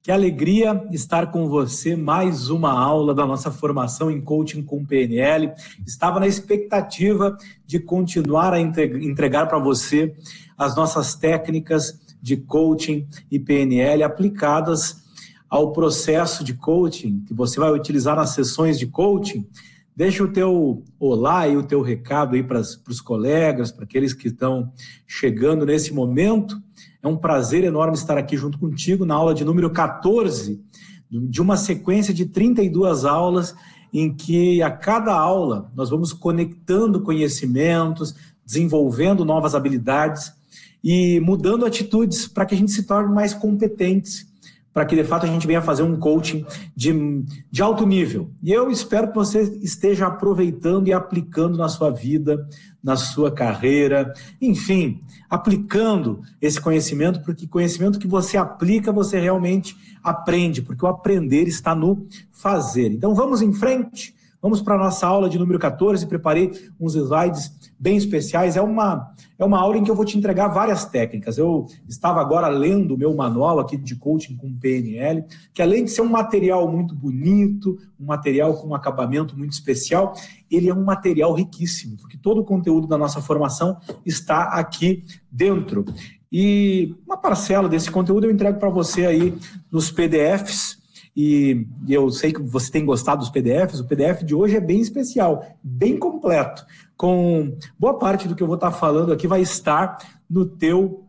Que 0.00 0.12
alegria 0.12 0.86
estar 0.92 1.32
com 1.32 1.48
você 1.48 1.96
mais 1.96 2.48
uma 2.48 2.72
aula 2.72 3.12
da 3.12 3.26
nossa 3.26 3.50
formação 3.50 4.08
em 4.08 4.20
coaching 4.20 4.62
com 4.62 4.84
PNL. 4.84 5.52
Estava 5.84 6.20
na 6.20 6.28
expectativa 6.28 7.36
de 7.66 7.80
continuar 7.80 8.52
a 8.52 8.60
entregar 8.60 9.46
para 9.46 9.58
você 9.58 10.14
as 10.56 10.76
nossas 10.76 11.16
técnicas 11.16 12.00
de 12.20 12.36
coaching 12.36 13.08
e 13.30 13.38
PNL 13.38 14.04
aplicadas 14.04 15.02
ao 15.48 15.72
processo 15.72 16.44
de 16.44 16.54
coaching 16.54 17.24
que 17.26 17.34
você 17.34 17.58
vai 17.58 17.72
utilizar 17.72 18.14
nas 18.14 18.30
sessões 18.30 18.78
de 18.78 18.86
coaching. 18.86 19.44
Deixa 19.94 20.22
o 20.22 20.32
teu 20.32 20.84
olá 20.98 21.48
e 21.48 21.56
o 21.56 21.62
teu 21.64 21.82
recado 21.82 22.36
aí 22.36 22.42
para 22.42 22.60
os 22.60 23.00
colegas, 23.00 23.72
para 23.72 23.84
aqueles 23.84 24.14
que 24.14 24.28
estão 24.28 24.72
chegando 25.06 25.66
nesse 25.66 25.92
momento. 25.92 26.62
É 27.02 27.08
um 27.08 27.16
prazer 27.16 27.64
enorme 27.64 27.96
estar 27.96 28.16
aqui 28.16 28.36
junto 28.36 28.58
contigo 28.58 29.04
na 29.04 29.14
aula 29.14 29.34
de 29.34 29.44
número 29.44 29.68
14, 29.70 30.62
de 31.10 31.42
uma 31.42 31.56
sequência 31.56 32.14
de 32.14 32.26
32 32.26 33.04
aulas 33.04 33.54
em 33.92 34.14
que 34.14 34.62
a 34.62 34.70
cada 34.70 35.12
aula 35.12 35.70
nós 35.74 35.90
vamos 35.90 36.12
conectando 36.12 37.02
conhecimentos, 37.02 38.14
desenvolvendo 38.46 39.24
novas 39.24 39.54
habilidades 39.54 40.32
e 40.82 41.20
mudando 41.20 41.66
atitudes 41.66 42.26
para 42.26 42.46
que 42.46 42.54
a 42.54 42.58
gente 42.58 42.70
se 42.70 42.84
torne 42.84 43.12
mais 43.12 43.34
competentes 43.34 44.31
para 44.72 44.84
que 44.86 44.96
de 44.96 45.04
fato 45.04 45.26
a 45.26 45.28
gente 45.28 45.46
venha 45.46 45.60
fazer 45.60 45.82
um 45.82 45.98
coaching 45.98 46.44
de, 46.74 47.24
de 47.50 47.62
alto 47.62 47.86
nível. 47.86 48.30
E 48.42 48.50
eu 48.52 48.70
espero 48.70 49.08
que 49.08 49.14
você 49.14 49.42
esteja 49.62 50.06
aproveitando 50.06 50.88
e 50.88 50.92
aplicando 50.92 51.58
na 51.58 51.68
sua 51.68 51.90
vida, 51.90 52.48
na 52.82 52.96
sua 52.96 53.30
carreira, 53.30 54.12
enfim, 54.40 55.02
aplicando 55.28 56.22
esse 56.40 56.60
conhecimento, 56.60 57.20
porque 57.20 57.46
conhecimento 57.46 57.98
que 57.98 58.06
você 58.08 58.36
aplica, 58.36 58.90
você 58.90 59.20
realmente 59.20 59.76
aprende, 60.02 60.62
porque 60.62 60.84
o 60.84 60.88
aprender 60.88 61.46
está 61.46 61.74
no 61.74 62.06
fazer. 62.32 62.90
Então 62.92 63.14
vamos 63.14 63.42
em 63.42 63.52
frente. 63.52 64.14
Vamos 64.42 64.60
para 64.60 64.74
a 64.74 64.78
nossa 64.78 65.06
aula 65.06 65.28
de 65.28 65.38
número 65.38 65.56
14. 65.56 66.04
Preparei 66.08 66.50
uns 66.80 66.96
slides 66.96 67.52
bem 67.78 67.96
especiais. 67.96 68.56
É 68.56 68.60
uma, 68.60 69.14
é 69.38 69.44
uma 69.44 69.60
aula 69.60 69.78
em 69.78 69.84
que 69.84 69.90
eu 69.90 69.94
vou 69.94 70.04
te 70.04 70.18
entregar 70.18 70.48
várias 70.48 70.84
técnicas. 70.84 71.38
Eu 71.38 71.66
estava 71.88 72.20
agora 72.20 72.48
lendo 72.48 72.96
o 72.96 72.98
meu 72.98 73.14
manual 73.14 73.60
aqui 73.60 73.76
de 73.76 73.94
coaching 73.94 74.36
com 74.36 74.52
PNL, 74.52 75.24
que 75.54 75.62
além 75.62 75.84
de 75.84 75.92
ser 75.92 76.02
um 76.02 76.08
material 76.08 76.68
muito 76.68 76.92
bonito, 76.92 77.78
um 78.00 78.06
material 78.06 78.54
com 78.54 78.66
um 78.66 78.74
acabamento 78.74 79.38
muito 79.38 79.52
especial, 79.52 80.12
ele 80.50 80.68
é 80.68 80.74
um 80.74 80.82
material 80.82 81.32
riquíssimo, 81.32 81.96
porque 81.96 82.18
todo 82.18 82.40
o 82.40 82.44
conteúdo 82.44 82.88
da 82.88 82.98
nossa 82.98 83.22
formação 83.22 83.78
está 84.04 84.58
aqui 84.58 85.04
dentro. 85.30 85.84
E 86.32 86.96
uma 87.06 87.16
parcela 87.16 87.68
desse 87.68 87.92
conteúdo 87.92 88.26
eu 88.26 88.30
entrego 88.32 88.58
para 88.58 88.70
você 88.70 89.06
aí 89.06 89.38
nos 89.70 89.92
PDFs 89.92 90.81
e 91.14 91.66
eu 91.88 92.10
sei 92.10 92.32
que 92.32 92.40
você 92.40 92.70
tem 92.70 92.86
gostado 92.86 93.20
dos 93.20 93.30
PDFs. 93.30 93.80
O 93.80 93.86
PDF 93.86 94.22
de 94.24 94.34
hoje 94.34 94.56
é 94.56 94.60
bem 94.60 94.80
especial, 94.80 95.44
bem 95.62 95.98
completo. 95.98 96.64
Com 96.96 97.56
boa 97.78 97.98
parte 97.98 98.26
do 98.26 98.34
que 98.34 98.42
eu 98.42 98.46
vou 98.46 98.56
estar 98.56 98.72
falando 98.72 99.12
aqui 99.12 99.26
vai 99.26 99.42
estar 99.42 99.98
no 100.28 100.46
teu 100.46 101.04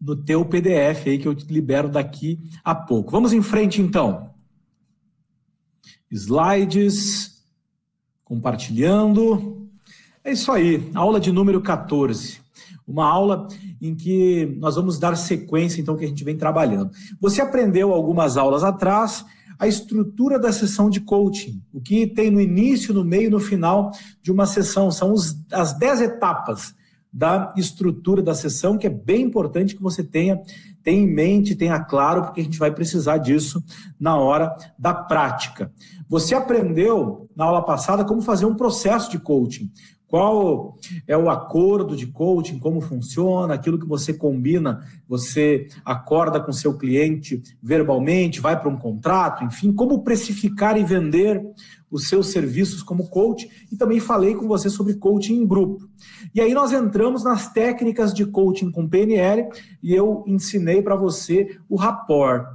no 0.00 0.16
teu 0.16 0.46
PDF 0.46 1.06
aí 1.06 1.18
que 1.18 1.28
eu 1.28 1.34
te 1.34 1.44
libero 1.52 1.88
daqui 1.88 2.40
a 2.64 2.74
pouco. 2.74 3.10
Vamos 3.10 3.34
em 3.34 3.42
frente 3.42 3.82
então. 3.82 4.30
Slides, 6.10 7.44
compartilhando. 8.24 9.68
É 10.24 10.32
isso 10.32 10.50
aí, 10.50 10.90
aula 10.94 11.20
de 11.20 11.30
número 11.30 11.60
14. 11.60 12.40
Uma 12.86 13.06
aula 13.06 13.46
em 13.80 13.94
que 13.94 14.56
nós 14.58 14.76
vamos 14.76 14.98
dar 14.98 15.16
sequência, 15.16 15.80
então, 15.80 15.96
que 15.96 16.04
a 16.04 16.08
gente 16.08 16.24
vem 16.24 16.36
trabalhando. 16.36 16.90
Você 17.20 17.40
aprendeu 17.40 17.92
algumas 17.92 18.36
aulas 18.36 18.62
atrás 18.62 19.24
a 19.58 19.66
estrutura 19.66 20.38
da 20.38 20.52
sessão 20.52 20.88
de 20.88 21.00
coaching, 21.00 21.62
o 21.70 21.80
que 21.80 22.06
tem 22.06 22.30
no 22.30 22.40
início, 22.40 22.94
no 22.94 23.04
meio 23.04 23.26
e 23.26 23.30
no 23.30 23.38
final 23.38 23.90
de 24.22 24.32
uma 24.32 24.46
sessão. 24.46 24.90
São 24.90 25.12
os, 25.12 25.36
as 25.52 25.74
10 25.74 26.00
etapas 26.00 26.74
da 27.12 27.52
estrutura 27.56 28.22
da 28.22 28.34
sessão, 28.34 28.78
que 28.78 28.86
é 28.86 28.90
bem 28.90 29.22
importante 29.22 29.76
que 29.76 29.82
você 29.82 30.02
tenha, 30.02 30.40
tenha 30.82 31.02
em 31.02 31.12
mente, 31.12 31.56
tenha 31.56 31.78
claro, 31.80 32.22
porque 32.22 32.40
a 32.40 32.44
gente 32.44 32.58
vai 32.58 32.70
precisar 32.70 33.18
disso 33.18 33.62
na 33.98 34.16
hora 34.16 34.56
da 34.78 34.94
prática. 34.94 35.72
Você 36.08 36.34
aprendeu 36.34 37.28
na 37.36 37.44
aula 37.44 37.62
passada 37.62 38.04
como 38.04 38.22
fazer 38.22 38.46
um 38.46 38.54
processo 38.54 39.10
de 39.10 39.18
coaching, 39.18 39.70
qual 40.10 40.76
é 41.06 41.16
o 41.16 41.30
acordo 41.30 41.94
de 41.96 42.08
coaching, 42.08 42.58
como 42.58 42.80
funciona, 42.80 43.54
aquilo 43.54 43.78
que 43.78 43.86
você 43.86 44.12
combina, 44.12 44.84
você 45.08 45.68
acorda 45.84 46.40
com 46.40 46.52
seu 46.52 46.76
cliente 46.76 47.40
verbalmente, 47.62 48.40
vai 48.40 48.58
para 48.58 48.68
um 48.68 48.76
contrato, 48.76 49.44
enfim, 49.44 49.72
como 49.72 50.02
precificar 50.02 50.76
e 50.76 50.82
vender 50.82 51.40
os 51.88 52.08
seus 52.08 52.26
serviços 52.26 52.82
como 52.82 53.08
coach. 53.08 53.48
E 53.70 53.76
também 53.76 54.00
falei 54.00 54.34
com 54.34 54.48
você 54.48 54.68
sobre 54.68 54.94
coaching 54.94 55.34
em 55.34 55.46
grupo. 55.46 55.88
E 56.34 56.40
aí 56.40 56.52
nós 56.52 56.72
entramos 56.72 57.22
nas 57.22 57.52
técnicas 57.52 58.12
de 58.12 58.26
coaching 58.26 58.72
com 58.72 58.88
PNL 58.88 59.48
e 59.80 59.94
eu 59.94 60.24
ensinei 60.26 60.82
para 60.82 60.96
você 60.96 61.56
o 61.68 61.76
rapport. 61.76 62.48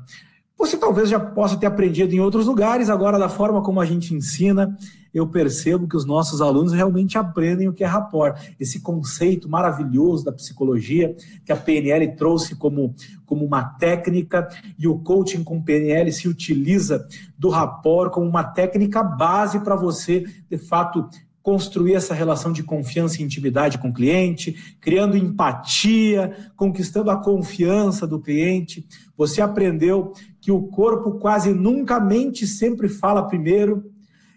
Você 0.58 0.76
talvez 0.78 1.08
já 1.10 1.20
possa 1.22 1.56
ter 1.56 1.68
aprendido 1.68 2.14
em 2.14 2.20
outros 2.20 2.48
lugares, 2.48 2.90
agora 2.90 3.18
da 3.18 3.30
forma 3.30 3.62
como 3.62 3.80
a 3.80 3.86
gente 3.86 4.14
ensina, 4.14 4.78
eu 5.16 5.26
percebo 5.26 5.88
que 5.88 5.96
os 5.96 6.06
nossos 6.06 6.42
alunos 6.42 6.74
realmente 6.74 7.18
aprendem 7.18 7.70
o 7.70 7.74
que 7.74 7.86
é 7.86 7.88
rapport, 7.88 8.38
esse 8.60 8.82
conceito 8.82 9.48
maravilhoso 9.48 10.26
da 10.26 10.34
psicologia 10.34 11.16
que 11.46 11.54
a 11.54 11.56
PNL 11.56 12.18
trouxe 12.18 12.54
como, 12.54 12.94
como 13.26 13.46
uma 13.46 13.64
técnica 13.64 14.46
e 14.78 14.90
o 14.90 15.00
coaching 15.00 15.42
com 15.42 15.64
PNL 15.64 16.12
se 16.12 16.28
utiliza 16.28 17.08
do 17.40 17.48
rapport 17.48 18.12
como 18.12 18.28
uma 18.28 18.44
técnica 18.44 19.02
base 19.02 19.62
para 19.62 19.78
você, 19.78 20.26
de 20.50 20.58
fato, 20.58 21.08
construir 21.42 21.94
essa 21.94 22.14
relação 22.14 22.52
de 22.52 22.64
confiança 22.64 23.22
e 23.22 23.24
intimidade 23.24 23.78
com 23.78 23.90
o 23.90 23.94
cliente, 23.94 24.76
criando 24.82 25.16
empatia, 25.16 26.36
conquistando 26.58 27.10
a 27.10 27.22
confiança 27.22 28.06
do 28.06 28.20
cliente. 28.20 28.86
Você 29.16 29.42
aprendeu 29.42 30.12
que 30.42 30.52
o 30.52 30.64
corpo 30.64 31.20
quase 31.20 31.54
nunca 31.54 32.00
mente, 32.00 32.46
sempre 32.46 32.90
fala 32.90 33.28
primeiro 33.28 33.95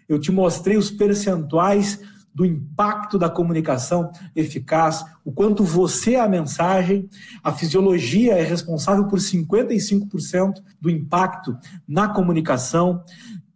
eu 0.09 0.19
te 0.19 0.31
mostrei 0.31 0.75
os 0.75 0.89
percentuais 0.89 1.99
do 2.33 2.45
impacto 2.45 3.17
da 3.17 3.29
comunicação 3.29 4.11
eficaz, 4.35 5.03
o 5.23 5.31
quanto 5.31 5.63
você 5.63 6.15
é 6.15 6.19
a 6.19 6.27
mensagem, 6.27 7.09
a 7.43 7.51
fisiologia 7.51 8.33
é 8.33 8.43
responsável 8.43 9.07
por 9.07 9.19
55% 9.19 10.53
do 10.79 10.89
impacto 10.89 11.57
na 11.87 12.09
comunicação, 12.09 13.03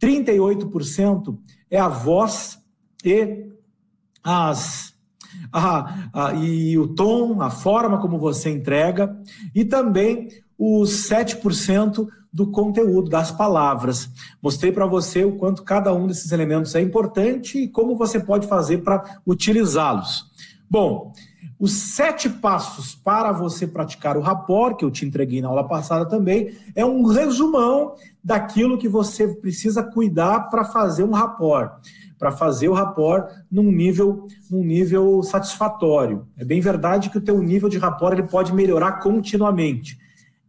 38% 0.01 1.37
é 1.69 1.79
a 1.79 1.87
voz 1.87 2.59
e 3.03 3.47
as 4.23 4.93
a, 5.51 6.09
a, 6.13 6.33
e 6.33 6.77
o 6.77 6.87
tom, 6.87 7.41
a 7.41 7.49
forma 7.49 7.99
como 7.99 8.19
você 8.19 8.49
entrega, 8.49 9.17
e 9.53 9.65
também 9.65 10.27
os 10.57 11.09
7% 11.09 12.07
do 12.33 12.47
conteúdo, 12.47 13.11
das 13.11 13.31
palavras. 13.31 14.09
Mostrei 14.41 14.71
para 14.71 14.87
você 14.87 15.23
o 15.23 15.37
quanto 15.37 15.63
cada 15.63 15.93
um 15.93 16.07
desses 16.07 16.31
elementos 16.31 16.73
é 16.73 16.81
importante 16.81 17.59
e 17.59 17.67
como 17.67 17.95
você 17.95 18.19
pode 18.19 18.47
fazer 18.47 18.79
para 18.79 19.19
utilizá-los. 19.25 20.31
Bom, 20.67 21.13
os 21.59 21.71
sete 21.71 22.27
passos 22.27 22.95
para 22.95 23.31
você 23.31 23.67
praticar 23.67 24.17
o 24.17 24.21
rapport, 24.21 24.75
que 24.75 24.83
eu 24.83 24.89
te 24.89 25.05
entreguei 25.05 25.41
na 25.41 25.47
aula 25.47 25.67
passada 25.67 26.05
também, 26.05 26.57
é 26.75 26.83
um 26.83 27.05
resumão 27.05 27.93
daquilo 28.23 28.77
que 28.77 28.89
você 28.89 29.27
precisa 29.27 29.83
cuidar 29.83 30.49
para 30.49 30.65
fazer 30.65 31.03
um 31.03 31.11
rapport, 31.11 31.71
para 32.17 32.31
fazer 32.31 32.67
o 32.67 32.73
rapport 32.73 33.31
num 33.51 33.71
nível, 33.71 34.25
num 34.49 34.63
nível 34.63 35.21
satisfatório. 35.21 36.27
É 36.35 36.43
bem 36.43 36.59
verdade 36.59 37.09
que 37.09 37.17
o 37.19 37.21
teu 37.21 37.41
nível 37.41 37.69
de 37.69 37.77
rapport 37.77 38.13
ele 38.13 38.27
pode 38.27 38.51
melhorar 38.51 38.93
continuamente. 38.93 39.99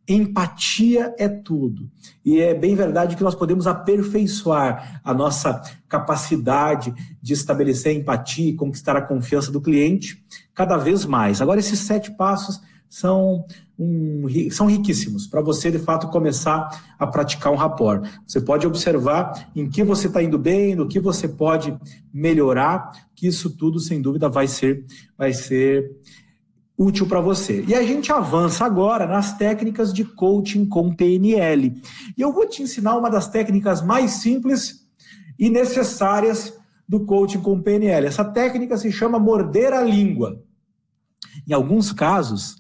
Empatia 0.07 1.15
é 1.19 1.29
tudo. 1.29 1.91
E 2.25 2.39
é 2.39 2.53
bem 2.53 2.75
verdade 2.75 3.17
que 3.17 3.23
nós 3.23 3.35
podemos 3.35 3.67
aperfeiçoar 3.67 5.01
a 5.03 5.15
nossa 5.15 5.63
capacidade 5.89 6.95
de 7.23 7.33
estabelecer 7.33 7.97
empatia 7.97 8.51
e 8.51 8.55
conquistar 8.55 8.97
a 8.97 9.03
confiança 9.03 9.51
do 9.51 9.61
cliente 9.61 10.23
cada 10.53 10.77
vez 10.77 11.07
mais. 11.07 11.41
Agora, 11.41 11.59
esses 11.59 11.79
sete 11.81 12.11
passos 12.11 12.61
são, 12.95 13.45
um, 13.79 14.27
são 14.53 14.67
riquíssimos 14.67 15.27
para 15.27 15.41
você, 15.41 15.69
de 15.69 15.81
fato, 15.81 16.09
começar 16.09 16.95
a 16.99 17.07
praticar 17.07 17.53
um 17.53 17.57
rapport. 17.57 18.07
Você 18.27 18.41
pode 18.41 18.67
observar 18.67 19.51
em 19.57 19.69
que 19.69 19.83
você 19.83 20.07
está 20.07 20.23
indo 20.23 20.39
bem, 20.39 20.77
no 20.77 20.87
que 20.87 21.01
você 21.01 21.27
pode 21.27 21.77
melhorar, 22.13 22.93
que 23.15 23.27
isso 23.27 23.51
tudo, 23.51 23.81
sem 23.81 24.01
dúvida, 24.01 24.29
vai 24.29 24.47
ser, 24.47 24.85
vai 25.19 25.33
ser 25.33 25.91
útil 26.77 27.07
para 27.07 27.21
você. 27.21 27.65
E 27.67 27.75
a 27.75 27.83
gente 27.83 28.13
avança 28.13 28.65
agora 28.65 29.07
nas 29.07 29.37
técnicas 29.37 29.93
de 29.93 30.05
coaching 30.05 30.67
com 30.67 30.95
PNL. 30.95 31.81
E 32.17 32.21
eu 32.21 32.33
vou 32.33 32.47
te 32.49 32.63
ensinar 32.63 32.97
uma 32.97 33.11
das 33.11 33.29
técnicas 33.29 33.83
mais 33.83 34.13
simples 34.13 34.87
e 35.39 35.49
necessárias 35.49 36.53
do 36.89 37.05
coaching 37.05 37.41
com 37.41 37.61
PNL. 37.61 38.07
Essa 38.07 38.25
técnica 38.25 38.77
se 38.77 38.91
chama 38.91 39.19
morder 39.19 39.73
a 39.73 39.83
língua. 39.83 40.43
Em 41.49 41.53
alguns 41.53 41.93
casos, 41.93 42.57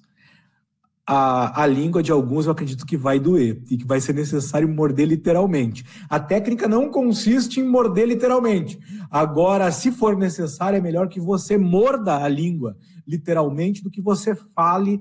a, 1.06 1.62
a 1.62 1.66
língua 1.66 2.02
de 2.02 2.10
alguns 2.10 2.46
eu 2.46 2.52
acredito 2.52 2.86
que 2.86 2.96
vai 2.96 3.18
doer 3.18 3.62
e 3.70 3.76
que 3.76 3.86
vai 3.86 4.00
ser 4.00 4.14
necessário 4.14 4.68
morder 4.68 5.06
literalmente. 5.06 5.84
A 6.08 6.18
técnica 6.18 6.66
não 6.66 6.90
consiste 6.90 7.60
em 7.60 7.68
morder 7.68 8.08
literalmente. 8.08 8.78
Agora, 9.10 9.70
se 9.70 9.92
for 9.92 10.16
necessário, 10.16 10.78
é 10.78 10.80
melhor 10.80 11.08
que 11.08 11.20
você 11.20 11.58
morda 11.58 12.16
a 12.16 12.28
língua 12.28 12.76
literalmente 13.06 13.82
do 13.82 13.90
que 13.90 14.00
você 14.00 14.34
fale 14.54 15.00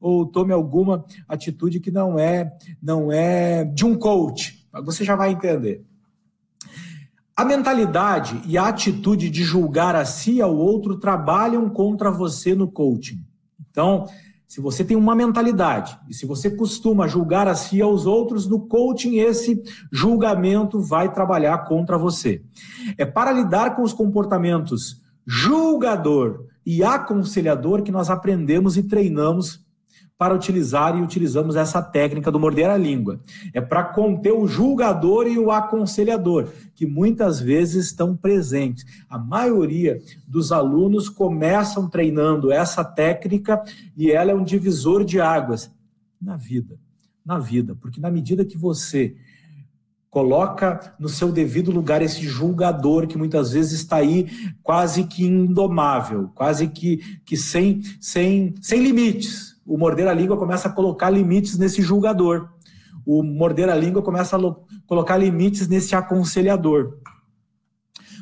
ou 0.00 0.24
tome 0.24 0.52
alguma 0.52 1.04
atitude 1.28 1.80
que 1.80 1.90
não 1.90 2.18
é 2.18 2.50
não 2.80 3.10
é 3.10 3.64
de 3.64 3.84
um 3.84 3.96
coach. 3.96 4.66
Você 4.84 5.04
já 5.04 5.16
vai 5.16 5.32
entender. 5.32 5.84
A 7.36 7.44
mentalidade 7.44 8.40
e 8.46 8.56
a 8.56 8.68
atitude 8.68 9.28
de 9.30 9.42
julgar 9.42 9.96
a 9.96 10.04
si 10.04 10.34
e 10.34 10.42
ao 10.42 10.54
outro 10.54 10.98
trabalham 10.98 11.68
contra 11.70 12.10
você 12.10 12.54
no 12.54 12.70
coaching. 12.70 13.24
Então, 13.70 14.06
se 14.50 14.60
você 14.60 14.82
tem 14.82 14.96
uma 14.96 15.14
mentalidade 15.14 15.96
e 16.08 16.12
se 16.12 16.26
você 16.26 16.50
costuma 16.50 17.06
julgar 17.06 17.46
a 17.46 17.54
si 17.54 17.76
e 17.76 17.82
aos 17.82 18.04
outros, 18.04 18.48
no 18.48 18.66
coaching 18.66 19.20
esse 19.20 19.62
julgamento 19.92 20.80
vai 20.80 21.12
trabalhar 21.12 21.56
contra 21.66 21.96
você. 21.96 22.42
É 22.98 23.06
para 23.06 23.30
lidar 23.30 23.76
com 23.76 23.82
os 23.82 23.92
comportamentos 23.92 25.02
julgador 25.24 26.46
e 26.66 26.82
aconselhador 26.82 27.84
que 27.84 27.92
nós 27.92 28.10
aprendemos 28.10 28.76
e 28.76 28.82
treinamos 28.82 29.64
para 30.20 30.34
utilizar 30.34 30.98
e 30.98 31.00
utilizamos 31.00 31.56
essa 31.56 31.80
técnica 31.80 32.30
do 32.30 32.38
morder 32.38 32.68
a 32.68 32.76
língua. 32.76 33.18
É 33.54 33.60
para 33.62 33.82
conter 33.84 34.34
o 34.34 34.46
julgador 34.46 35.26
e 35.26 35.38
o 35.38 35.50
aconselhador, 35.50 36.46
que 36.74 36.84
muitas 36.84 37.40
vezes 37.40 37.86
estão 37.86 38.14
presentes. 38.14 38.84
A 39.08 39.18
maioria 39.18 39.98
dos 40.28 40.52
alunos 40.52 41.08
começam 41.08 41.88
treinando 41.88 42.52
essa 42.52 42.84
técnica 42.84 43.62
e 43.96 44.10
ela 44.10 44.30
é 44.30 44.34
um 44.34 44.44
divisor 44.44 45.06
de 45.06 45.18
águas 45.18 45.70
na 46.20 46.36
vida. 46.36 46.78
Na 47.24 47.38
vida, 47.38 47.74
porque 47.80 47.98
na 47.98 48.10
medida 48.10 48.44
que 48.44 48.58
você 48.58 49.16
coloca 50.10 50.94
no 50.98 51.08
seu 51.08 51.30
devido 51.30 51.70
lugar 51.70 52.02
esse 52.02 52.22
julgador 52.22 53.06
que 53.06 53.16
muitas 53.16 53.52
vezes 53.52 53.72
está 53.80 53.96
aí 53.96 54.28
quase 54.62 55.04
que 55.04 55.24
indomável, 55.24 56.30
quase 56.34 56.66
que, 56.66 56.98
que 57.24 57.36
sem, 57.36 57.80
sem, 58.00 58.54
sem 58.60 58.82
limites 58.82 59.50
o 59.70 59.78
morder 59.78 60.08
a 60.08 60.12
língua 60.12 60.36
começa 60.36 60.66
a 60.66 60.72
colocar 60.72 61.10
limites 61.10 61.56
nesse 61.56 61.80
julgador. 61.80 62.48
O 63.06 63.22
morder 63.22 63.68
a 63.68 63.76
língua 63.76 64.02
começa 64.02 64.36
a 64.36 64.40
colocar 64.84 65.16
limites 65.16 65.68
nesse 65.68 65.94
aconselhador. 65.94 66.98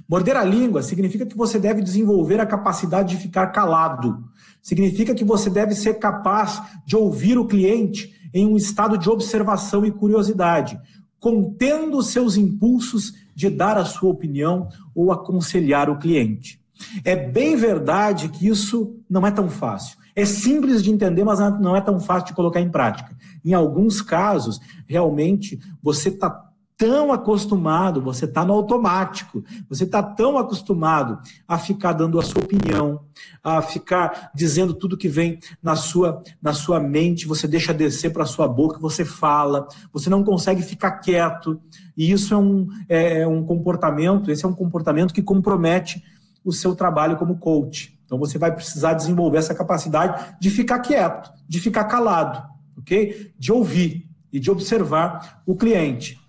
Morder 0.07 0.37
a 0.37 0.45
língua 0.45 0.83
significa 0.83 1.25
que 1.25 1.35
você 1.35 1.59
deve 1.59 1.81
desenvolver 1.81 2.39
a 2.39 2.45
capacidade 2.45 3.17
de 3.17 3.23
ficar 3.23 3.47
calado. 3.47 4.25
Significa 4.61 5.15
que 5.15 5.25
você 5.25 5.49
deve 5.49 5.75
ser 5.75 5.95
capaz 5.95 6.61
de 6.85 6.97
ouvir 6.97 7.39
o 7.39 7.47
cliente 7.47 8.13
em 8.35 8.47
um 8.47 8.55
estado 8.55 8.99
de 8.99 9.09
observação 9.09 9.87
e 9.87 9.91
curiosidade, 9.91 10.79
contendo 11.21 12.03
seus 12.03 12.37
impulsos 12.37 13.15
de 13.35 13.51
dar 13.51 13.77
a 13.77 13.85
sua 13.85 14.11
opinião 14.11 14.69
ou 14.95 15.13
aconselhar 15.13 15.91
o 15.91 15.99
cliente. 15.99 16.61
É 17.05 17.17
bem 17.17 17.57
verdade 17.57 18.29
que 18.29 18.47
isso 18.47 18.97
não 19.09 19.27
é 19.27 19.31
tão 19.31 19.49
fácil. 19.49 19.99
É 20.15 20.25
simples 20.25 20.83
de 20.83 20.91
entender, 20.91 21.25
mas 21.25 21.39
não 21.61 21.77
é 21.77 21.81
tão 21.81 22.01
fácil 22.01 22.29
de 22.29 22.35
colocar 22.35 22.61
em 22.61 22.71
prática. 22.71 23.17
Em 23.45 23.55
alguns 23.55 24.03
casos, 24.03 24.61
realmente, 24.87 25.61
você 25.83 26.09
está 26.09 26.48
tão 26.79 27.13
acostumado, 27.13 28.01
você 28.01 28.25
está 28.25 28.45
no 28.45 28.53
automático, 28.53 29.45
você 29.69 29.83
está 29.83 30.01
tão 30.01 30.39
acostumado 30.39 31.19
a 31.47 31.59
ficar 31.59 31.93
dando 31.93 32.21
a 32.21 32.23
sua 32.23 32.41
opinião, 32.41 33.01
a 33.43 33.61
ficar 33.61 34.31
dizendo 34.33 34.73
tudo 34.73 34.97
que 34.97 35.09
vem 35.09 35.41
na 35.61 35.75
sua, 35.75 36.23
na 36.41 36.53
sua 36.53 36.79
mente, 36.79 37.27
você 37.27 37.49
deixa 37.49 37.75
descer 37.75 38.13
para 38.13 38.23
a 38.23 38.27
sua 38.27 38.47
boca, 38.47 38.79
você 38.79 39.05
fala, 39.05 39.67
você 39.93 40.09
não 40.09 40.23
consegue 40.23 40.63
ficar 40.63 40.93
quieto, 41.01 41.61
e 41.97 42.13
isso 42.13 42.33
é 42.33 42.37
um, 42.37 42.69
é, 42.89 43.23
é 43.23 43.27
um 43.27 43.45
comportamento, 43.45 44.31
esse 44.31 44.45
é 44.45 44.49
um 44.49 44.55
comportamento 44.55 45.13
que 45.13 45.21
compromete 45.21 46.01
o 46.45 46.53
seu 46.53 46.77
trabalho 46.77 47.17
como 47.17 47.39
coach. 47.39 47.99
Então 48.05 48.19
você 48.19 48.39
vai 48.39 48.55
precisar 48.55 48.95
desenvolver 48.95 49.39
essa 49.39 49.55
capacidade 49.55 50.37
de 50.41 50.49
ficar 50.49 50.79
quieto, 50.79 51.33
de 51.49 51.59
ficar 51.59 51.85
calado, 51.87 52.41
ok? 52.79 53.33
De 53.37 53.51
ouvir 53.51 54.09
e 54.33 54.39
de 54.39 54.49
observar 54.49 55.43
o 55.45 55.57
cliente. 55.57 56.28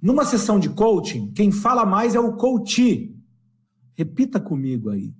Numa 0.00 0.24
sessão 0.24 0.58
de 0.58 0.68
coaching, 0.70 1.32
quem 1.32 1.50
fala 1.50 1.84
mais 1.84 2.14
é 2.14 2.20
o 2.20 2.34
coach. 2.34 3.14
Repita 3.94 4.38
comigo 4.38 4.90
aí. 4.90 5.12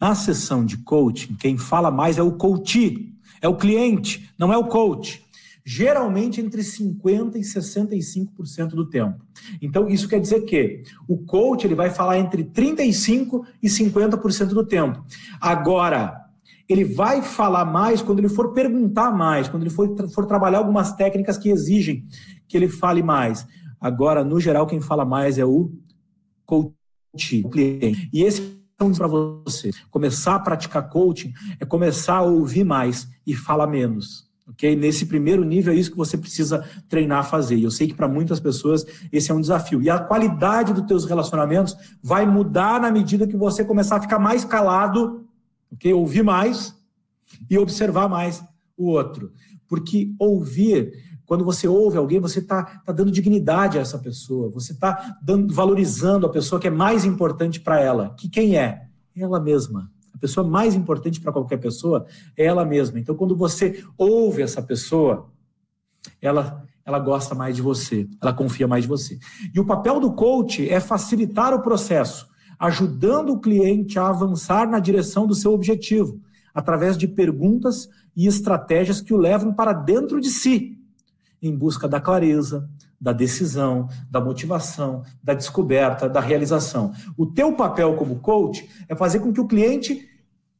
Na 0.00 0.14
sessão 0.14 0.64
de 0.64 0.78
coaching, 0.78 1.34
quem 1.36 1.56
fala 1.56 1.90
mais 1.90 2.18
é 2.18 2.22
o 2.22 2.32
coach, 2.32 3.14
é 3.40 3.48
o 3.48 3.56
cliente, 3.56 4.30
não 4.38 4.52
é 4.52 4.56
o 4.56 4.66
coach 4.66 5.22
geralmente 5.64 6.40
entre 6.40 6.62
50% 6.62 7.36
e 7.36 7.40
65% 7.40 8.68
do 8.70 8.88
tempo. 8.88 9.24
Então, 9.60 9.88
isso 9.88 10.08
quer 10.08 10.20
dizer 10.20 10.42
que 10.42 10.82
o 11.08 11.18
coach 11.18 11.66
ele 11.66 11.74
vai 11.74 11.90
falar 11.90 12.18
entre 12.18 12.44
35% 12.44 13.42
e 13.62 13.68
50% 13.68 14.46
do 14.46 14.66
tempo. 14.66 15.04
Agora, 15.40 16.20
ele 16.68 16.84
vai 16.84 17.22
falar 17.22 17.64
mais 17.64 18.02
quando 18.02 18.18
ele 18.18 18.28
for 18.28 18.52
perguntar 18.52 19.12
mais, 19.12 19.48
quando 19.48 19.62
ele 19.62 19.70
for, 19.70 19.94
for 20.10 20.26
trabalhar 20.26 20.58
algumas 20.58 20.92
técnicas 20.92 21.38
que 21.38 21.50
exigem 21.50 22.06
que 22.48 22.56
ele 22.56 22.68
fale 22.68 23.02
mais. 23.02 23.46
Agora, 23.82 24.22
no 24.22 24.38
geral, 24.38 24.66
quem 24.66 24.80
fala 24.80 25.04
mais 25.04 25.38
é 25.38 25.44
o 25.44 25.72
coach, 26.46 27.42
o 27.44 27.50
cliente. 27.50 28.08
E 28.12 28.22
esse 28.22 28.40
é 28.40 28.84
para 28.96 29.08
você. 29.08 29.70
Começar 29.90 30.36
a 30.36 30.40
praticar 30.40 30.88
coaching 30.88 31.32
é 31.58 31.64
começar 31.64 32.16
a 32.16 32.22
ouvir 32.22 32.64
mais 32.64 33.08
e 33.26 33.34
falar 33.34 33.66
menos. 33.66 34.30
Ok? 34.48 34.76
Nesse 34.76 35.06
primeiro 35.06 35.44
nível 35.44 35.72
é 35.72 35.76
isso 35.76 35.90
que 35.90 35.96
você 35.96 36.16
precisa 36.16 36.64
treinar 36.88 37.20
a 37.20 37.24
fazer. 37.24 37.56
E 37.56 37.64
eu 37.64 37.70
sei 37.70 37.88
que 37.88 37.94
para 37.94 38.08
muitas 38.08 38.38
pessoas 38.38 38.84
esse 39.10 39.30
é 39.30 39.34
um 39.34 39.40
desafio. 39.40 39.82
E 39.82 39.90
a 39.90 39.98
qualidade 39.98 40.72
dos 40.72 40.86
teus 40.86 41.04
relacionamentos 41.04 41.76
vai 42.02 42.26
mudar 42.26 42.80
na 42.80 42.90
medida 42.90 43.26
que 43.26 43.36
você 43.36 43.64
começar 43.64 43.96
a 43.96 44.00
ficar 44.00 44.18
mais 44.18 44.44
calado, 44.44 45.26
ok? 45.72 45.92
Ouvir 45.92 46.22
mais 46.22 46.74
e 47.48 47.58
observar 47.58 48.08
mais 48.08 48.44
o 48.76 48.86
outro. 48.86 49.32
Porque 49.68 50.12
ouvir, 50.18 50.92
quando 51.32 51.46
você 51.46 51.66
ouve 51.66 51.96
alguém, 51.96 52.20
você 52.20 52.40
está 52.40 52.62
tá 52.62 52.92
dando 52.92 53.10
dignidade 53.10 53.78
a 53.78 53.80
essa 53.80 53.98
pessoa, 53.98 54.50
você 54.50 54.72
está 54.72 55.16
valorizando 55.48 56.26
a 56.26 56.28
pessoa 56.28 56.60
que 56.60 56.68
é 56.68 56.70
mais 56.70 57.06
importante 57.06 57.58
para 57.58 57.80
ela. 57.80 58.14
Que 58.18 58.28
quem 58.28 58.58
é? 58.58 58.82
Ela 59.16 59.40
mesma 59.40 59.90
pessoa 60.22 60.46
mais 60.46 60.76
importante 60.76 61.20
para 61.20 61.32
qualquer 61.32 61.56
pessoa 61.56 62.06
é 62.36 62.44
ela 62.44 62.64
mesma. 62.64 63.00
Então, 63.00 63.16
quando 63.16 63.36
você 63.36 63.84
ouve 63.98 64.40
essa 64.40 64.62
pessoa, 64.62 65.28
ela 66.20 66.64
ela 66.84 66.98
gosta 66.98 67.32
mais 67.32 67.54
de 67.54 67.62
você, 67.62 68.08
ela 68.20 68.32
confia 68.32 68.66
mais 68.66 68.82
de 68.82 68.88
você. 68.88 69.16
E 69.54 69.60
o 69.60 69.64
papel 69.64 70.00
do 70.00 70.12
coach 70.12 70.68
é 70.68 70.80
facilitar 70.80 71.54
o 71.54 71.62
processo, 71.62 72.26
ajudando 72.58 73.30
o 73.30 73.40
cliente 73.40 74.00
a 74.00 74.08
avançar 74.08 74.68
na 74.68 74.80
direção 74.80 75.24
do 75.24 75.34
seu 75.34 75.52
objetivo, 75.52 76.20
através 76.52 76.98
de 76.98 77.06
perguntas 77.06 77.88
e 78.16 78.26
estratégias 78.26 79.00
que 79.00 79.14
o 79.14 79.16
levam 79.16 79.54
para 79.54 79.72
dentro 79.72 80.20
de 80.20 80.28
si, 80.28 80.76
em 81.42 81.54
busca 81.54 81.88
da 81.88 82.00
clareza, 82.00 82.68
da 83.00 83.12
decisão, 83.12 83.88
da 84.08 84.20
motivação, 84.20 85.02
da 85.22 85.34
descoberta, 85.34 86.08
da 86.08 86.20
realização. 86.20 86.92
O 87.16 87.26
teu 87.26 87.52
papel 87.54 87.96
como 87.96 88.20
coach 88.20 88.68
é 88.88 88.94
fazer 88.94 89.18
com 89.18 89.32
que 89.32 89.40
o 89.40 89.48
cliente 89.48 90.08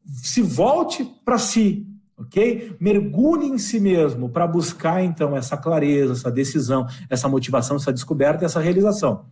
se 0.05 0.43
volte 0.43 1.05
para 1.25 1.39
si, 1.39 1.87
ok? 2.17 2.77
Mergulhe 2.81 3.47
em 3.47 3.59
si 3.59 3.79
mesmo 3.79 4.29
para 4.29 4.47
buscar 4.47 5.05
então 5.05 5.37
essa 5.37 5.57
clareza, 5.57 6.15
essa 6.15 6.31
decisão, 6.33 6.87
essa 7.09 7.29
motivação, 7.29 7.77
essa 7.77 7.93
descoberta, 7.93 8.45
essa 8.45 8.59
realização. 8.59 9.27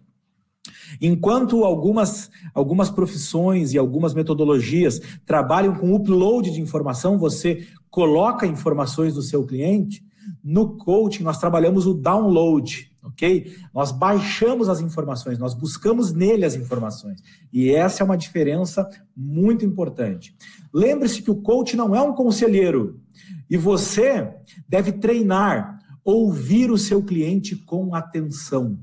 Enquanto 1.01 1.65
algumas, 1.65 2.31
algumas 2.55 2.91
profissões 2.91 3.73
e 3.73 3.79
algumas 3.79 4.15
metodologias 4.15 5.01
trabalham 5.25 5.75
com 5.75 5.95
upload 5.95 6.51
de 6.51 6.61
informação, 6.61 7.19
você 7.19 7.67
coloca 7.91 8.47
informações 8.47 9.15
do 9.15 9.23
seu 9.23 9.45
cliente, 9.45 10.05
no 10.43 10.77
coaching 10.77 11.23
nós 11.23 11.39
trabalhamos 11.39 11.87
o 11.87 11.95
download 11.95 12.91
ok? 13.03 13.57
Nós 13.75 13.93
baixamos 13.93 14.69
as 14.69 14.81
informações, 14.81 15.39
nós 15.39 15.55
buscamos 15.55 16.13
nele 16.13 16.45
as 16.45 16.55
informações. 16.55 17.23
E 17.53 17.71
essa 17.71 18.03
é 18.03 18.05
uma 18.05 18.17
diferença 18.17 18.89
muito 19.17 19.65
importante. 19.65 20.35
Lembre-se 20.73 21.23
que 21.23 21.31
o 21.31 21.41
coach 21.41 21.77
não 21.77 21.95
é 21.95 22.03
um 22.03 22.13
conselheiro 22.13 23.01
e 23.49 23.57
você 23.57 24.33
deve 24.69 24.93
treinar, 24.93 25.79
ouvir 26.05 26.71
o 26.71 26.79
seu 26.79 27.03
cliente 27.03 27.57
com 27.57 27.95
atenção. 27.95 28.79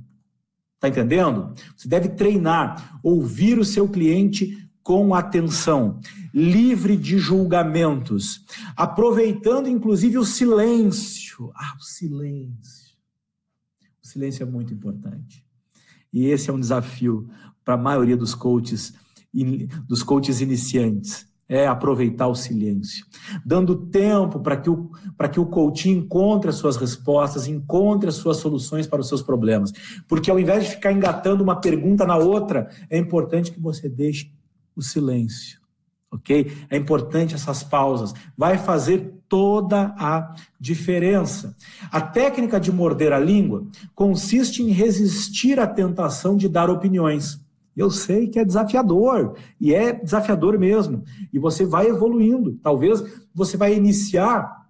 Tá 0.79 0.87
entendendo? 0.87 1.53
Você 1.75 1.87
deve 1.87 2.09
treinar, 2.09 2.99
ouvir 3.01 3.57
o 3.57 3.65
seu 3.65 3.87
cliente 3.87 4.66
com 4.87 5.13
atenção, 5.13 5.99
livre 6.33 6.95
de 6.95 7.17
julgamentos, 7.19 8.45
aproveitando 8.73 9.67
inclusive 9.67 10.17
o 10.17 10.23
silêncio. 10.23 11.51
Ah, 11.53 11.75
o 11.77 11.83
silêncio 11.83 12.87
o 14.01 14.07
silêncio 14.07 14.43
é 14.43 14.45
muito 14.45 14.73
importante. 14.73 15.45
E 16.13 16.27
esse 16.27 16.49
é 16.49 16.53
um 16.53 16.59
desafio 16.59 17.27
para 17.65 17.73
a 17.73 17.77
maioria 17.77 18.15
dos 18.15 18.33
coaches, 18.33 18.93
dos 19.85 20.03
coaches 20.03 20.39
iniciantes, 20.39 21.27
é 21.49 21.67
aproveitar 21.67 22.27
o 22.27 22.35
silêncio, 22.35 23.05
dando 23.45 23.75
tempo 23.87 24.39
para 24.39 24.55
que, 24.55 24.69
o, 24.69 24.89
que 25.31 25.39
o 25.41 25.45
coach 25.45 25.89
encontre 25.89 26.49
as 26.49 26.55
suas 26.55 26.77
respostas, 26.77 27.47
encontre 27.47 28.07
as 28.07 28.15
suas 28.15 28.37
soluções 28.37 28.87
para 28.87 29.01
os 29.01 29.09
seus 29.09 29.21
problemas. 29.21 29.73
Porque 30.07 30.31
ao 30.31 30.39
invés 30.39 30.63
de 30.63 30.71
ficar 30.71 30.93
engatando 30.93 31.43
uma 31.43 31.59
pergunta 31.59 32.05
na 32.05 32.15
outra, 32.15 32.69
é 32.89 32.97
importante 32.97 33.51
que 33.51 33.59
você 33.59 33.89
deixe 33.89 34.31
o 34.77 34.81
silêncio, 34.81 35.59
ok? 36.11 36.51
É 36.69 36.77
importante 36.77 37.35
essas 37.35 37.63
pausas, 37.63 38.13
vai 38.37 38.57
fazer 38.57 39.13
toda 39.27 39.93
a 39.97 40.35
diferença. 40.59 41.55
A 41.91 41.99
técnica 41.99 42.59
de 42.59 42.71
morder 42.71 43.11
a 43.11 43.19
língua 43.19 43.65
consiste 43.93 44.63
em 44.63 44.69
resistir 44.69 45.59
à 45.59 45.67
tentação 45.67 46.37
de 46.37 46.47
dar 46.47 46.69
opiniões. 46.69 47.41
Eu 47.75 47.91
sei 47.91 48.27
que 48.27 48.39
é 48.39 48.45
desafiador, 48.45 49.35
e 49.59 49.73
é 49.73 49.93
desafiador 49.93 50.57
mesmo. 50.57 51.03
E 51.31 51.37
você 51.37 51.65
vai 51.65 51.87
evoluindo. 51.87 52.57
Talvez 52.63 53.03
você 53.35 53.57
vai 53.57 53.75
iniciar 53.75 54.65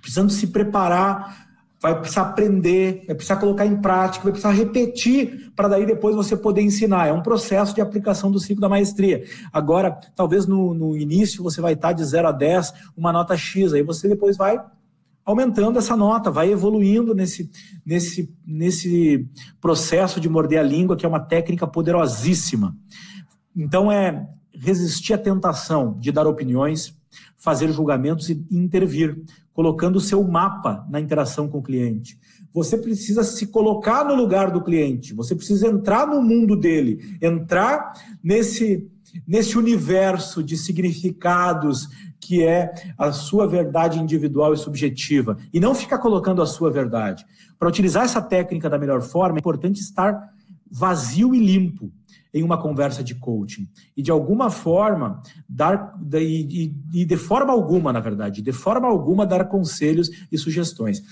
precisando 0.00 0.30
se 0.30 0.48
preparar, 0.48 1.51
vai 1.82 1.98
precisar 1.98 2.22
aprender, 2.22 3.02
vai 3.08 3.16
precisar 3.16 3.36
colocar 3.36 3.66
em 3.66 3.76
prática, 3.76 4.22
vai 4.22 4.32
precisar 4.32 4.52
repetir 4.52 5.52
para 5.56 5.66
daí 5.66 5.84
depois 5.84 6.14
você 6.14 6.36
poder 6.36 6.62
ensinar. 6.62 7.08
É 7.08 7.12
um 7.12 7.22
processo 7.22 7.74
de 7.74 7.80
aplicação 7.80 8.30
do 8.30 8.38
ciclo 8.38 8.60
da 8.60 8.68
maestria. 8.68 9.24
Agora, 9.52 9.98
talvez 10.14 10.46
no, 10.46 10.72
no 10.72 10.96
início 10.96 11.42
você 11.42 11.60
vai 11.60 11.72
estar 11.72 11.92
de 11.92 12.04
0 12.04 12.28
a 12.28 12.32
10, 12.32 12.72
uma 12.96 13.12
nota 13.12 13.36
X, 13.36 13.72
aí 13.72 13.82
você 13.82 14.08
depois 14.08 14.36
vai 14.36 14.60
aumentando 15.24 15.78
essa 15.78 15.96
nota, 15.96 16.30
vai 16.30 16.52
evoluindo 16.52 17.14
nesse, 17.14 17.50
nesse, 17.84 18.32
nesse 18.46 19.28
processo 19.60 20.20
de 20.20 20.28
morder 20.28 20.60
a 20.60 20.62
língua, 20.62 20.96
que 20.96 21.04
é 21.04 21.08
uma 21.08 21.20
técnica 21.20 21.66
poderosíssima. 21.66 22.76
Então, 23.56 23.90
é 23.90 24.28
resistir 24.52 25.14
à 25.14 25.18
tentação 25.18 25.96
de 25.98 26.12
dar 26.12 26.26
opiniões, 26.26 26.96
fazer 27.36 27.72
julgamentos 27.72 28.30
e 28.30 28.46
intervir, 28.50 29.20
colocando 29.52 29.96
o 29.96 30.00
seu 30.00 30.22
mapa 30.24 30.86
na 30.88 31.00
interação 31.00 31.48
com 31.48 31.58
o 31.58 31.62
cliente. 31.62 32.18
Você 32.52 32.76
precisa 32.76 33.22
se 33.22 33.46
colocar 33.46 34.04
no 34.04 34.14
lugar 34.14 34.50
do 34.50 34.62
cliente, 34.62 35.14
você 35.14 35.34
precisa 35.34 35.68
entrar 35.68 36.06
no 36.06 36.22
mundo 36.22 36.54
dele, 36.54 37.16
entrar 37.20 37.92
nesse, 38.22 38.90
nesse 39.26 39.56
universo 39.56 40.42
de 40.42 40.56
significados, 40.56 41.88
que 42.20 42.42
é 42.42 42.72
a 42.96 43.10
sua 43.10 43.46
verdade 43.46 43.98
individual 43.98 44.52
e 44.52 44.58
subjetiva, 44.58 45.36
e 45.52 45.58
não 45.58 45.74
ficar 45.74 45.98
colocando 45.98 46.42
a 46.42 46.46
sua 46.46 46.70
verdade. 46.70 47.26
Para 47.58 47.68
utilizar 47.68 48.04
essa 48.04 48.20
técnica 48.20 48.68
da 48.68 48.78
melhor 48.78 49.02
forma, 49.02 49.38
é 49.38 49.40
importante 49.40 49.80
estar 49.80 50.30
vazio 50.70 51.34
e 51.34 51.38
limpo 51.38 51.92
em 52.32 52.42
uma 52.42 52.60
conversa 52.60 53.02
de 53.02 53.14
coaching. 53.14 53.68
E 53.96 54.02
de 54.02 54.10
alguma 54.10 54.50
forma, 54.50 55.22
dar, 55.48 55.94
e, 56.14 56.72
de 57.04 57.16
forma 57.16 57.52
alguma, 57.52 57.92
na 57.92 58.00
verdade, 58.00 58.40
de 58.40 58.52
forma 58.52 58.88
alguma, 58.88 59.26
dar 59.26 59.44
conselhos 59.46 60.10
e 60.30 60.38
sugestões. 60.38 61.02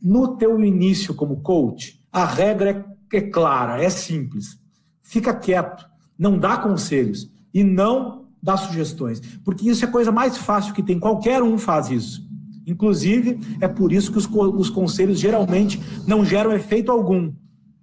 No 0.00 0.36
teu 0.36 0.58
início 0.64 1.14
como 1.14 1.40
coach, 1.40 2.00
a 2.10 2.24
regra 2.24 2.86
é, 3.12 3.16
é 3.16 3.20
clara, 3.20 3.82
é 3.82 3.90
simples. 3.90 4.58
Fica 5.02 5.34
quieto, 5.34 5.86
não 6.18 6.38
dá 6.38 6.56
conselhos 6.56 7.30
e 7.52 7.62
não 7.62 8.26
dar 8.42 8.56
sugestões, 8.56 9.20
porque 9.44 9.68
isso 9.68 9.84
é 9.84 9.88
a 9.88 9.90
coisa 9.90 10.12
mais 10.12 10.38
fácil 10.38 10.72
que 10.72 10.82
tem, 10.82 10.98
qualquer 10.98 11.42
um 11.42 11.58
faz 11.58 11.90
isso. 11.90 12.26
Inclusive, 12.66 13.40
é 13.60 13.66
por 13.66 13.92
isso 13.92 14.12
que 14.12 14.18
os, 14.18 14.26
os 14.26 14.70
conselhos 14.70 15.18
geralmente 15.18 15.80
não 16.06 16.24
geram 16.24 16.52
efeito 16.52 16.92
algum 16.92 17.32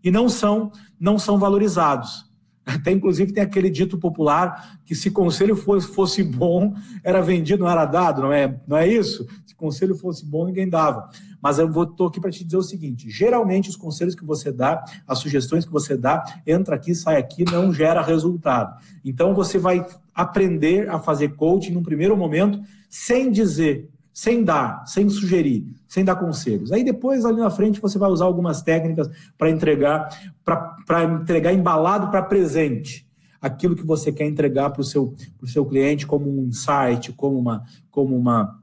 e 0.04 0.12
não 0.12 0.30
são, 0.30 0.72
não 1.00 1.18
são 1.18 1.40
valorizados. 1.40 2.26
Até, 2.66 2.92
inclusive, 2.92 3.32
tem 3.32 3.44
aquele 3.44 3.70
dito 3.70 3.98
popular 3.98 4.80
que 4.84 4.96
se 4.96 5.12
conselho 5.12 5.56
fosse, 5.56 5.88
fosse 5.88 6.24
bom, 6.24 6.74
era 7.04 7.22
vendido, 7.22 7.64
não 7.64 7.70
era 7.70 7.86
dado, 7.86 8.24
não 8.24 8.34
é, 8.34 8.60
não 8.68 8.76
é 8.76 8.88
isso? 8.88 9.28
Se 9.46 9.56
conselho 9.56 9.96
fosse 9.96 10.26
bom, 10.26 10.46
ninguém 10.46 10.68
dava. 10.68 11.10
Mas 11.42 11.60
eu 11.60 11.70
estou 11.84 12.08
aqui 12.08 12.20
para 12.20 12.32
te 12.32 12.44
dizer 12.44 12.58
o 12.58 12.64
seguinte: 12.64 13.10
geralmente 13.10 13.70
os 13.70 13.76
conselhos 13.76 14.16
que 14.16 14.26
você 14.26 14.52
dá, 14.52 14.84
as 15.08 15.20
sugestões 15.20 15.64
que 15.64 15.72
você 15.72 15.96
dá, 15.96 16.24
entra 16.46 16.76
aqui, 16.76 16.96
sai 16.96 17.18
aqui, 17.18 17.46
não 17.46 17.72
gera 17.72 18.02
resultado. 18.02 18.76
Então 19.04 19.36
você 19.36 19.60
vai 19.60 19.86
aprender 20.14 20.90
a 20.90 20.98
fazer 20.98 21.36
coaching 21.36 21.72
num 21.72 21.84
primeiro 21.84 22.18
momento, 22.18 22.60
sem 22.90 23.32
dizer, 23.32 23.90
sem 24.16 24.46
dar, 24.46 24.88
sem 24.88 25.10
sugerir, 25.10 25.68
sem 25.90 26.06
dar 26.06 26.16
conselhos. 26.16 26.72
Aí 26.72 26.86
depois, 26.86 27.26
ali 27.26 27.38
na 27.38 27.50
frente, 27.50 27.82
você 27.82 28.00
vai 28.00 28.10
usar 28.10 28.24
algumas 28.24 28.62
técnicas 28.62 29.10
para 29.38 29.50
entregar, 29.50 30.08
para 30.86 31.04
entregar 31.04 31.54
embalado 31.54 32.10
para 32.10 32.22
presente 32.22 33.06
aquilo 33.42 33.76
que 33.76 33.86
você 33.86 34.14
quer 34.14 34.26
entregar 34.26 34.70
para 34.70 34.80
o 34.80 34.86
seu, 34.86 35.14
seu 35.44 35.66
cliente 35.66 36.08
como 36.08 36.30
um 36.30 36.46
insight, 36.46 37.12
como 37.12 37.38
uma, 37.38 37.66
como 37.92 38.18
uma, 38.18 38.58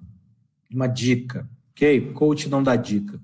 uma 0.73 0.87
dica 0.87 1.47
ok? 1.73 2.13
Coach 2.13 2.49
não 2.49 2.63
dá 2.63 2.77
dica. 2.77 3.21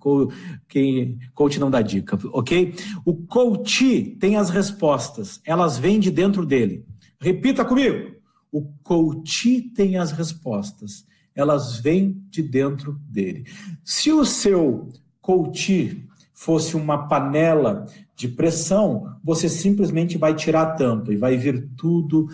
Coach 1.34 1.60
não 1.60 1.70
dá 1.70 1.80
dica, 1.80 2.18
ok? 2.32 2.74
O 3.04 3.14
coach 3.14 4.16
tem 4.20 4.36
as 4.36 4.50
respostas, 4.50 5.40
elas 5.44 5.78
vêm 5.78 5.98
de 6.00 6.10
dentro 6.10 6.44
dele. 6.44 6.84
Repita 7.20 7.64
comigo. 7.64 8.16
O 8.50 8.62
coach 8.82 9.60
tem 9.74 9.96
as 9.96 10.10
respostas, 10.10 11.06
elas 11.38 11.78
vêm 11.78 12.20
de 12.28 12.42
dentro 12.42 12.98
dele. 13.08 13.46
Se 13.84 14.10
o 14.10 14.24
seu 14.24 14.88
coach 15.20 16.04
fosse 16.34 16.76
uma 16.76 17.06
panela 17.06 17.86
de 18.16 18.26
pressão, 18.26 19.16
você 19.22 19.48
simplesmente 19.48 20.18
vai 20.18 20.34
tirar 20.34 20.62
a 20.62 20.72
tampa 20.72 21.12
e 21.12 21.16
vai 21.16 21.36
vir 21.36 21.68
tudo 21.76 22.28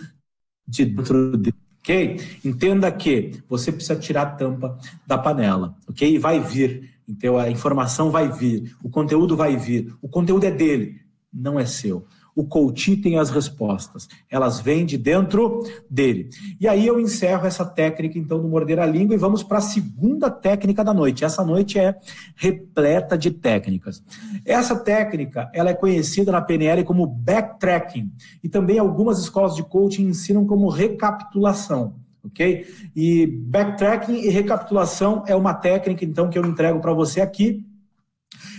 de 0.67 0.85
dentro 0.85 1.37
dele 1.37 1.65
ok? 1.85 2.19
Entenda 2.43 2.91
que 2.91 3.43
você 3.47 3.71
precisa 3.71 3.95
tirar 3.95 4.23
a 4.23 4.31
tampa 4.31 4.77
da 5.05 5.19
panela, 5.19 5.75
ok? 5.87 6.15
E 6.15 6.17
vai 6.17 6.39
vir, 6.39 6.89
então 7.07 7.37
a 7.37 7.49
informação 7.49 8.09
vai 8.09 8.31
vir, 8.31 8.75
o 8.83 8.89
conteúdo 8.89 9.37
vai 9.37 9.55
vir, 9.55 9.93
o 10.01 10.09
conteúdo 10.09 10.45
é 10.45 10.51
dele, 10.51 10.99
não 11.31 11.59
é 11.59 11.65
seu. 11.65 12.07
O 12.35 12.43
coach 12.43 12.97
tem 12.97 13.17
as 13.17 13.29
respostas, 13.29 14.09
elas 14.29 14.59
vêm 14.59 14.85
de 14.85 14.97
dentro 14.97 15.63
dele. 15.89 16.29
E 16.59 16.67
aí 16.67 16.85
eu 16.85 16.99
encerro 16.99 17.47
essa 17.47 17.63
técnica, 17.63 18.19
então, 18.19 18.41
do 18.41 18.47
morder 18.47 18.77
a 18.77 18.85
língua 18.85 19.15
e 19.15 19.17
vamos 19.17 19.41
para 19.41 19.59
a 19.59 19.61
segunda 19.61 20.29
técnica 20.29 20.83
da 20.83 20.93
noite. 20.93 21.23
Essa 21.23 21.45
noite 21.45 21.79
é 21.79 21.95
repleta 22.35 23.17
de 23.17 23.31
técnicas. 23.31 24.03
Essa 24.43 24.75
técnica, 24.75 25.49
ela 25.53 25.69
é 25.69 25.73
conhecida 25.73 26.31
na 26.31 26.41
PNL 26.41 26.83
como 26.83 27.07
backtracking 27.07 28.11
e 28.43 28.49
também 28.49 28.79
algumas 28.79 29.19
escolas 29.19 29.55
de 29.55 29.63
coaching 29.63 30.07
ensinam 30.07 30.45
como 30.45 30.67
recapitulação 30.67 31.95
ok? 32.25 32.65
E 32.95 33.27
backtracking 33.27 34.15
e 34.15 34.29
recapitulação 34.29 35.23
é 35.27 35.35
uma 35.35 35.53
técnica, 35.53 36.03
então, 36.03 36.29
que 36.29 36.37
eu 36.37 36.45
entrego 36.45 36.79
para 36.79 36.91
você 36.91 37.21
aqui 37.21 37.63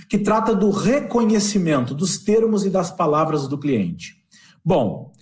que 0.09 0.19
trata 0.19 0.55
do 0.55 0.71
reconhecimento 0.71 1.95
dos 1.95 2.19
termos 2.19 2.65
e 2.65 2.71
das 2.71 2.91
palavras 2.91 3.49
do 3.49 3.59
cliente. 3.59 4.17
Bom, 4.65 5.13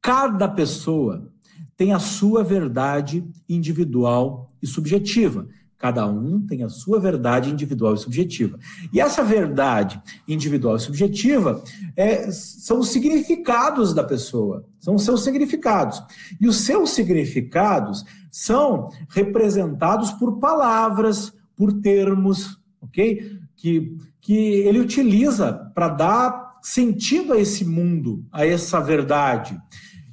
cada 0.00 0.48
pessoa 0.48 1.30
tem 1.76 1.92
a 1.92 1.98
sua 1.98 2.42
verdade 2.42 3.24
individual 3.48 4.50
e 4.60 4.66
subjetiva. 4.66 5.46
Cada 5.78 6.04
um 6.06 6.44
tem 6.44 6.64
a 6.64 6.68
sua 6.68 6.98
verdade 6.98 7.50
individual 7.50 7.94
e 7.94 7.98
subjetiva. 7.98 8.58
E 8.92 9.00
essa 9.00 9.22
verdade 9.22 10.02
individual 10.26 10.74
e 10.74 10.80
subjetiva 10.80 11.62
é, 11.94 12.32
são 12.32 12.80
os 12.80 12.88
significados 12.88 13.94
da 13.94 14.02
pessoa, 14.02 14.64
são 14.80 14.96
os 14.96 15.04
seus 15.04 15.22
significados. 15.22 16.02
E 16.40 16.48
os 16.48 16.56
seus 16.56 16.90
significados 16.90 18.04
são 18.28 18.88
representados 19.08 20.10
por 20.10 20.40
palavras, 20.40 21.32
por 21.54 21.72
termos, 21.72 22.58
ok? 22.80 23.38
Que 23.58 23.98
que 24.28 24.36
ele 24.36 24.78
utiliza 24.78 25.54
para 25.74 25.88
dar 25.88 26.58
sentido 26.60 27.32
a 27.32 27.40
esse 27.40 27.64
mundo, 27.64 28.26
a 28.30 28.44
essa 28.46 28.78
verdade. 28.78 29.58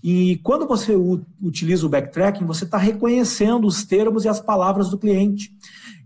E 0.01 0.37
quando 0.37 0.65
você 0.65 0.95
utiliza 1.41 1.85
o 1.85 1.89
backtracking, 1.89 2.45
você 2.45 2.63
está 2.63 2.77
reconhecendo 2.77 3.67
os 3.67 3.83
termos 3.83 4.23
e 4.23 4.29
as 4.29 4.39
palavras 4.39 4.89
do 4.89 4.97
cliente. 4.97 5.51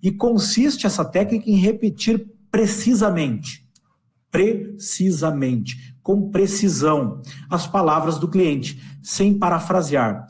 E 0.01 0.11
consiste 0.11 0.87
essa 0.87 1.05
técnica 1.05 1.47
em 1.47 1.57
repetir 1.57 2.25
precisamente, 2.49 3.63
precisamente, 4.31 5.95
com 6.01 6.31
precisão, 6.31 7.21
as 7.47 7.67
palavras 7.67 8.17
do 8.17 8.27
cliente, 8.27 8.81
sem 9.03 9.37
parafrasear. 9.37 10.25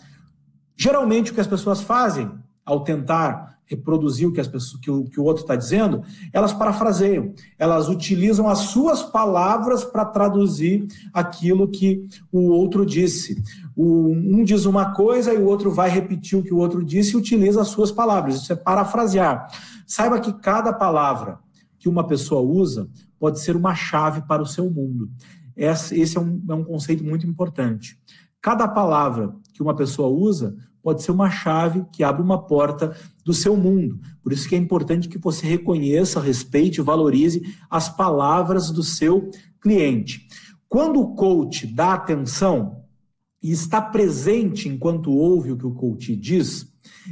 Geralmente 0.75 1.31
o 1.31 1.33
que 1.33 1.39
as 1.39 1.47
pessoas 1.47 1.79
fazem 1.79 2.29
ao 2.65 2.83
tentar 2.83 3.58
reproduzir 3.69 4.27
o 4.27 4.33
que, 4.33 4.41
as 4.41 4.47
pessoas, 4.47 4.81
que, 4.81 4.89
o, 4.89 5.03
que 5.03 5.19
o 5.19 5.23
outro 5.23 5.43
está 5.43 5.55
dizendo, 5.55 6.01
elas 6.33 6.51
parafraseiam, 6.51 7.33
elas 7.57 7.87
utilizam 7.87 8.49
as 8.49 8.59
suas 8.59 9.03
palavras 9.03 9.83
para 9.85 10.03
traduzir 10.03 10.87
aquilo 11.13 11.67
que 11.67 12.07
o 12.31 12.49
outro 12.49 12.83
disse. 12.85 13.41
O, 13.75 14.09
um 14.11 14.43
diz 14.43 14.65
uma 14.65 14.93
coisa 14.93 15.33
e 15.33 15.37
o 15.37 15.45
outro 15.45 15.71
vai 15.71 15.89
repetir 15.89 16.37
o 16.37 16.43
que 16.43 16.53
o 16.53 16.57
outro 16.57 16.83
disse 16.83 17.13
e 17.13 17.17
utiliza 17.17 17.61
as 17.61 17.67
suas 17.67 17.91
palavras. 17.91 18.35
Isso 18.35 18.51
é 18.51 18.55
parafrasear. 18.55 19.47
Saiba 19.85 20.19
que 20.19 20.33
cada 20.33 20.73
palavra 20.73 21.39
que 21.77 21.87
uma 21.87 22.05
pessoa 22.05 22.41
usa 22.41 22.89
pode 23.19 23.39
ser 23.39 23.55
uma 23.55 23.75
chave 23.75 24.21
para 24.23 24.41
o 24.41 24.47
seu 24.47 24.69
mundo. 24.69 25.09
Esse 25.55 26.17
é 26.17 26.19
um, 26.19 26.41
é 26.49 26.53
um 26.53 26.63
conceito 26.63 27.03
muito 27.03 27.27
importante. 27.27 27.99
Cada 28.41 28.67
palavra 28.67 29.35
que 29.53 29.61
uma 29.61 29.75
pessoa 29.75 30.07
usa 30.07 30.55
pode 30.81 31.03
ser 31.03 31.11
uma 31.11 31.29
chave 31.29 31.85
que 31.93 32.03
abre 32.03 32.21
uma 32.21 32.45
porta 32.45 32.95
do 33.25 33.33
seu 33.33 33.55
mundo. 33.55 33.99
Por 34.23 34.33
isso 34.33 34.47
que 34.47 34.55
é 34.55 34.57
importante 34.57 35.09
que 35.09 35.17
você 35.17 35.45
reconheça, 35.45 36.19
respeite, 36.19 36.81
valorize 36.81 37.41
as 37.69 37.89
palavras 37.89 38.71
do 38.71 38.83
seu 38.83 39.29
cliente. 39.61 40.27
Quando 40.67 40.99
o 40.99 41.15
coach 41.15 41.67
dá 41.67 41.93
atenção 41.93 42.83
e 43.41 43.51
está 43.51 43.81
presente 43.81 44.67
enquanto 44.69 45.11
ouve 45.11 45.51
o 45.51 45.57
que 45.57 45.65
o 45.65 45.73
coach 45.73 46.15
diz, 46.15 46.67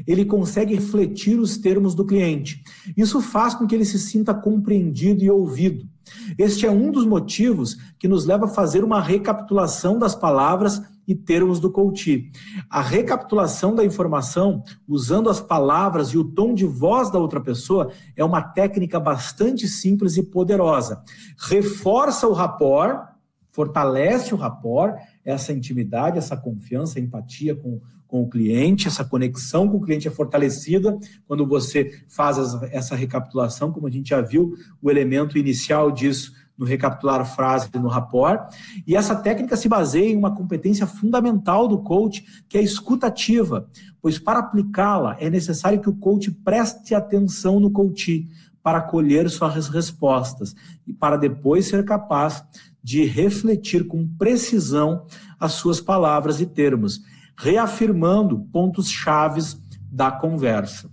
ele 0.06 0.26
consegue 0.26 0.76
refletir 0.76 1.40
os 1.40 1.58
termos 1.58 1.96
do 1.96 2.06
cliente. 2.06 2.62
Isso 2.96 3.22
faz 3.22 3.56
com 3.56 3.66
que 3.66 3.74
ele 3.74 3.86
se 3.86 3.98
sinta 3.98 4.34
compreendido 4.34 5.24
e 5.24 5.30
ouvido. 5.30 5.88
Este 6.38 6.66
é 6.66 6.72
um 6.72 6.92
dos 6.92 7.06
motivos 7.06 7.78
que 8.00 8.08
nos 8.08 8.26
leva 8.26 8.46
a 8.46 8.50
fazer 8.50 8.84
uma 8.84 9.02
recapitulação 9.02 9.98
das 9.98 10.16
palavras 10.16 10.82
e 11.08 11.16
termos 11.16 11.60
do 11.60 11.72
coach. 11.72 12.30
A 12.70 12.82
recapitulação 12.82 13.74
da 13.74 13.86
informação, 13.86 14.62
usando 14.88 15.30
as 15.30 15.40
palavras 15.40 16.10
e 16.10 16.18
o 16.18 16.24
tom 16.24 16.54
de 16.54 16.66
voz 16.66 17.10
da 17.10 17.18
outra 17.18 17.40
pessoa, 17.40 17.92
é 18.16 18.24
uma 18.24 18.42
técnica 18.42 19.00
bastante 19.00 19.68
simples 19.68 20.18
e 20.18 20.24
poderosa. 20.24 21.02
Reforça 21.38 22.28
o 22.28 22.34
rapport, 22.34 23.08
fortalece 23.52 24.34
o 24.34 24.38
rapport, 24.38 25.02
essa 25.28 25.52
intimidade, 25.52 26.18
essa 26.18 26.38
confiança, 26.38 27.02
empatia 27.02 27.54
com, 27.54 27.82
com 28.08 28.24
o 28.24 28.30
cliente, 28.30 28.88
essa 28.88 29.04
conexão 29.04 29.68
com 29.68 29.76
o 29.76 29.82
cliente 29.82 30.08
é 30.08 30.12
fortalecida 30.12 30.98
quando 31.28 31.46
você 31.46 31.92
faz 32.08 32.38
essa 32.72 32.96
recapitulação, 32.96 33.72
como 33.72 33.88
a 33.88 33.92
gente 33.92 34.10
já 34.10 34.22
viu, 34.22 34.54
o 34.82 34.90
elemento 34.90 35.38
inicial 35.38 35.92
disso 35.92 36.32
no 36.58 36.66
recapitular 36.66 37.24
frase 37.26 37.70
no 37.76 37.90
rapport. 37.90 38.52
E 38.88 38.96
essa 38.96 39.16
técnica 39.16 39.58
se 39.58 39.68
baseia 39.68 40.10
em 40.10 40.16
uma 40.16 40.34
competência 40.34 40.88
fundamental 40.88 41.68
do 41.68 41.80
coach, 41.80 42.26
que 42.48 42.58
é 42.58 42.62
a 42.62 42.64
escutativa, 42.64 43.70
pois 44.02 44.18
para 44.18 44.40
aplicá-la 44.40 45.18
é 45.20 45.30
necessário 45.30 45.82
que 45.82 45.90
o 45.90 45.96
coach 45.96 46.32
preste 46.32 46.96
atenção 46.96 47.60
no 47.60 47.70
coach 47.70 48.28
para 48.64 48.82
colher 48.82 49.30
suas 49.30 49.68
respostas 49.68 50.56
e 50.86 50.94
para 50.94 51.16
depois 51.18 51.68
ser 51.68 51.86
capaz 51.86 52.44
de 52.88 53.04
refletir 53.04 53.86
com 53.86 54.08
precisão 54.18 55.06
as 55.38 55.52
suas 55.52 55.82
palavras 55.82 56.40
e 56.40 56.46
termos, 56.46 57.02
reafirmando 57.36 58.48
pontos 58.50 58.90
chaves 58.90 59.62
da 59.92 60.10
conversa. 60.10 60.90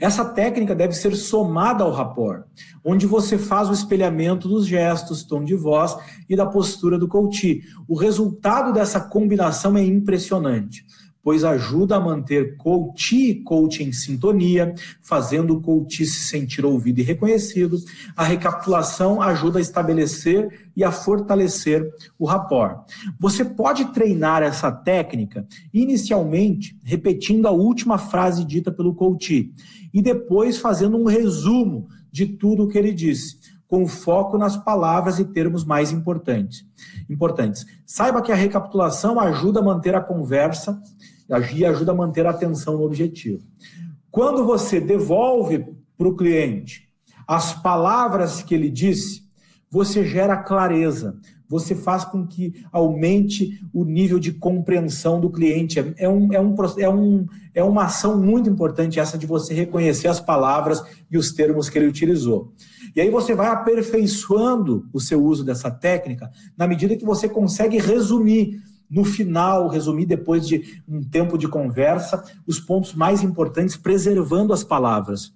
Essa 0.00 0.24
técnica 0.24 0.74
deve 0.74 0.94
ser 0.94 1.14
somada 1.14 1.84
ao 1.84 1.92
rapport, 1.92 2.46
onde 2.82 3.06
você 3.06 3.36
faz 3.36 3.68
o 3.68 3.74
espelhamento 3.74 4.48
dos 4.48 4.66
gestos, 4.66 5.24
tom 5.24 5.44
de 5.44 5.54
voz 5.54 5.94
e 6.26 6.34
da 6.34 6.46
postura 6.46 6.98
do 6.98 7.06
coach. 7.06 7.60
O 7.86 7.94
resultado 7.94 8.72
dessa 8.72 8.98
combinação 8.98 9.76
é 9.76 9.84
impressionante 9.84 10.86
pois 11.22 11.44
ajuda 11.44 11.96
a 11.96 12.00
manter 12.00 12.56
coach 12.56 13.14
e 13.14 13.34
coach 13.42 13.82
em 13.82 13.92
sintonia, 13.92 14.74
fazendo 15.02 15.54
o 15.54 15.60
coach 15.60 16.04
se 16.06 16.26
sentir 16.26 16.64
ouvido 16.64 17.00
e 17.00 17.02
reconhecido. 17.02 17.78
A 18.16 18.24
recapitulação 18.24 19.20
ajuda 19.20 19.58
a 19.58 19.62
estabelecer 19.62 20.70
e 20.76 20.82
a 20.82 20.90
fortalecer 20.90 21.86
o 22.18 22.24
rapport. 22.24 22.84
Você 23.18 23.44
pode 23.44 23.86
treinar 23.92 24.42
essa 24.42 24.70
técnica 24.70 25.46
inicialmente 25.72 26.76
repetindo 26.84 27.46
a 27.46 27.50
última 27.50 27.98
frase 27.98 28.44
dita 28.44 28.70
pelo 28.70 28.94
coach 28.94 29.52
e 29.92 30.02
depois 30.02 30.58
fazendo 30.58 30.96
um 30.96 31.04
resumo 31.04 31.88
de 32.10 32.26
tudo 32.26 32.64
o 32.64 32.68
que 32.68 32.78
ele 32.78 32.92
disse 32.92 33.36
com 33.68 33.86
foco 33.86 34.38
nas 34.38 34.56
palavras 34.56 35.18
e 35.18 35.24
termos 35.26 35.62
mais 35.62 35.92
importantes. 35.92 36.66
importantes. 37.08 37.66
Saiba 37.84 38.22
que 38.22 38.32
a 38.32 38.34
recapitulação 38.34 39.20
ajuda 39.20 39.60
a 39.60 39.62
manter 39.62 39.94
a 39.94 40.00
conversa 40.00 40.80
e 41.54 41.64
ajuda 41.64 41.92
a 41.92 41.94
manter 41.94 42.26
a 42.26 42.30
atenção 42.30 42.78
no 42.78 42.84
objetivo. 42.84 43.42
Quando 44.10 44.44
você 44.44 44.80
devolve 44.80 45.66
para 45.96 46.08
o 46.08 46.16
cliente 46.16 46.88
as 47.26 47.52
palavras 47.52 48.42
que 48.42 48.54
ele 48.54 48.70
disse, 48.70 49.22
você 49.70 50.04
gera 50.06 50.36
clareza, 50.36 51.18
você 51.48 51.74
faz 51.74 52.04
com 52.04 52.26
que 52.26 52.64
aumente 52.70 53.60
o 53.72 53.84
nível 53.84 54.18
de 54.18 54.32
compreensão 54.32 55.20
do 55.20 55.30
cliente. 55.30 55.78
É, 55.78 55.94
é, 55.98 56.08
um, 56.08 56.32
é, 56.32 56.40
um, 56.40 56.54
é, 56.78 56.88
um, 56.88 57.26
é 57.54 57.62
uma 57.62 57.84
ação 57.84 58.20
muito 58.20 58.50
importante 58.50 59.00
essa 59.00 59.16
de 59.16 59.26
você 59.26 59.54
reconhecer 59.54 60.08
as 60.08 60.20
palavras 60.20 60.82
e 61.10 61.16
os 61.16 61.32
termos 61.32 61.68
que 61.68 61.78
ele 61.78 61.88
utilizou. 61.88 62.52
E 62.94 63.00
aí 63.00 63.10
você 63.10 63.34
vai 63.34 63.48
aperfeiçoando 63.48 64.86
o 64.92 65.00
seu 65.00 65.22
uso 65.24 65.44
dessa 65.44 65.70
técnica 65.70 66.30
na 66.56 66.66
medida 66.66 66.96
que 66.96 67.04
você 67.04 67.28
consegue 67.28 67.78
resumir 67.78 68.60
no 68.90 69.04
final, 69.04 69.68
resumir 69.68 70.06
depois 70.06 70.46
de 70.46 70.82
um 70.88 71.02
tempo 71.02 71.36
de 71.36 71.46
conversa, 71.48 72.24
os 72.46 72.58
pontos 72.58 72.94
mais 72.94 73.22
importantes, 73.22 73.76
preservando 73.76 74.52
as 74.52 74.64
palavras, 74.64 75.32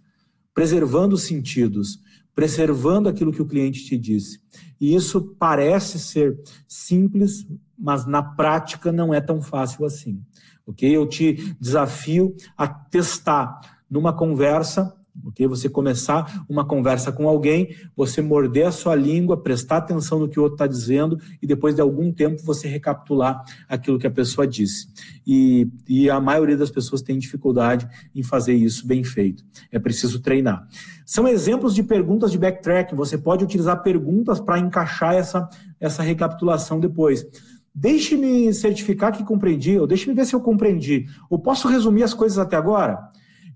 preservando 0.54 1.14
os 1.14 1.24
sentidos, 1.24 2.00
preservando 2.34 3.08
aquilo 3.08 3.32
que 3.32 3.42
o 3.42 3.46
cliente 3.46 3.84
te 3.84 3.96
disse. 3.98 4.40
E 4.80 4.94
isso 4.94 5.36
parece 5.38 5.98
ser 5.98 6.40
simples, 6.66 7.46
mas 7.78 8.06
na 8.06 8.22
prática 8.22 8.90
não 8.90 9.12
é 9.12 9.20
tão 9.20 9.42
fácil 9.42 9.84
assim. 9.84 10.22
Ok? 10.66 10.88
Eu 10.88 11.06
te 11.06 11.54
desafio 11.60 12.34
a 12.56 12.66
testar 12.66 13.60
numa 13.90 14.12
conversa 14.12 14.94
ok? 15.26 15.46
Você 15.46 15.68
começar 15.68 16.44
uma 16.48 16.64
conversa 16.64 17.12
com 17.12 17.28
alguém, 17.28 17.74
você 17.96 18.22
morder 18.22 18.66
a 18.66 18.72
sua 18.72 18.94
língua, 18.94 19.36
prestar 19.36 19.78
atenção 19.78 20.18
no 20.18 20.28
que 20.28 20.38
o 20.38 20.42
outro 20.42 20.54
está 20.54 20.66
dizendo 20.66 21.18
e 21.40 21.46
depois 21.46 21.74
de 21.74 21.80
algum 21.80 22.12
tempo 22.12 22.42
você 22.42 22.68
recapitular 22.68 23.42
aquilo 23.68 23.98
que 23.98 24.06
a 24.06 24.10
pessoa 24.10 24.46
disse. 24.46 24.88
E, 25.26 25.68
e 25.88 26.08
a 26.08 26.20
maioria 26.20 26.56
das 26.56 26.70
pessoas 26.70 27.02
tem 27.02 27.18
dificuldade 27.18 27.88
em 28.14 28.22
fazer 28.22 28.54
isso 28.54 28.86
bem 28.86 29.04
feito. 29.04 29.44
É 29.70 29.78
preciso 29.78 30.20
treinar. 30.20 30.66
São 31.04 31.28
exemplos 31.28 31.74
de 31.74 31.82
perguntas 31.82 32.30
de 32.30 32.38
backtracking. 32.38 32.96
Você 32.96 33.18
pode 33.18 33.44
utilizar 33.44 33.82
perguntas 33.82 34.40
para 34.40 34.58
encaixar 34.58 35.14
essa, 35.14 35.48
essa 35.78 36.02
recapitulação 36.02 36.80
depois. 36.80 37.26
Deixe-me 37.74 38.52
certificar 38.52 39.12
que 39.12 39.24
compreendi, 39.24 39.78
ou 39.78 39.86
deixe-me 39.86 40.14
ver 40.14 40.26
se 40.26 40.34
eu 40.34 40.40
compreendi. 40.40 41.06
Ou 41.30 41.38
posso 41.38 41.68
resumir 41.68 42.02
as 42.02 42.12
coisas 42.12 42.38
até 42.38 42.56
agora? 42.56 42.98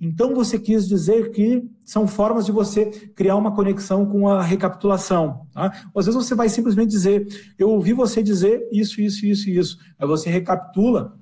Então 0.01 0.35
você 0.35 0.59
quis 0.59 0.87
dizer 0.87 1.31
que 1.31 1.65
são 1.85 2.07
formas 2.07 2.45
de 2.45 2.53
você 2.53 2.87
criar 3.15 3.37
uma 3.37 3.55
conexão 3.55 4.05
com 4.05 4.29
a 4.29 4.43
recapitulação. 4.43 5.47
Tá? 5.53 5.73
Às 5.97 6.07
vezes 6.07 6.15
você 6.15 6.35
vai 6.35 6.49
simplesmente 6.49 6.91
dizer, 6.91 7.27
eu 7.59 7.71
ouvi 7.71 7.93
você 7.93 8.23
dizer 8.23 8.69
isso, 8.71 9.01
isso, 9.01 9.25
isso, 9.25 9.49
isso. 9.49 9.79
Aí 9.99 10.07
você 10.07 10.29
recapitula 10.29 11.17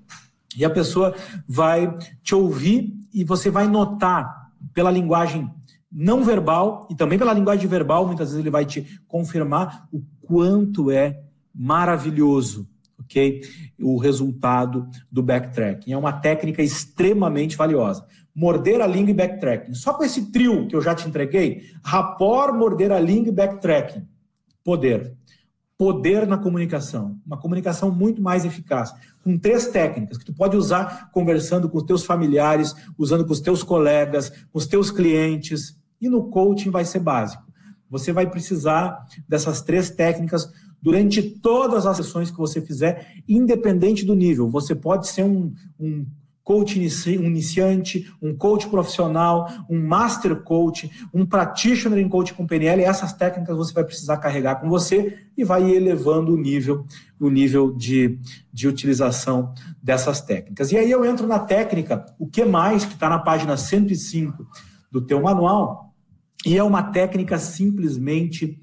e 0.56 0.64
a 0.64 0.70
pessoa 0.70 1.14
vai 1.46 1.96
te 2.22 2.34
ouvir 2.34 2.94
e 3.12 3.24
você 3.24 3.50
vai 3.50 3.68
notar 3.68 4.50
pela 4.72 4.90
linguagem 4.90 5.48
não 5.90 6.24
verbal 6.24 6.88
e 6.90 6.96
também 6.96 7.18
pela 7.18 7.32
linguagem 7.32 7.68
verbal, 7.68 8.06
muitas 8.06 8.30
vezes 8.30 8.40
ele 8.40 8.50
vai 8.50 8.64
te 8.64 9.00
confirmar 9.06 9.86
o 9.92 10.02
quanto 10.22 10.90
é 10.90 11.22
maravilhoso 11.54 12.68
ok? 12.98 13.42
O 13.80 13.98
resultado 13.98 14.88
do 15.10 15.22
backtracking. 15.22 15.92
É 15.92 15.96
uma 15.96 16.12
técnica 16.12 16.62
extremamente 16.62 17.56
valiosa 17.56 18.06
morder 18.34 18.80
a 18.80 18.86
língua 18.86 19.10
e 19.10 19.14
backtracking. 19.14 19.74
Só 19.74 19.94
com 19.94 20.02
esse 20.02 20.32
trio 20.32 20.66
que 20.66 20.74
eu 20.74 20.82
já 20.82 20.94
te 20.94 21.06
entreguei, 21.06 21.62
rapport, 21.84 22.52
morder 22.54 22.90
a 22.90 22.98
língua 22.98 23.28
e 23.28 23.32
backtracking. 23.32 24.06
Poder. 24.64 25.14
Poder 25.78 26.26
na 26.26 26.38
comunicação. 26.38 27.18
Uma 27.24 27.38
comunicação 27.38 27.90
muito 27.90 28.20
mais 28.20 28.44
eficaz. 28.44 28.92
Com 29.22 29.38
três 29.38 29.68
técnicas 29.68 30.18
que 30.18 30.24
tu 30.24 30.34
pode 30.34 30.56
usar 30.56 31.10
conversando 31.12 31.68
com 31.68 31.78
os 31.78 31.84
teus 31.84 32.04
familiares, 32.04 32.74
usando 32.98 33.24
com 33.24 33.32
os 33.32 33.40
teus 33.40 33.62
colegas, 33.62 34.30
com 34.50 34.58
os 34.58 34.66
teus 34.66 34.90
clientes. 34.90 35.78
E 36.00 36.08
no 36.08 36.28
coaching 36.30 36.70
vai 36.70 36.84
ser 36.84 37.00
básico. 37.00 37.44
Você 37.88 38.12
vai 38.12 38.28
precisar 38.28 39.06
dessas 39.28 39.62
três 39.62 39.90
técnicas 39.90 40.50
durante 40.82 41.22
todas 41.22 41.86
as 41.86 41.96
sessões 41.96 42.30
que 42.30 42.36
você 42.36 42.60
fizer, 42.60 43.14
independente 43.28 44.04
do 44.04 44.14
nível. 44.14 44.50
Você 44.50 44.74
pode 44.74 45.08
ser 45.08 45.24
um, 45.24 45.52
um 45.78 46.04
coach 46.44 46.78
iniciante, 46.78 48.12
um 48.20 48.36
coach 48.36 48.68
profissional, 48.68 49.50
um 49.68 49.80
master 49.80 50.36
coach, 50.42 50.90
um 51.12 51.24
practitioner 51.24 51.98
em 51.98 52.08
coach 52.08 52.34
com 52.34 52.46
PNL, 52.46 52.84
essas 52.84 53.14
técnicas 53.14 53.56
você 53.56 53.72
vai 53.72 53.82
precisar 53.82 54.18
carregar 54.18 54.56
com 54.56 54.68
você 54.68 55.18
e 55.36 55.42
vai 55.42 55.68
elevando 55.70 56.34
o 56.34 56.36
nível, 56.36 56.84
o 57.18 57.30
nível 57.30 57.74
de, 57.74 58.20
de 58.52 58.68
utilização 58.68 59.54
dessas 59.82 60.20
técnicas. 60.20 60.70
E 60.70 60.76
aí 60.76 60.90
eu 60.90 61.02
entro 61.02 61.26
na 61.26 61.38
técnica, 61.38 62.04
o 62.18 62.26
que 62.26 62.44
mais, 62.44 62.84
que 62.84 62.92
está 62.92 63.08
na 63.08 63.18
página 63.18 63.56
105 63.56 64.46
do 64.92 65.00
teu 65.00 65.22
manual, 65.22 65.94
e 66.44 66.58
é 66.58 66.62
uma 66.62 66.82
técnica 66.82 67.38
simplesmente 67.38 68.60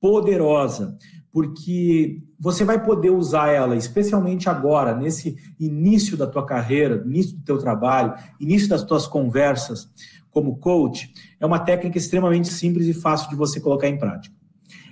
poderosa 0.00 0.96
porque 1.34 2.22
você 2.38 2.64
vai 2.64 2.80
poder 2.84 3.10
usar 3.10 3.48
ela, 3.48 3.74
especialmente 3.74 4.48
agora, 4.48 4.94
nesse 4.94 5.36
início 5.58 6.16
da 6.16 6.28
tua 6.28 6.46
carreira, 6.46 7.02
início 7.04 7.36
do 7.36 7.42
teu 7.42 7.58
trabalho, 7.58 8.14
início 8.38 8.68
das 8.68 8.84
tuas 8.84 9.04
conversas 9.04 9.90
como 10.30 10.58
coach, 10.58 11.12
é 11.40 11.44
uma 11.44 11.58
técnica 11.58 11.98
extremamente 11.98 12.46
simples 12.46 12.86
e 12.86 12.94
fácil 12.94 13.28
de 13.30 13.34
você 13.34 13.58
colocar 13.58 13.88
em 13.88 13.98
prática. 13.98 14.32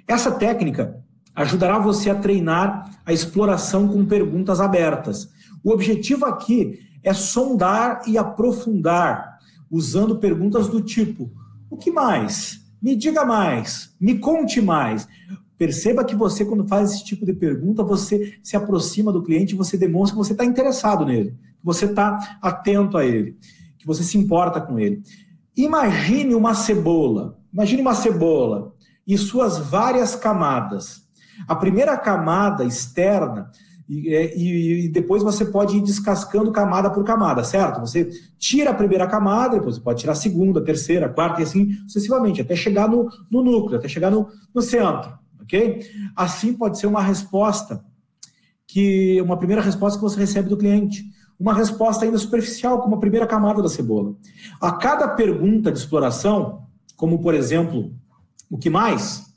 Essa 0.04 0.32
técnica 0.32 1.00
ajudará 1.32 1.78
você 1.78 2.10
a 2.10 2.16
treinar 2.16 2.90
a 3.06 3.12
exploração 3.12 3.86
com 3.86 4.04
perguntas 4.04 4.60
abertas. 4.60 5.30
O 5.62 5.70
objetivo 5.70 6.24
aqui 6.26 6.80
é 7.04 7.14
sondar 7.14 8.02
e 8.04 8.18
aprofundar, 8.18 9.38
usando 9.70 10.18
perguntas 10.18 10.66
do 10.66 10.82
tipo: 10.82 11.30
o 11.70 11.76
que 11.76 11.92
mais? 11.92 12.60
Me 12.82 12.96
diga 12.96 13.24
mais, 13.24 13.94
me 14.00 14.18
conte 14.18 14.60
mais. 14.60 15.06
Perceba 15.58 16.04
que 16.04 16.16
você, 16.16 16.44
quando 16.44 16.66
faz 16.66 16.92
esse 16.92 17.04
tipo 17.04 17.24
de 17.24 17.32
pergunta, 17.32 17.82
você 17.82 18.38
se 18.42 18.56
aproxima 18.56 19.12
do 19.12 19.22
cliente, 19.22 19.54
você 19.54 19.76
demonstra 19.76 20.16
que 20.16 20.24
você 20.24 20.32
está 20.32 20.44
interessado 20.44 21.04
nele, 21.04 21.30
que 21.30 21.64
você 21.64 21.86
está 21.86 22.38
atento 22.42 22.96
a 22.96 23.04
ele, 23.04 23.36
que 23.78 23.86
você 23.86 24.02
se 24.02 24.18
importa 24.18 24.60
com 24.60 24.78
ele. 24.78 25.02
Imagine 25.56 26.34
uma 26.34 26.54
cebola. 26.54 27.38
Imagine 27.52 27.82
uma 27.82 27.94
cebola 27.94 28.74
e 29.06 29.16
suas 29.18 29.58
várias 29.58 30.16
camadas. 30.16 31.02
A 31.46 31.54
primeira 31.54 31.96
camada 31.96 32.64
externa 32.64 33.50
é, 34.06 34.36
e, 34.36 34.86
e, 34.86 34.88
depois 34.88 35.22
você 35.22 35.44
pode 35.44 35.76
ir 35.76 35.82
descascando 35.82 36.52
camada 36.52 36.88
por 36.88 37.04
camada, 37.04 37.44
certo? 37.44 37.80
Você 37.80 38.08
tira 38.38 38.70
a 38.70 38.74
primeira 38.74 39.06
camada, 39.06 39.56
depois 39.56 39.76
você 39.76 39.82
pode 39.82 40.00
tirar 40.00 40.12
a 40.12 40.16
segunda, 40.16 40.60
a 40.60 40.64
terceira, 40.64 41.06
a 41.06 41.08
quarta 41.08 41.40
e 41.40 41.44
assim 41.44 41.72
sucessivamente, 41.82 42.40
até 42.40 42.56
chegar 42.56 42.88
no, 42.88 43.08
no 43.30 43.42
núcleo, 43.42 43.78
até 43.78 43.88
chegar 43.88 44.10
no, 44.10 44.28
no 44.54 44.62
centro, 44.62 45.12
ok? 45.42 45.80
Assim 46.16 46.54
pode 46.54 46.78
ser 46.78 46.86
uma 46.86 47.02
resposta 47.02 47.84
que 48.66 49.20
uma 49.20 49.36
primeira 49.36 49.60
resposta 49.62 49.98
que 49.98 50.04
você 50.04 50.18
recebe 50.18 50.48
do 50.48 50.56
cliente, 50.56 51.04
uma 51.38 51.52
resposta 51.52 52.04
ainda 52.04 52.16
superficial, 52.18 52.80
como 52.80 52.94
a 52.94 53.00
primeira 53.00 53.26
camada 53.26 53.62
da 53.62 53.68
cebola. 53.68 54.14
A 54.60 54.72
cada 54.72 55.08
pergunta 55.08 55.70
de 55.70 55.78
exploração, 55.78 56.66
como 56.96 57.20
por 57.20 57.34
exemplo, 57.34 57.92
o 58.48 58.56
que 58.56 58.70
mais? 58.70 59.32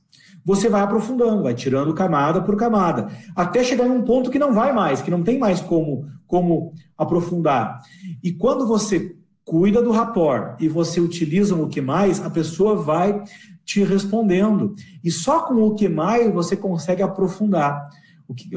você 0.45 0.69
vai 0.69 0.81
aprofundando, 0.81 1.41
vai 1.41 1.55
tirando 1.55 1.91
camada 1.95 2.39
por 2.39 2.55
camada, 2.55 3.09
até 3.35 3.63
chegar 3.63 3.87
num 3.87 4.03
ponto 4.03 4.29
que 4.29 4.37
não 4.37 4.53
vai 4.53 4.71
mais, 4.71 5.01
que 5.01 5.09
não 5.09 5.23
tem 5.23 5.39
mais 5.39 5.59
como, 5.59 6.05
como 6.27 6.71
aprofundar. 6.95 7.81
E 8.23 8.31
quando 8.31 8.67
você 8.67 9.15
cuida 9.43 9.81
do 9.81 9.89
rapport 9.91 10.55
e 10.61 10.67
você 10.67 11.01
utiliza 11.01 11.55
o 11.55 11.67
que 11.67 11.81
mais, 11.81 12.23
a 12.23 12.29
pessoa 12.29 12.75
vai 12.75 13.23
te 13.65 13.83
respondendo. 13.83 14.75
E 15.03 15.11
só 15.11 15.41
com 15.41 15.55
o 15.55 15.73
que 15.75 15.89
mais 15.89 16.31
você 16.33 16.55
consegue 16.55 17.01
aprofundar. 17.01 17.89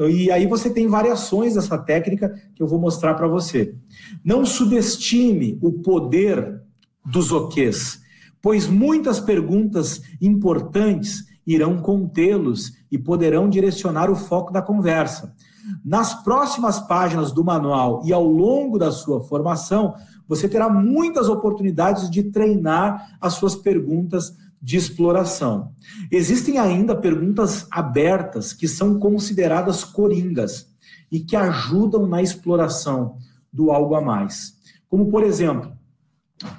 E 0.09 0.31
aí 0.31 0.47
você 0.47 0.69
tem 0.69 0.87
variações 0.87 1.55
dessa 1.55 1.77
técnica 1.77 2.33
que 2.55 2.61
eu 2.61 2.67
vou 2.67 2.79
mostrar 2.79 3.13
para 3.15 3.27
você. 3.27 3.75
Não 4.23 4.45
subestime 4.45 5.59
o 5.61 5.71
poder 5.71 6.61
dos 7.05 7.31
OQs, 7.31 7.99
pois 8.41 8.67
muitas 8.67 9.19
perguntas 9.19 10.01
importantes 10.21 11.25
irão 11.45 11.81
contê-los 11.81 12.73
e 12.91 12.97
poderão 12.97 13.49
direcionar 13.49 14.09
o 14.09 14.15
foco 14.15 14.53
da 14.53 14.61
conversa. 14.61 15.35
Nas 15.83 16.23
próximas 16.23 16.79
páginas 16.79 17.31
do 17.31 17.43
manual 17.43 18.01
e 18.05 18.13
ao 18.13 18.25
longo 18.25 18.77
da 18.77 18.91
sua 18.91 19.21
formação, 19.21 19.93
você 20.27 20.47
terá 20.47 20.69
muitas 20.69 21.27
oportunidades 21.27 22.09
de 22.09 22.23
treinar 22.23 23.17
as 23.19 23.33
suas 23.33 23.55
perguntas 23.55 24.35
de 24.61 24.77
exploração. 24.77 25.73
Existem 26.11 26.57
ainda 26.57 26.95
perguntas 26.95 27.67
abertas 27.71 28.53
que 28.53 28.67
são 28.67 28.99
consideradas 28.99 29.83
coringas 29.83 30.67
e 31.11 31.19
que 31.19 31.35
ajudam 31.35 32.05
na 32.07 32.21
exploração 32.21 33.17
do 33.51 33.71
algo 33.71 33.95
a 33.95 34.01
mais. 34.01 34.53
Como, 34.87 35.09
por 35.09 35.23
exemplo, 35.23 35.71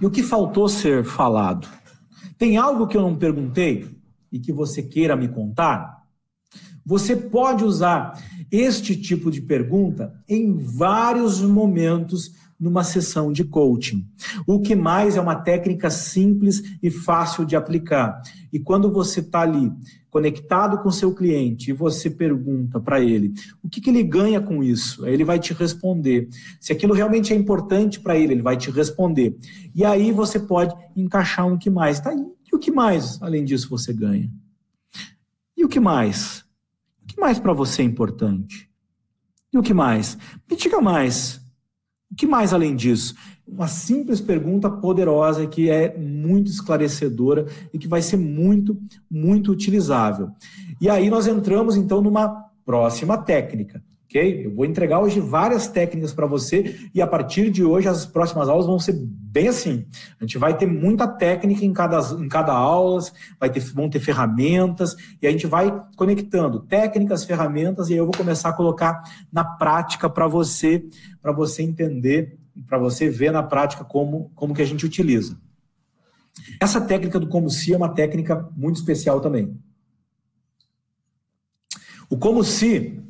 e 0.00 0.06
o 0.06 0.10
que 0.10 0.22
faltou 0.22 0.68
ser 0.68 1.04
falado? 1.04 1.68
Tem 2.36 2.56
algo 2.56 2.86
que 2.86 2.96
eu 2.96 3.02
não 3.02 3.16
perguntei? 3.16 4.00
e 4.32 4.38
que 4.38 4.52
você 4.52 4.82
queira 4.82 5.16
me 5.16 5.28
contar? 5.28 6.04
Você 6.84 7.14
pode 7.14 7.64
usar 7.64 8.18
este 8.50 8.96
tipo 8.96 9.30
de 9.30 9.40
pergunta 9.40 10.14
em 10.28 10.56
vários 10.56 11.40
momentos 11.40 12.32
numa 12.60 12.84
sessão 12.84 13.32
de 13.32 13.42
coaching. 13.42 14.06
O 14.46 14.60
que 14.60 14.76
mais 14.76 15.16
é 15.16 15.20
uma 15.20 15.34
técnica 15.34 15.88
simples 15.88 16.62
e 16.82 16.90
fácil 16.90 17.44
de 17.46 17.56
aplicar. 17.56 18.20
E 18.52 18.58
quando 18.58 18.92
você 18.92 19.20
está 19.20 19.40
ali 19.40 19.72
conectado 20.10 20.82
com 20.82 20.90
seu 20.90 21.14
cliente 21.14 21.70
e 21.70 21.72
você 21.72 22.10
pergunta 22.10 22.80
para 22.80 23.00
ele 23.00 23.32
o 23.62 23.68
que, 23.68 23.80
que, 23.80 23.88
ele 23.88 24.02
ganha 24.02 24.40
com 24.40 24.62
isso, 24.62 25.06
ele 25.06 25.24
vai 25.24 25.38
te 25.38 25.54
responder. 25.54 26.28
Se 26.60 26.72
aquilo 26.72 26.92
realmente 26.92 27.32
é 27.32 27.36
importante 27.36 28.00
para 28.00 28.18
ele, 28.18 28.34
ele 28.34 28.42
vai 28.42 28.56
te 28.56 28.70
responder. 28.70 29.38
E 29.74 29.84
aí 29.84 30.12
você 30.12 30.38
pode 30.38 30.74
encaixar 30.96 31.46
um 31.46 31.56
que 31.56 31.70
mais. 31.70 32.00
Tá 32.00 32.12
e 32.12 32.56
o 32.56 32.58
que 32.58 32.72
mais, 32.72 33.22
além 33.22 33.44
disso, 33.44 33.70
você 33.70 33.92
ganha? 33.92 34.30
E 35.56 35.64
o 35.64 35.68
que 35.68 35.78
mais? 35.78 36.44
O 37.02 37.06
que 37.06 37.20
mais 37.20 37.38
para 37.38 37.52
você 37.52 37.82
é 37.82 37.84
importante? 37.84 38.68
E 39.52 39.58
o 39.58 39.62
que 39.62 39.72
mais? 39.72 40.18
Me 40.50 40.56
diga 40.56 40.80
mais. 40.80 41.40
O 42.10 42.14
que 42.14 42.26
mais 42.26 42.52
além 42.52 42.74
disso? 42.74 43.14
Uma 43.46 43.68
simples 43.68 44.20
pergunta 44.20 44.68
poderosa 44.70 45.46
que 45.46 45.70
é 45.70 45.96
muito 45.96 46.50
esclarecedora 46.50 47.46
e 47.72 47.78
que 47.78 47.88
vai 47.88 48.02
ser 48.02 48.16
muito, 48.16 48.76
muito 49.10 49.52
utilizável. 49.52 50.30
E 50.80 50.88
aí 50.88 51.08
nós 51.08 51.26
entramos 51.26 51.76
então 51.76 52.00
numa 52.00 52.28
próxima 52.64 53.18
técnica, 53.18 53.82
ok? 54.10 54.46
Eu 54.46 54.54
vou 54.54 54.64
entregar 54.64 54.98
hoje 54.98 55.20
várias 55.20 55.68
técnicas 55.68 56.12
para 56.12 56.26
você 56.26 56.90
e 56.92 57.00
a 57.00 57.06
partir 57.06 57.48
de 57.48 57.62
hoje 57.62 57.86
as 57.86 58.04
próximas 58.04 58.48
aulas 58.48 58.66
vão 58.66 58.78
ser 58.78 58.94
bem 58.98 59.46
assim. 59.46 59.86
A 60.18 60.24
gente 60.24 60.36
vai 60.36 60.56
ter 60.56 60.66
muita 60.66 61.06
técnica 61.06 61.64
em 61.64 61.72
cada, 61.72 62.00
em 62.18 62.28
cada 62.28 62.52
aula, 62.52 63.00
vai 63.38 63.48
ter, 63.48 63.60
vão 63.60 63.88
ter 63.88 64.00
ferramentas 64.00 64.96
e 65.22 65.26
a 65.28 65.30
gente 65.30 65.46
vai 65.46 65.72
conectando 65.96 66.60
técnicas, 66.60 67.24
ferramentas 67.24 67.88
e 67.88 67.92
aí 67.92 67.98
eu 67.98 68.04
vou 68.04 68.14
começar 68.14 68.48
a 68.48 68.52
colocar 68.52 69.00
na 69.32 69.44
prática 69.44 70.10
para 70.10 70.26
você, 70.26 70.84
para 71.22 71.30
você 71.30 71.62
entender, 71.62 72.36
para 72.68 72.78
você 72.78 73.08
ver 73.08 73.30
na 73.30 73.44
prática 73.44 73.84
como, 73.84 74.32
como 74.34 74.54
que 74.54 74.62
a 74.62 74.66
gente 74.66 74.84
utiliza. 74.84 75.38
Essa 76.60 76.80
técnica 76.80 77.20
do 77.20 77.28
como 77.28 77.48
se 77.48 77.72
é 77.72 77.76
uma 77.76 77.88
técnica 77.88 78.48
muito 78.56 78.76
especial 78.76 79.20
também. 79.20 79.56
O 82.08 82.16
como 82.16 82.42
se 82.42 83.00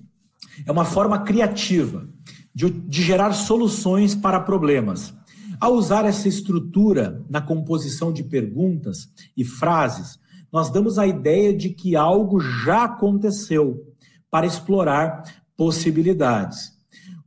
é 0.66 0.72
uma 0.72 0.84
forma 0.84 1.20
criativa 1.20 2.08
de, 2.54 2.70
de 2.70 3.02
gerar 3.02 3.32
soluções 3.32 4.14
para 4.14 4.40
problemas. 4.40 5.14
Ao 5.60 5.74
usar 5.74 6.04
essa 6.06 6.28
estrutura 6.28 7.22
na 7.28 7.40
composição 7.40 8.12
de 8.12 8.24
perguntas 8.24 9.08
e 9.36 9.44
frases, 9.44 10.18
nós 10.50 10.70
damos 10.70 10.98
a 10.98 11.06
ideia 11.06 11.54
de 11.54 11.70
que 11.70 11.94
algo 11.94 12.40
já 12.40 12.84
aconteceu 12.84 13.86
para 14.30 14.46
explorar 14.46 15.22
possibilidades. 15.56 16.72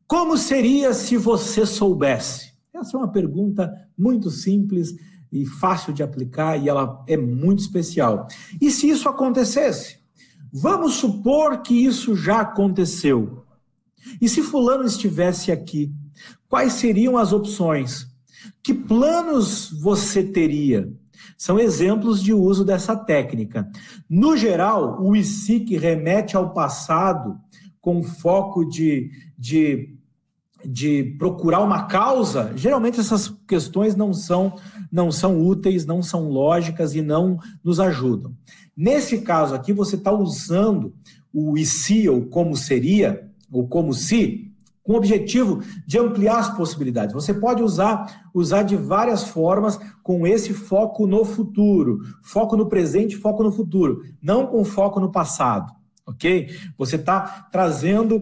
Como 0.08 0.38
seria 0.38 0.94
se 0.94 1.18
você 1.18 1.66
soubesse? 1.66 2.54
Essa 2.74 2.98
é 2.98 3.00
uma 3.00 3.12
pergunta 3.12 3.72
muito 3.98 4.30
simples 4.30 4.96
e 5.32 5.46
fácil 5.46 5.94
de 5.94 6.04
aplicar 6.04 6.58
e 6.58 6.70
ela 6.70 7.04
é 7.08 7.16
muito 7.16 7.60
especial. 7.60 8.28
E 8.62 8.70
se 8.70 8.90
isso 8.90 9.08
acontecesse? 9.08 10.03
Vamos 10.56 10.94
supor 10.98 11.64
que 11.64 11.74
isso 11.74 12.16
já 12.16 12.42
aconteceu. 12.42 13.44
E 14.22 14.30
se 14.30 14.44
Fulano 14.44 14.84
estivesse 14.84 15.52
aqui, 15.52 15.92
quais 16.48 16.74
seriam 16.74 17.18
as 17.18 17.34
opções? 17.34 18.08
Que 18.62 18.72
planos 18.72 19.72
você 19.82 20.24
teria? 20.24 20.94
São 21.36 21.60
exemplos 21.60 22.22
de 22.22 22.34
uso 22.34 22.64
dessa 22.64 22.96
técnica. 22.96 23.68
No 24.08 24.38
geral, 24.38 25.02
o 25.02 25.16
ICIC 25.16 25.76
remete 25.76 26.38
ao 26.38 26.54
passado 26.54 27.36
com 27.82 28.04
foco 28.04 28.64
de, 28.64 29.10
de, 29.38 29.96
de 30.66 31.16
procurar 31.18 31.62
uma 31.62 31.84
causa. 31.84 32.52
Geralmente 32.56 33.00
essas 33.00 33.30
questões 33.48 33.96
não 33.96 34.14
são, 34.14 34.56
não 34.92 35.12
são 35.12 35.42
úteis, 35.42 35.86
não 35.86 36.02
são 36.02 36.30
lógicas 36.30 36.96
e 36.96 37.02
não 37.02 37.38
nos 37.64 37.80
ajudam. 37.80 38.34
Nesse 38.76 39.22
caso 39.22 39.54
aqui, 39.54 39.72
você 39.72 39.96
está 39.96 40.12
usando 40.12 40.94
o 41.34 41.58
e 41.58 41.66
se 41.66 42.08
ou 42.10 42.26
como 42.26 42.56
seria, 42.56 43.30
ou 43.52 43.68
como 43.68 43.94
se, 43.94 44.52
com 44.84 44.94
o 44.94 44.98
objetivo 44.98 45.62
de 45.88 45.98
ampliar 45.98 46.40
as 46.40 46.56
possibilidades. 46.56 47.14
Você 47.14 47.34
pode 47.34 47.64
usar, 47.64 48.30
usar 48.34 48.64
de 48.64 48.76
várias 48.76 49.24
formas 49.24 49.80
com 50.04 50.28
esse 50.28 50.54
foco 50.54 51.08
no 51.08 51.24
futuro, 51.24 52.02
foco 52.22 52.58
no 52.58 52.68
presente, 52.68 53.16
foco 53.16 53.44
no 53.44 53.52
futuro, 53.52 54.04
não 54.22 54.46
com 54.46 54.64
foco 54.66 55.00
no 55.00 55.12
passado, 55.12 55.72
ok? 56.06 56.50
Você 56.78 56.98
está 56.98 57.48
trazendo 57.52 58.22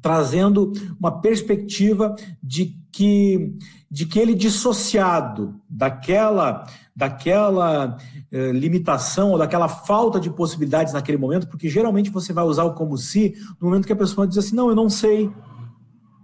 trazendo 0.00 0.72
uma 0.98 1.20
perspectiva 1.20 2.14
de 2.42 2.76
que 2.92 3.56
de 3.90 4.06
que 4.06 4.18
ele 4.18 4.34
dissociado 4.34 5.60
daquela 5.68 6.66
daquela 6.94 7.96
eh, 8.32 8.52
limitação 8.52 9.32
ou 9.32 9.38
daquela 9.38 9.68
falta 9.68 10.18
de 10.18 10.30
possibilidades 10.30 10.94
naquele 10.94 11.18
momento, 11.18 11.46
porque 11.46 11.68
geralmente 11.68 12.10
você 12.10 12.32
vai 12.32 12.44
usar 12.44 12.64
o 12.64 12.74
como 12.74 12.96
se 12.96 13.34
no 13.60 13.68
momento 13.68 13.86
que 13.86 13.92
a 13.92 13.96
pessoa 13.96 14.26
diz 14.26 14.38
assim: 14.38 14.56
não, 14.56 14.70
eu 14.70 14.74
não 14.74 14.88
sei, 14.88 15.30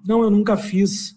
não, 0.04 0.22
eu 0.22 0.30
nunca 0.30 0.56
fiz, 0.56 1.14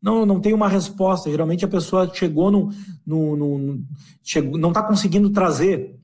não, 0.00 0.20
eu 0.20 0.26
não 0.26 0.40
tenho 0.40 0.56
uma 0.56 0.68
resposta. 0.68 1.30
Geralmente 1.30 1.64
a 1.64 1.68
pessoa 1.68 2.10
chegou 2.12 2.50
no. 2.50 2.70
no, 3.04 3.36
no 3.36 3.84
chegou, 4.22 4.58
não 4.58 4.68
está 4.70 4.82
conseguindo 4.82 5.30
trazer 5.30 5.98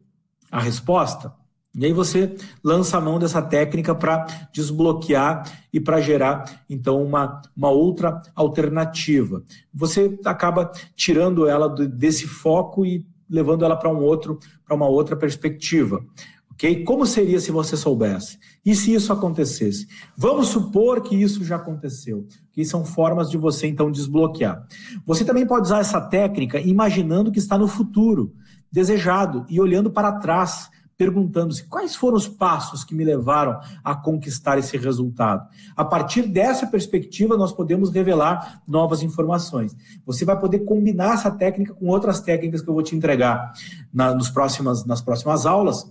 a 0.51 0.61
resposta. 0.61 1.33
E 1.78 1.84
aí 1.86 1.92
você 1.92 2.34
lança 2.62 2.98
a 2.98 3.00
mão 3.00 3.20
dessa 3.20 3.40
técnica 3.40 3.94
para 3.94 4.26
desbloquear 4.52 5.44
e 5.72 5.78
para 5.78 6.00
gerar, 6.00 6.64
então, 6.68 7.00
uma, 7.00 7.40
uma 7.56 7.70
outra 7.70 8.20
alternativa. 8.34 9.44
Você 9.72 10.18
acaba 10.24 10.72
tirando 10.96 11.46
ela 11.46 11.68
desse 11.68 12.26
foco 12.26 12.84
e 12.84 13.06
levando 13.30 13.64
ela 13.64 13.76
para 13.76 13.88
um 13.88 14.02
outro, 14.02 14.40
para 14.64 14.74
uma 14.74 14.88
outra 14.88 15.14
perspectiva. 15.14 16.04
Ok? 16.50 16.82
Como 16.82 17.06
seria 17.06 17.38
se 17.38 17.52
você 17.52 17.76
soubesse? 17.76 18.40
E 18.66 18.74
se 18.74 18.92
isso 18.92 19.12
acontecesse? 19.12 19.86
Vamos 20.16 20.48
supor 20.48 21.00
que 21.00 21.14
isso 21.14 21.44
já 21.44 21.54
aconteceu. 21.54 22.26
Que 22.50 22.64
são 22.64 22.84
formas 22.84 23.30
de 23.30 23.36
você 23.36 23.68
então 23.68 23.92
desbloquear. 23.92 24.66
Você 25.06 25.24
também 25.24 25.46
pode 25.46 25.66
usar 25.66 25.78
essa 25.78 26.00
técnica 26.00 26.58
imaginando 26.58 27.30
que 27.30 27.38
está 27.38 27.56
no 27.56 27.68
futuro, 27.68 28.34
desejado 28.72 29.46
e 29.48 29.60
olhando 29.60 29.92
para 29.92 30.18
trás 30.18 30.68
perguntando-se 30.98 31.62
quais 31.62 31.94
foram 31.94 32.16
os 32.16 32.26
passos 32.26 32.82
que 32.82 32.92
me 32.92 33.04
levaram 33.04 33.61
a 33.84 33.94
conquistar 33.94 34.58
esse 34.58 34.76
resultado. 34.76 35.48
A 35.76 35.84
partir 35.84 36.22
dessa 36.22 36.66
perspectiva, 36.66 37.37
nós 37.37 37.52
podemos 37.52 37.90
revelar 37.90 38.61
novas 38.66 39.00
informações. 39.00 39.76
Você 40.04 40.24
vai 40.24 40.38
poder 40.38 40.61
combinar 40.61 41.14
essa 41.14 41.30
técnica 41.30 41.72
com 41.72 41.87
outras 41.87 42.20
técnicas 42.20 42.61
que 42.61 42.68
eu 42.68 42.74
vou 42.74 42.82
te 42.82 42.96
entregar 42.96 43.52
na, 43.94 44.12
nos 44.12 44.28
próximas, 44.28 44.84
nas 44.84 45.00
próximas 45.00 45.46
aulas 45.46 45.88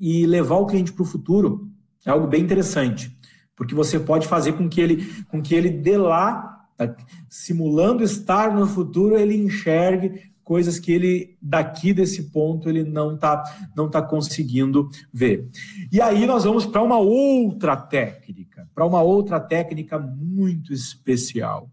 e 0.00 0.24
levar 0.26 0.56
o 0.56 0.66
cliente 0.66 0.94
para 0.94 1.02
o 1.02 1.06
futuro. 1.06 1.68
É 2.06 2.10
algo 2.10 2.26
bem 2.26 2.42
interessante, 2.42 3.14
porque 3.54 3.74
você 3.74 4.00
pode 4.00 4.26
fazer 4.26 4.52
com 4.52 4.66
que 4.66 4.80
ele, 4.80 5.24
com 5.28 5.42
que 5.42 5.54
ele 5.54 5.68
de 5.68 5.98
lá, 5.98 6.64
tá, 6.74 6.96
simulando 7.28 8.02
estar 8.02 8.54
no 8.54 8.66
futuro, 8.66 9.18
ele 9.18 9.36
enxergue 9.36 10.32
coisas 10.48 10.78
que 10.78 10.90
ele 10.90 11.36
daqui 11.42 11.92
desse 11.92 12.30
ponto 12.30 12.70
ele 12.70 12.82
não 12.82 13.14
está 13.14 13.44
não 13.76 13.86
tá 13.90 14.00
conseguindo 14.00 14.88
ver. 15.12 15.46
E 15.92 16.00
aí 16.00 16.26
nós 16.26 16.44
vamos 16.44 16.64
para 16.64 16.82
uma 16.82 16.96
outra 16.96 17.76
técnica, 17.76 18.66
para 18.74 18.86
uma 18.86 19.02
outra 19.02 19.38
técnica 19.38 19.98
muito 19.98 20.72
especial, 20.72 21.70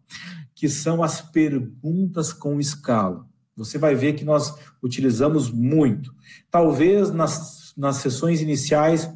que 0.53 0.67
são 0.67 1.01
as 1.01 1.21
perguntas 1.21 2.33
com 2.33 2.59
escala. 2.59 3.25
Você 3.55 3.77
vai 3.77 3.95
ver 3.95 4.11
que 4.11 4.25
nós 4.25 4.53
utilizamos 4.83 5.49
muito. 5.49 6.13
Talvez 6.51 7.11
nas, 7.11 7.73
nas 7.77 7.95
sessões 7.95 8.41
iniciais, 8.41 9.09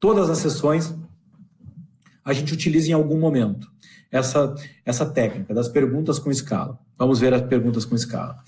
todas 0.00 0.30
as 0.30 0.38
sessões, 0.38 0.94
a 2.24 2.32
gente 2.32 2.54
utilize 2.54 2.88
em 2.88 2.94
algum 2.94 3.20
momento 3.20 3.73
essa, 4.14 4.54
essa 4.86 5.04
técnica 5.04 5.52
das 5.52 5.68
perguntas 5.68 6.20
com 6.20 6.30
escala. 6.30 6.78
Vamos 6.96 7.18
ver 7.18 7.34
as 7.34 7.42
perguntas 7.42 7.84
com 7.84 7.96
escala. 7.96 8.38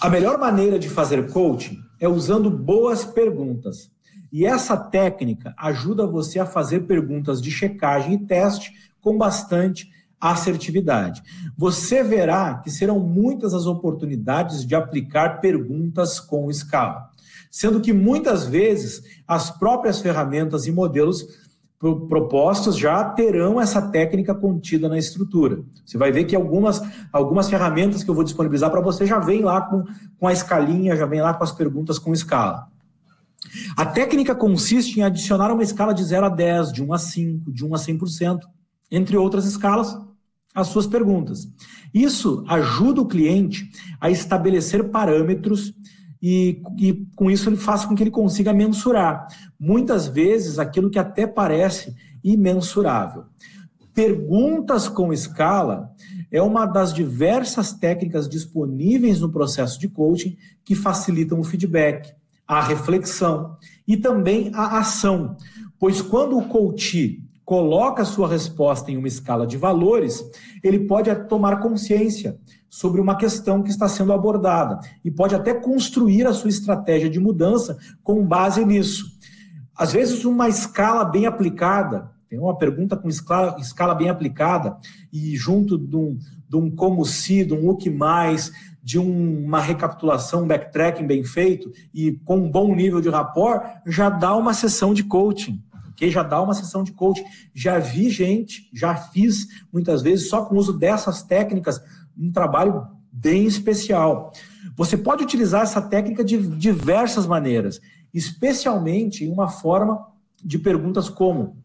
A 0.00 0.10
melhor 0.10 0.36
maneira 0.36 0.80
de 0.80 0.88
fazer 0.88 1.30
coaching 1.30 1.78
é 2.00 2.08
usando 2.08 2.50
boas 2.50 3.04
perguntas. 3.04 3.88
E 4.32 4.44
essa 4.44 4.76
técnica 4.76 5.54
ajuda 5.56 6.04
você 6.04 6.40
a 6.40 6.44
fazer 6.44 6.80
perguntas 6.80 7.40
de 7.40 7.52
checagem 7.52 8.14
e 8.14 8.18
teste 8.18 8.72
com 9.00 9.16
bastante 9.16 9.88
assertividade. 10.20 11.22
Você 11.56 12.02
verá 12.02 12.54
que 12.54 12.70
serão 12.70 12.98
muitas 12.98 13.54
as 13.54 13.64
oportunidades 13.64 14.66
de 14.66 14.74
aplicar 14.74 15.40
perguntas 15.40 16.18
com 16.18 16.50
escala, 16.50 17.10
sendo 17.48 17.80
que 17.80 17.92
muitas 17.92 18.44
vezes 18.44 19.02
as 19.26 19.50
próprias 19.50 20.00
ferramentas 20.00 20.66
e 20.66 20.72
modelos 20.72 21.45
propostos 21.78 22.76
já 22.76 23.04
terão 23.04 23.60
essa 23.60 23.82
técnica 23.82 24.34
contida 24.34 24.88
na 24.88 24.98
estrutura. 24.98 25.62
Você 25.84 25.98
vai 25.98 26.10
ver 26.10 26.24
que 26.24 26.34
algumas, 26.34 26.82
algumas 27.12 27.50
ferramentas 27.50 28.02
que 28.02 28.10
eu 28.10 28.14
vou 28.14 28.24
disponibilizar 28.24 28.70
para 28.70 28.80
você 28.80 29.04
já 29.04 29.18
vem 29.18 29.42
lá 29.42 29.60
com, 29.60 29.84
com 30.18 30.26
a 30.26 30.32
escalinha, 30.32 30.96
já 30.96 31.06
vem 31.06 31.20
lá 31.20 31.34
com 31.34 31.44
as 31.44 31.52
perguntas 31.52 31.98
com 31.98 32.12
escala. 32.12 32.66
A 33.76 33.84
técnica 33.84 34.34
consiste 34.34 34.98
em 34.98 35.02
adicionar 35.02 35.52
uma 35.52 35.62
escala 35.62 35.92
de 35.92 36.02
0 36.02 36.26
a 36.26 36.28
10, 36.28 36.72
de 36.72 36.82
1 36.82 36.92
a 36.92 36.98
5, 36.98 37.52
de 37.52 37.64
1 37.64 37.74
a 37.74 37.78
100%, 37.78 38.40
entre 38.90 39.16
outras 39.16 39.44
escalas, 39.44 39.96
as 40.54 40.68
suas 40.68 40.86
perguntas. 40.86 41.46
Isso 41.92 42.42
ajuda 42.48 43.02
o 43.02 43.06
cliente 43.06 43.70
a 44.00 44.10
estabelecer 44.10 44.90
parâmetros 44.90 45.74
e, 46.22 46.62
e, 46.78 47.06
com 47.14 47.30
isso 47.30 47.48
ele 47.48 47.56
faz 47.56 47.84
com 47.84 47.94
que 47.94 48.02
ele 48.02 48.10
consiga 48.10 48.52
mensurar. 48.52 49.26
Muitas 49.58 50.06
vezes 50.06 50.58
aquilo 50.58 50.90
que 50.90 50.98
até 50.98 51.26
parece 51.26 51.94
imensurável. 52.22 53.24
Perguntas 53.94 54.88
com 54.88 55.12
escala 55.12 55.90
é 56.30 56.42
uma 56.42 56.66
das 56.66 56.92
diversas 56.92 57.72
técnicas 57.72 58.28
disponíveis 58.28 59.20
no 59.20 59.30
processo 59.30 59.78
de 59.78 59.88
coaching 59.88 60.36
que 60.64 60.74
facilitam 60.74 61.40
o 61.40 61.44
feedback, 61.44 62.12
a 62.46 62.62
reflexão 62.62 63.56
e 63.86 63.96
também 63.96 64.50
a 64.54 64.78
ação. 64.78 65.36
Pois 65.78 66.02
quando 66.02 66.36
o 66.36 66.46
coach 66.48 67.22
coloca 67.46 68.02
a 68.02 68.04
sua 68.04 68.28
resposta 68.28 68.90
em 68.90 68.96
uma 68.96 69.06
escala 69.06 69.46
de 69.46 69.56
valores, 69.56 70.20
ele 70.64 70.80
pode 70.80 71.14
tomar 71.28 71.60
consciência 71.60 72.36
sobre 72.68 73.00
uma 73.00 73.16
questão 73.16 73.62
que 73.62 73.70
está 73.70 73.88
sendo 73.88 74.12
abordada 74.12 74.80
e 75.04 75.12
pode 75.12 75.32
até 75.32 75.54
construir 75.54 76.26
a 76.26 76.32
sua 76.32 76.50
estratégia 76.50 77.08
de 77.08 77.20
mudança 77.20 77.78
com 78.02 78.26
base 78.26 78.64
nisso. 78.64 79.06
Às 79.76 79.92
vezes, 79.92 80.24
uma 80.24 80.48
escala 80.48 81.04
bem 81.04 81.24
aplicada, 81.24 82.10
tem 82.28 82.36
uma 82.36 82.58
pergunta 82.58 82.96
com 82.96 83.08
escala, 83.08 83.56
escala 83.60 83.94
bem 83.94 84.10
aplicada 84.10 84.76
e 85.12 85.36
junto 85.36 85.78
de 85.78 85.96
um, 85.96 86.18
de 86.48 86.56
um 86.56 86.68
como 86.68 87.04
se, 87.04 87.44
de 87.44 87.54
um 87.54 87.68
o 87.68 87.76
que 87.76 87.88
mais, 87.88 88.50
de 88.82 88.98
um, 88.98 89.44
uma 89.44 89.60
recapitulação, 89.60 90.42
um 90.42 90.46
backtracking 90.48 91.06
bem 91.06 91.22
feito 91.22 91.70
e 91.94 92.12
com 92.24 92.38
um 92.38 92.50
bom 92.50 92.74
nível 92.74 93.00
de 93.00 93.08
rapport, 93.08 93.62
já 93.86 94.08
dá 94.08 94.34
uma 94.34 94.52
sessão 94.52 94.92
de 94.92 95.04
coaching 95.04 95.62
que 95.96 96.10
já 96.10 96.22
dá 96.22 96.40
uma 96.40 96.54
sessão 96.54 96.84
de 96.84 96.92
coaching. 96.92 97.24
Já 97.54 97.78
vi 97.78 98.10
gente, 98.10 98.68
já 98.72 98.94
fiz 98.94 99.46
muitas 99.72 100.02
vezes 100.02 100.28
só 100.28 100.44
com 100.44 100.54
o 100.54 100.58
uso 100.58 100.72
dessas 100.72 101.22
técnicas 101.22 101.80
um 102.16 102.30
trabalho 102.30 102.86
bem 103.10 103.46
especial. 103.46 104.32
Você 104.76 104.96
pode 104.96 105.24
utilizar 105.24 105.62
essa 105.62 105.80
técnica 105.80 106.22
de 106.22 106.38
diversas 106.56 107.26
maneiras, 107.26 107.80
especialmente 108.12 109.24
em 109.24 109.32
uma 109.32 109.48
forma 109.48 110.06
de 110.44 110.58
perguntas 110.58 111.08
como: 111.08 111.56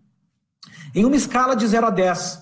em 0.95 1.05
uma 1.05 1.15
escala 1.15 1.55
de 1.55 1.67
0 1.67 1.87
a 1.87 1.89
10, 1.89 2.41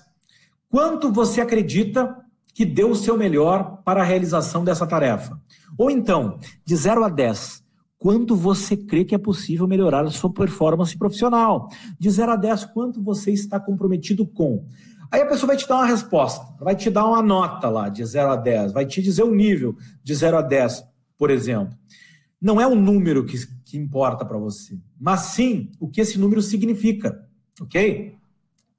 quanto 0.69 1.11
você 1.11 1.41
acredita 1.41 2.15
que 2.53 2.65
deu 2.65 2.91
o 2.91 2.95
seu 2.95 3.17
melhor 3.17 3.81
para 3.83 4.01
a 4.01 4.05
realização 4.05 4.63
dessa 4.63 4.85
tarefa? 4.85 5.39
Ou 5.77 5.89
então, 5.89 6.39
de 6.65 6.75
0 6.75 7.03
a 7.03 7.09
10, 7.09 7.63
quanto 7.99 8.35
você 8.35 8.77
crê 8.77 9.03
que 9.03 9.13
é 9.13 9.17
possível 9.17 9.67
melhorar 9.67 10.05
a 10.05 10.09
sua 10.09 10.31
performance 10.31 10.97
profissional? 10.97 11.69
De 11.99 12.09
0 12.09 12.31
a 12.31 12.35
10, 12.37 12.65
quanto 12.65 13.03
você 13.03 13.31
está 13.31 13.59
comprometido 13.59 14.25
com? 14.25 14.65
Aí 15.11 15.21
a 15.21 15.25
pessoa 15.25 15.47
vai 15.47 15.57
te 15.57 15.67
dar 15.67 15.75
uma 15.75 15.85
resposta, 15.85 16.45
vai 16.63 16.75
te 16.75 16.89
dar 16.89 17.05
uma 17.05 17.21
nota 17.21 17.67
lá 17.67 17.89
de 17.89 18.03
0 18.05 18.31
a 18.31 18.35
10, 18.35 18.71
vai 18.71 18.85
te 18.85 19.01
dizer 19.01 19.23
o 19.23 19.35
nível 19.35 19.75
de 20.01 20.15
0 20.15 20.37
a 20.37 20.41
10, 20.41 20.83
por 21.17 21.29
exemplo. 21.29 21.77
Não 22.41 22.61
é 22.61 22.65
o 22.65 22.75
número 22.75 23.25
que, 23.25 23.37
que 23.65 23.77
importa 23.77 24.23
para 24.23 24.37
você, 24.37 24.79
mas 24.97 25.21
sim 25.21 25.69
o 25.79 25.89
que 25.89 25.99
esse 25.99 26.17
número 26.17 26.41
significa, 26.41 27.27
ok? 27.59 28.15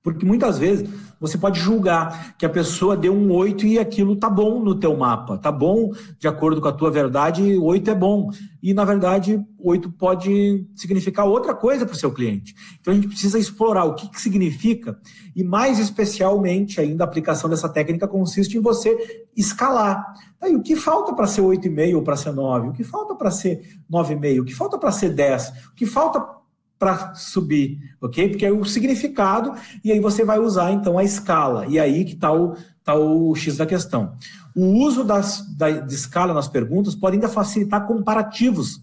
Porque 0.03 0.25
muitas 0.25 0.59
vezes 0.59 0.89
você 1.21 1.37
pode 1.37 1.61
julgar 1.61 2.35
que 2.39 2.47
a 2.47 2.49
pessoa 2.49 2.97
deu 2.97 3.13
um 3.13 3.31
8 3.31 3.67
e 3.67 3.79
aquilo 3.79 4.17
tá 4.17 4.31
bom 4.31 4.59
no 4.59 4.75
teu 4.75 4.97
mapa, 4.97 5.37
tá 5.37 5.53
bom 5.53 5.93
de 6.19 6.27
acordo 6.27 6.59
com 6.63 6.69
a 6.69 6.73
tua 6.73 6.91
verdade, 6.91 7.59
8 7.59 7.91
é 7.91 7.95
bom. 7.95 8.31
E 8.63 8.73
na 8.73 8.85
verdade, 8.85 9.39
8 9.59 9.91
pode 9.93 10.67
significar 10.75 11.27
outra 11.27 11.55
coisa 11.55 11.85
para 11.85 11.95
o 11.95 11.99
seu 11.99 12.11
cliente. 12.11 12.55
Então 12.81 12.93
a 12.93 12.95
gente 12.95 13.09
precisa 13.09 13.39
explorar 13.39 13.85
o 13.85 13.95
que, 13.95 14.09
que 14.09 14.19
significa 14.19 14.99
e 15.37 15.45
mais 15.45 15.79
especialmente 15.79 16.81
ainda 16.81 17.05
a 17.05 17.07
aplicação 17.07 17.51
dessa 17.51 17.69
técnica 17.69 18.09
consiste 18.09 18.57
em 18.57 18.61
você 18.61 19.27
escalar. 19.37 20.03
Aí, 20.41 20.57
o 20.57 20.63
que 20.63 20.75
falta 20.75 21.13
para 21.13 21.27
ser 21.27 21.43
8,5 21.43 21.97
ou 21.97 22.03
para 22.03 22.17
ser 22.17 22.33
9? 22.33 22.69
O 22.69 22.73
que 22.73 22.83
falta 22.83 23.15
para 23.15 23.31
ser 23.31 23.61
9,5? 23.93 24.41
O 24.41 24.45
que 24.45 24.55
falta 24.55 24.79
para 24.79 24.91
ser 24.91 25.11
10? 25.11 25.49
O 25.49 25.75
que 25.75 25.85
falta 25.85 26.40
para 26.81 27.15
subir, 27.15 27.79
ok? 28.01 28.31
Porque 28.31 28.47
é 28.47 28.51
o 28.51 28.65
significado, 28.65 29.53
e 29.85 29.93
aí 29.93 30.01
você 30.01 30.25
vai 30.25 30.39
usar 30.39 30.73
então 30.73 30.97
a 30.97 31.05
escala, 31.05 31.67
e 31.67 31.79
aí 31.79 32.07
que 32.07 32.15
está 32.15 32.33
o, 32.33 32.57
tá 32.83 32.95
o 32.95 33.35
X 33.35 33.59
da 33.59 33.67
questão. 33.67 34.15
O 34.57 34.65
uso 34.83 35.05
das, 35.05 35.47
da, 35.55 35.71
de 35.71 35.95
escala 35.95 36.33
nas 36.33 36.49
perguntas 36.49 36.95
pode 36.95 37.17
ainda 37.17 37.29
facilitar 37.29 37.87
comparativos 37.87 38.81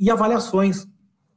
e 0.00 0.10
avaliações 0.10 0.88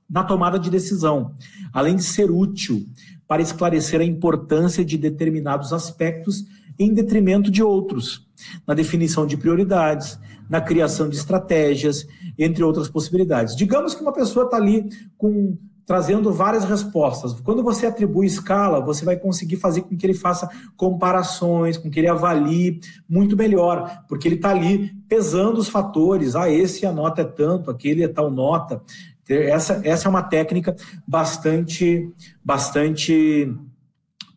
na 0.09 0.23
tomada 0.23 0.57
de 0.57 0.69
decisão, 0.69 1.35
além 1.73 1.97
de 1.97 2.03
ser 2.03 2.31
útil 2.31 2.85
para 3.27 3.41
esclarecer 3.41 3.99
a 3.99 4.05
importância 4.05 4.85
de 4.85 4.97
determinados 4.97 5.73
aspectos 5.73 6.45
em 6.79 6.93
detrimento 6.93 7.51
de 7.51 7.61
outros, 7.61 8.25
na 8.65 8.73
definição 8.73 9.27
de 9.27 9.35
prioridades, 9.35 10.17
na 10.49 10.61
criação 10.61 11.09
de 11.09 11.17
estratégias, 11.17 12.07
entre 12.39 12.63
outras 12.63 12.87
possibilidades. 12.87 13.57
Digamos 13.57 13.93
que 13.93 14.01
uma 14.01 14.13
pessoa 14.13 14.45
está 14.45 14.55
ali 14.55 14.87
com 15.17 15.57
trazendo 15.87 16.33
várias 16.33 16.65
respostas. 16.65 17.39
Quando 17.39 17.63
você 17.63 17.87
atribui 17.87 18.27
escala, 18.27 18.81
você 18.81 19.05
vai 19.05 19.15
conseguir 19.15 19.55
fazer 19.55 19.83
com 19.83 19.95
que 19.95 20.05
ele 20.05 20.13
faça 20.13 20.49
comparações, 20.75 21.77
com 21.77 21.89
que 21.89 21.97
ele 21.97 22.09
avalie 22.09 22.81
muito 23.07 23.37
melhor, 23.37 24.03
porque 24.05 24.27
ele 24.27 24.35
está 24.35 24.49
ali 24.49 24.93
pesando 25.07 25.57
os 25.57 25.69
fatores. 25.69 26.35
Ah, 26.35 26.51
esse 26.51 26.85
a 26.85 26.91
nota 26.91 27.21
é 27.21 27.25
tanto, 27.25 27.71
aquele 27.71 28.03
é 28.03 28.07
tal 28.09 28.29
nota. 28.29 28.81
Essa, 29.29 29.79
essa 29.85 30.07
é 30.07 30.09
uma 30.09 30.23
técnica 30.23 30.75
bastante, 31.07 32.11
bastante, 32.43 33.49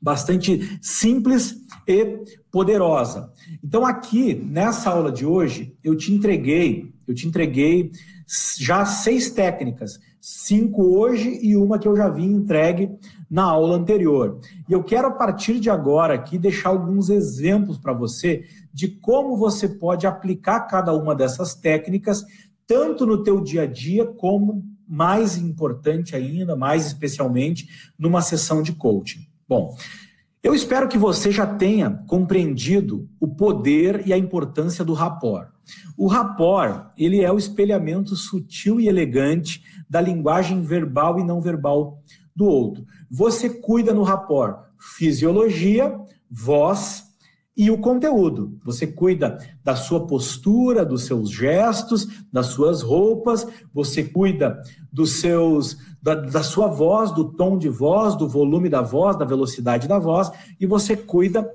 bastante 0.00 0.78
simples 0.80 1.56
e 1.84 2.24
poderosa. 2.50 3.32
Então, 3.62 3.84
aqui, 3.84 4.34
nessa 4.34 4.90
aula 4.90 5.10
de 5.10 5.26
hoje, 5.26 5.74
eu 5.82 5.96
te 5.96 6.12
entreguei, 6.12 6.92
eu 7.08 7.14
te 7.14 7.26
entreguei 7.26 7.90
já 8.56 8.84
seis 8.84 9.30
técnicas, 9.30 9.98
cinco 10.20 10.98
hoje 10.98 11.38
e 11.42 11.56
uma 11.56 11.78
que 11.78 11.88
eu 11.88 11.96
já 11.96 12.08
vi 12.08 12.24
entregue 12.24 12.90
na 13.30 13.44
aula 13.44 13.76
anterior. 13.76 14.40
E 14.68 14.72
eu 14.72 14.82
quero, 14.82 15.08
a 15.08 15.12
partir 15.12 15.60
de 15.60 15.70
agora, 15.70 16.14
aqui, 16.14 16.38
deixar 16.38 16.70
alguns 16.70 17.08
exemplos 17.08 17.78
para 17.78 17.92
você 17.92 18.44
de 18.72 18.88
como 18.88 19.36
você 19.36 19.68
pode 19.68 20.06
aplicar 20.06 20.60
cada 20.60 20.92
uma 20.92 21.14
dessas 21.14 21.54
técnicas, 21.54 22.24
tanto 22.66 23.06
no 23.06 23.22
teu 23.22 23.40
dia 23.40 23.62
a 23.62 23.66
dia, 23.66 24.04
como, 24.04 24.64
mais 24.86 25.38
importante 25.38 26.14
ainda, 26.16 26.56
mais 26.56 26.86
especialmente, 26.86 27.68
numa 27.98 28.20
sessão 28.20 28.62
de 28.62 28.72
coaching. 28.72 29.26
Bom, 29.48 29.76
eu 30.42 30.54
espero 30.54 30.88
que 30.88 30.98
você 30.98 31.30
já 31.30 31.46
tenha 31.46 32.02
compreendido 32.06 33.08
o 33.20 33.28
poder 33.28 34.06
e 34.06 34.12
a 34.12 34.18
importância 34.18 34.84
do 34.84 34.94
rapport. 34.94 35.48
O 35.96 36.06
rapport, 36.06 36.90
ele 36.96 37.20
é 37.20 37.30
o 37.30 37.38
espelhamento 37.38 38.16
sutil 38.16 38.80
e 38.80 38.88
elegante 38.88 39.62
da 39.90 40.00
linguagem 40.00 40.62
verbal 40.62 41.18
e 41.18 41.24
não 41.24 41.40
verbal 41.40 42.00
do 42.34 42.46
outro. 42.46 42.86
Você 43.10 43.50
cuida 43.50 43.92
no 43.92 44.04
rapport 44.04 44.70
fisiologia, 44.78 45.98
voz 46.30 47.04
e 47.56 47.70
o 47.70 47.76
conteúdo. 47.76 48.58
Você 48.64 48.86
cuida 48.86 49.36
da 49.62 49.76
sua 49.76 50.06
postura, 50.06 50.84
dos 50.84 51.04
seus 51.04 51.30
gestos, 51.30 52.08
das 52.32 52.46
suas 52.46 52.80
roupas, 52.80 53.46
você 53.74 54.04
cuida 54.04 54.62
dos 54.90 55.20
seus 55.20 55.76
da, 56.00 56.14
da 56.14 56.42
sua 56.42 56.68
voz, 56.68 57.12
do 57.12 57.24
tom 57.32 57.58
de 57.58 57.68
voz, 57.68 58.16
do 58.16 58.26
volume 58.26 58.70
da 58.70 58.80
voz, 58.80 59.18
da 59.18 59.24
velocidade 59.24 59.86
da 59.86 59.98
voz 59.98 60.30
e 60.58 60.66
você 60.66 60.96
cuida 60.96 61.46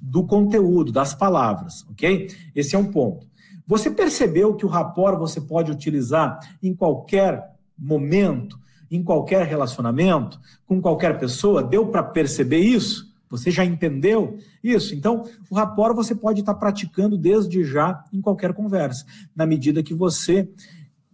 do 0.00 0.24
conteúdo, 0.24 0.92
das 0.92 1.12
palavras, 1.12 1.84
ok? 1.90 2.28
Esse 2.54 2.76
é 2.76 2.78
um 2.78 2.92
ponto. 2.92 3.26
Você 3.66 3.90
percebeu 3.90 4.54
que 4.54 4.64
o 4.64 4.68
rapport 4.68 5.18
você 5.18 5.40
pode 5.40 5.72
utilizar 5.72 6.38
em 6.62 6.72
qualquer 6.74 7.57
momento, 7.78 8.58
em 8.90 9.02
qualquer 9.02 9.46
relacionamento, 9.46 10.40
com 10.66 10.80
qualquer 10.80 11.18
pessoa? 11.18 11.62
Deu 11.62 11.86
para 11.86 12.02
perceber 12.02 12.58
isso? 12.58 13.08
Você 13.30 13.50
já 13.50 13.64
entendeu 13.64 14.38
isso? 14.64 14.94
Então, 14.94 15.24
o 15.50 15.54
rapport 15.54 15.94
você 15.94 16.14
pode 16.14 16.40
estar 16.40 16.54
praticando 16.54 17.16
desde 17.18 17.62
já 17.62 18.02
em 18.12 18.20
qualquer 18.20 18.54
conversa, 18.54 19.04
na 19.36 19.46
medida 19.46 19.82
que 19.82 19.92
você 19.92 20.48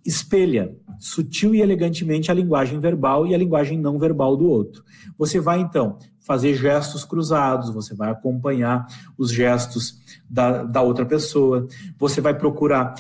espelha 0.05 0.75
sutil 0.99 1.55
e 1.55 1.63
elegantemente 1.63 2.31
a 2.31 2.35
linguagem 2.35 2.79
verbal 2.79 3.27
e 3.27 3.35
a 3.35 3.39
linguagem 3.39 3.79
não 3.79 3.99
verbal 3.99 4.37
do 4.37 4.47
outro. 4.47 4.85
Você 5.19 5.41
vai 5.41 5.61
então 5.61 5.99
fazer 6.21 6.55
gestos 6.55 7.05
cruzados, 7.05 7.71
você 7.71 7.95
vai 7.95 8.11
acompanhar 8.11 8.87
os 9.17 9.31
gestos 9.31 9.99
da, 10.29 10.63
da 10.63 10.81
outra 10.81 11.05
pessoa, 11.05 11.67
você 11.99 12.21
vai 12.21 12.35
procurar 12.35 12.95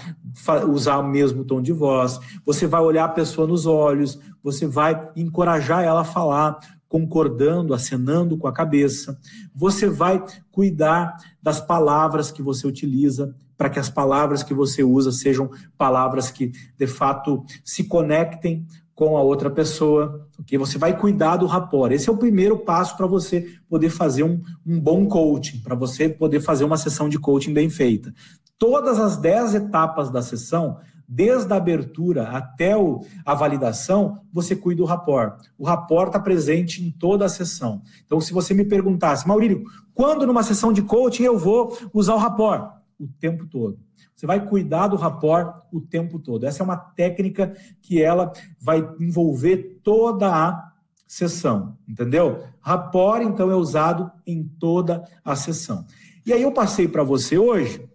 usar 0.68 0.98
o 0.98 1.08
mesmo 1.08 1.44
tom 1.44 1.62
de 1.62 1.72
voz, 1.72 2.20
você 2.44 2.66
vai 2.66 2.82
olhar 2.82 3.04
a 3.04 3.08
pessoa 3.08 3.46
nos 3.46 3.64
olhos, 3.64 4.18
você 4.42 4.66
vai 4.66 5.10
encorajar 5.16 5.82
ela 5.82 6.02
a 6.02 6.04
falar, 6.04 6.58
concordando, 6.86 7.72
acenando 7.72 8.36
com 8.36 8.46
a 8.46 8.52
cabeça. 8.52 9.18
Você 9.54 9.88
vai 9.88 10.22
cuidar 10.52 11.16
das 11.42 11.60
palavras 11.60 12.30
que 12.30 12.42
você 12.42 12.66
utiliza, 12.66 13.34
para 13.56 13.70
que 13.70 13.78
as 13.78 13.88
palavras 13.88 14.42
que 14.42 14.54
você 14.54 14.82
usa 14.82 15.12
sejam 15.12 15.50
palavras 15.76 16.30
que, 16.30 16.52
de 16.78 16.86
fato, 16.86 17.44
se 17.64 17.84
conectem 17.84 18.66
com 18.94 19.16
a 19.16 19.22
outra 19.22 19.50
pessoa, 19.50 20.28
ok? 20.38 20.56
Você 20.56 20.78
vai 20.78 20.96
cuidar 20.96 21.36
do 21.36 21.46
rapport. 21.46 21.92
Esse 21.92 22.08
é 22.08 22.12
o 22.12 22.16
primeiro 22.16 22.58
passo 22.58 22.96
para 22.96 23.06
você 23.06 23.46
poder 23.68 23.90
fazer 23.90 24.22
um, 24.22 24.40
um 24.64 24.80
bom 24.80 25.06
coaching, 25.06 25.60
para 25.60 25.74
você 25.74 26.08
poder 26.08 26.40
fazer 26.40 26.64
uma 26.64 26.76
sessão 26.76 27.08
de 27.08 27.18
coaching 27.18 27.52
bem 27.52 27.68
feita. 27.68 28.14
Todas 28.56 29.00
as 29.00 29.16
dez 29.16 29.54
etapas 29.54 30.10
da 30.10 30.22
sessão 30.22 30.78
desde 31.08 31.52
a 31.52 31.56
abertura 31.56 32.28
até 32.30 32.76
o, 32.76 33.00
a 33.24 33.34
validação, 33.34 34.20
você 34.32 34.56
cuida 34.56 34.82
do 34.82 34.86
rapport. 34.86 35.38
O 35.58 35.64
rapport 35.64 36.08
está 36.08 36.18
presente 36.18 36.82
em 36.82 36.90
toda 36.90 37.24
a 37.24 37.28
sessão. 37.28 37.82
Então, 38.06 38.20
se 38.20 38.32
você 38.32 38.54
me 38.54 38.64
perguntasse, 38.64 39.26
Maurílio, 39.28 39.64
quando 39.92 40.26
numa 40.26 40.42
sessão 40.42 40.72
de 40.72 40.82
coaching 40.82 41.24
eu 41.24 41.38
vou 41.38 41.76
usar 41.92 42.14
o 42.14 42.18
rapport? 42.18 42.83
O 42.98 43.08
tempo 43.08 43.46
todo. 43.46 43.78
Você 44.14 44.26
vai 44.26 44.46
cuidar 44.46 44.88
do 44.88 44.96
rapport 44.96 45.62
o 45.72 45.80
tempo 45.80 46.18
todo. 46.18 46.44
Essa 46.44 46.62
é 46.62 46.64
uma 46.64 46.76
técnica 46.76 47.54
que 47.82 48.00
ela 48.00 48.32
vai 48.60 48.78
envolver 49.00 49.80
toda 49.82 50.28
a 50.28 50.72
sessão, 51.06 51.76
entendeu? 51.88 52.44
Rapport, 52.60 53.22
então, 53.22 53.50
é 53.50 53.56
usado 53.56 54.10
em 54.26 54.44
toda 54.44 55.04
a 55.24 55.36
sessão. 55.36 55.86
E 56.26 56.32
aí 56.32 56.42
eu 56.42 56.52
passei 56.52 56.88
para 56.88 57.02
você 57.02 57.36
hoje 57.36 57.86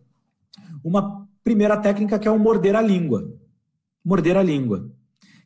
uma 0.84 1.28
primeira 1.44 1.76
técnica 1.78 2.20
que 2.20 2.28
é 2.28 2.32
o 2.32 2.40
morder 2.40 2.76
a 2.76 2.82
língua. 2.82 3.34
Morder 4.04 4.38
a 4.38 4.44
língua. 4.44 4.92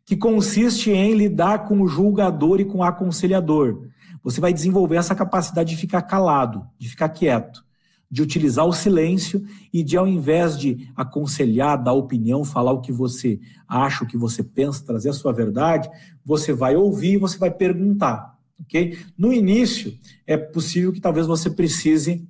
Que 0.06 0.18
consiste 0.18 0.92
em 0.92 1.14
lidar 1.14 1.66
com 1.66 1.82
o 1.82 1.88
julgador 1.88 2.60
e 2.60 2.66
com 2.66 2.80
o 2.80 2.84
aconselhador. 2.84 3.88
Você 4.22 4.42
vai 4.42 4.54
desenvolver 4.54 4.98
essa 4.98 5.16
capacidade 5.16 5.70
de 5.70 5.78
ficar 5.78 6.02
calado, 6.02 6.66
de 6.78 6.90
ficar 6.90 7.10
quieto, 7.10 7.64
de 8.14 8.22
utilizar 8.22 8.68
o 8.68 8.72
silêncio 8.72 9.44
e 9.74 9.82
de, 9.82 9.98
ao 9.98 10.08
invés 10.08 10.56
de 10.56 10.88
aconselhar, 10.96 11.84
dar 11.84 11.94
opinião, 11.94 12.46
falar 12.46 12.72
o 12.72 12.80
que 12.80 12.92
você 12.92 13.40
acha, 13.68 14.04
o 14.04 14.08
que 14.08 14.16
você 14.16 14.44
pensa, 14.44 14.86
trazer 14.86 15.10
a 15.10 15.14
sua 15.14 15.34
verdade, 15.34 15.90
você 16.24 16.54
vai 16.54 16.76
ouvir, 16.76 17.18
você 17.18 17.40
vai 17.40 17.50
perguntar, 17.50 18.38
ok? 18.62 19.00
No 19.18 19.34
início, 19.34 19.98
é 20.28 20.38
possível 20.38 20.94
que 20.94 21.02
talvez 21.02 21.26
você 21.26 21.50
precise 21.50 22.24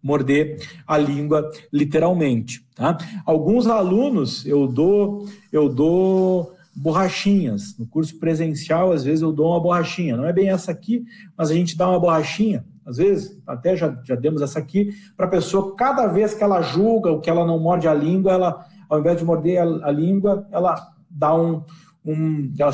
morder 0.00 0.64
a 0.86 0.96
língua 0.96 1.50
literalmente. 1.72 2.64
Tá? 2.76 2.96
Alguns 3.26 3.66
alunos 3.66 4.46
eu 4.46 4.68
dou, 4.68 5.26
eu 5.50 5.68
dou 5.68 6.54
borrachinhas. 6.72 7.76
No 7.76 7.84
curso 7.84 8.16
presencial, 8.16 8.92
às 8.92 9.02
vezes 9.02 9.22
eu 9.22 9.32
dou 9.32 9.48
uma 9.48 9.60
borrachinha. 9.60 10.16
Não 10.16 10.24
é 10.24 10.32
bem 10.32 10.50
essa 10.50 10.70
aqui, 10.70 11.04
mas 11.36 11.50
a 11.50 11.54
gente 11.54 11.76
dá 11.76 11.90
uma 11.90 11.98
borrachinha. 11.98 12.64
Às 12.84 12.96
vezes, 12.96 13.40
até 13.46 13.76
já, 13.76 13.96
já 14.04 14.14
demos 14.14 14.42
essa 14.42 14.58
aqui, 14.58 14.90
para 15.16 15.26
a 15.26 15.30
pessoa, 15.30 15.74
cada 15.76 16.06
vez 16.06 16.34
que 16.34 16.42
ela 16.42 16.62
julga, 16.62 17.10
o 17.10 17.20
que 17.20 17.30
ela 17.30 17.46
não 17.46 17.58
morde 17.58 17.86
a 17.86 17.94
língua, 17.94 18.32
ela, 18.32 18.66
ao 18.88 18.98
invés 19.00 19.18
de 19.18 19.24
morder 19.24 19.60
a, 19.60 19.88
a 19.88 19.90
língua, 19.90 20.46
ela 20.50 20.92
dá 21.08 21.34
um, 21.34 21.62
um 22.04 22.52
ela, 22.58 22.72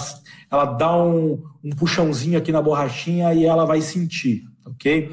ela 0.51 0.65
dá 0.65 0.97
um, 0.97 1.43
um 1.63 1.71
puxãozinho 1.71 2.39
aqui 2.39 2.53
na 2.53 2.63
borrachinha 2.63 3.35
e 3.35 3.45
ela 3.45 3.65
vai 3.65 3.81
sentir, 3.81 4.45
ok? 4.65 5.11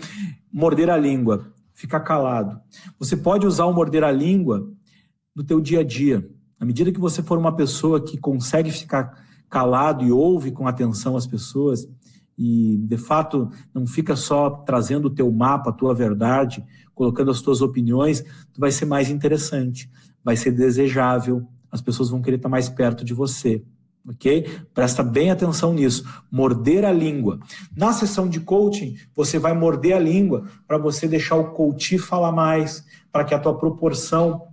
morder 0.54 0.92
a 0.92 0.98
língua, 0.98 1.52
ficar 1.74 2.02
calado. 2.02 2.62
Você 3.00 3.18
pode 3.18 3.48
usar 3.48 3.66
o 3.66 3.74
morder 3.74 4.04
a 4.04 4.12
língua 4.12 4.70
no 5.36 5.44
teu 5.44 5.60
dia 5.60 5.80
a 5.80 5.84
dia. 5.84 6.30
À 6.60 6.66
medida 6.66 6.92
que 6.92 7.00
você 7.00 7.24
for 7.24 7.40
uma 7.40 7.56
pessoa 7.56 8.00
que 8.00 8.18
consegue 8.20 8.70
ficar 8.70 9.18
calado 9.50 10.04
e 10.04 10.12
ouve 10.12 10.52
com 10.52 10.68
atenção 10.68 11.18
as 11.18 11.26
pessoas 11.26 11.88
e 12.38 12.78
de 12.78 12.98
fato 12.98 13.50
não 13.74 13.86
fica 13.86 14.16
só 14.16 14.50
trazendo 14.50 15.06
o 15.06 15.14
teu 15.14 15.32
mapa, 15.32 15.70
a 15.70 15.74
tua 15.74 15.94
verdade, 15.94 16.64
colocando 16.94 17.32
as 17.32 17.42
tuas 17.42 17.62
opiniões, 17.62 18.22
tu 18.54 18.60
vai 18.60 18.72
ser 18.72 18.86
mais 18.86 19.10
interessante, 19.10 19.90
vai 20.24 20.36
ser 20.36 20.52
desejável, 20.52 21.48
as 21.72 21.82
pessoas 21.82 22.10
vão 22.10 22.22
querer 22.22 22.38
estar 22.38 22.50
mais 22.50 22.70
perto 22.70 23.04
de 23.04 23.14
você 23.14 23.64
ok? 24.08 24.46
Presta 24.74 25.04
bem 25.04 25.32
atenção 25.32 25.74
nisso. 25.74 26.06
Morder 26.32 26.86
a 26.86 26.92
língua. 26.92 27.40
Na 27.76 27.94
sessão 27.94 28.28
de 28.28 28.40
coaching, 28.40 28.96
você 29.16 29.40
vai 29.40 29.54
morder 29.54 29.96
a 29.96 30.00
língua 30.00 30.46
para 30.68 30.78
você 30.78 31.08
deixar 31.08 31.36
o 31.36 31.52
coach 31.52 31.98
falar 31.98 32.32
mais, 32.32 32.86
para 33.12 33.24
que 33.24 33.34
a 33.34 33.40
tua 33.40 33.58
proporção 33.58 34.48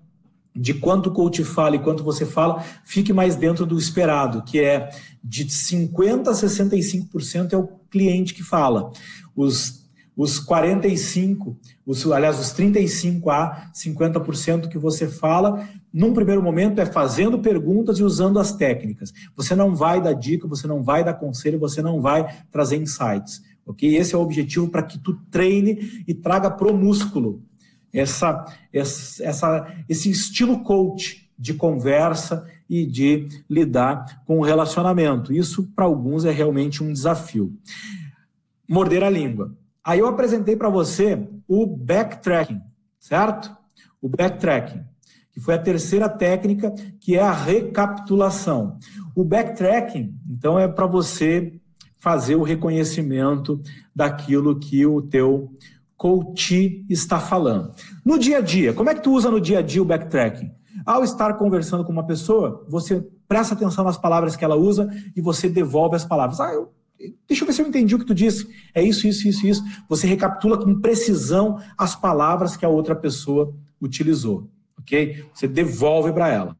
de 0.54 0.74
quanto 0.74 1.08
o 1.08 1.12
coach 1.12 1.44
fala 1.44 1.76
e 1.76 1.78
quanto 1.78 2.02
você 2.02 2.26
fala 2.26 2.64
fique 2.84 3.12
mais 3.12 3.36
dentro 3.36 3.64
do 3.64 3.78
esperado, 3.78 4.42
que 4.42 4.60
é 4.60 4.90
de 5.22 5.46
50% 5.46 6.28
a 6.28 6.32
65% 6.32 7.52
é 7.52 7.56
o 7.56 7.68
cliente 7.90 8.34
que 8.34 8.42
fala. 8.42 8.90
Os 9.36 9.80
os 10.20 10.38
45, 10.38 11.56
os, 11.86 12.06
aliás, 12.10 12.38
os 12.38 12.50
35 12.52 13.30
a 13.30 13.70
50% 13.74 14.68
que 14.68 14.76
você 14.76 15.08
fala, 15.08 15.66
num 15.90 16.12
primeiro 16.12 16.42
momento 16.42 16.78
é 16.78 16.84
fazendo 16.84 17.38
perguntas 17.38 17.98
e 17.98 18.04
usando 18.04 18.38
as 18.38 18.52
técnicas. 18.52 19.14
Você 19.34 19.54
não 19.54 19.74
vai 19.74 19.98
dar 19.98 20.12
dica, 20.12 20.46
você 20.46 20.66
não 20.66 20.82
vai 20.82 21.02
dar 21.02 21.14
conselho, 21.14 21.58
você 21.58 21.80
não 21.80 22.02
vai 22.02 22.44
trazer 22.52 22.76
insights. 22.76 23.42
Ok? 23.64 23.96
Esse 23.96 24.14
é 24.14 24.18
o 24.18 24.20
objetivo 24.20 24.68
para 24.68 24.82
que 24.82 24.98
tu 24.98 25.14
treine 25.30 26.04
e 26.06 26.12
traga 26.12 26.50
pro 26.50 26.76
músculo 26.76 27.42
essa, 27.92 28.44
essa, 28.72 29.66
esse 29.88 30.10
estilo 30.10 30.62
coach 30.62 31.30
de 31.38 31.54
conversa 31.54 32.46
e 32.68 32.86
de 32.86 33.28
lidar 33.48 34.22
com 34.26 34.38
o 34.38 34.44
relacionamento. 34.44 35.32
Isso, 35.32 35.66
para 35.74 35.86
alguns, 35.86 36.24
é 36.24 36.30
realmente 36.30 36.84
um 36.84 36.92
desafio. 36.92 37.52
Morder 38.68 39.02
a 39.02 39.10
língua. 39.10 39.56
Aí 39.82 39.98
eu 39.98 40.06
apresentei 40.06 40.54
para 40.54 40.68
você 40.68 41.26
o 41.48 41.66
backtracking, 41.66 42.60
certo? 42.98 43.56
O 44.00 44.08
backtracking, 44.08 44.84
que 45.32 45.40
foi 45.40 45.54
a 45.54 45.58
terceira 45.58 46.08
técnica, 46.08 46.72
que 47.00 47.16
é 47.16 47.22
a 47.22 47.32
recapitulação. 47.32 48.78
O 49.16 49.24
backtracking, 49.24 50.14
então, 50.30 50.58
é 50.58 50.68
para 50.68 50.86
você 50.86 51.58
fazer 51.98 52.34
o 52.34 52.42
reconhecimento 52.42 53.60
daquilo 53.94 54.58
que 54.58 54.86
o 54.86 55.02
teu 55.02 55.50
coach 56.00 56.86
está 56.88 57.20
falando. 57.20 57.74
No 58.02 58.18
dia 58.18 58.38
a 58.38 58.40
dia, 58.40 58.72
como 58.72 58.88
é 58.88 58.94
que 58.94 59.02
tu 59.02 59.12
usa 59.12 59.30
no 59.30 59.38
dia 59.38 59.58
a 59.58 59.62
dia 59.62 59.82
o 59.82 59.84
backtracking? 59.84 60.50
Ao 60.86 61.04
estar 61.04 61.34
conversando 61.34 61.84
com 61.84 61.92
uma 61.92 62.06
pessoa, 62.06 62.64
você 62.66 63.06
presta 63.28 63.52
atenção 63.52 63.84
nas 63.84 63.98
palavras 63.98 64.34
que 64.34 64.42
ela 64.42 64.56
usa 64.56 64.88
e 65.14 65.20
você 65.20 65.46
devolve 65.46 65.94
as 65.94 66.04
palavras. 66.06 66.40
Ah, 66.40 66.54
eu, 66.54 66.72
deixa 67.28 67.42
eu 67.42 67.46
ver 67.46 67.52
se 67.52 67.60
eu 67.60 67.68
entendi 67.68 67.94
o 67.94 67.98
que 67.98 68.06
tu 68.06 68.14
disse. 68.14 68.48
É 68.74 68.82
isso, 68.82 69.06
isso, 69.06 69.28
isso, 69.28 69.46
isso. 69.46 69.62
Você 69.90 70.06
recapitula 70.06 70.56
com 70.56 70.80
precisão 70.80 71.60
as 71.76 71.94
palavras 71.94 72.56
que 72.56 72.64
a 72.64 72.70
outra 72.70 72.96
pessoa 72.96 73.54
utilizou, 73.78 74.48
ok? 74.78 75.26
Você 75.34 75.46
devolve 75.46 76.14
para 76.14 76.30
ela. 76.30 76.56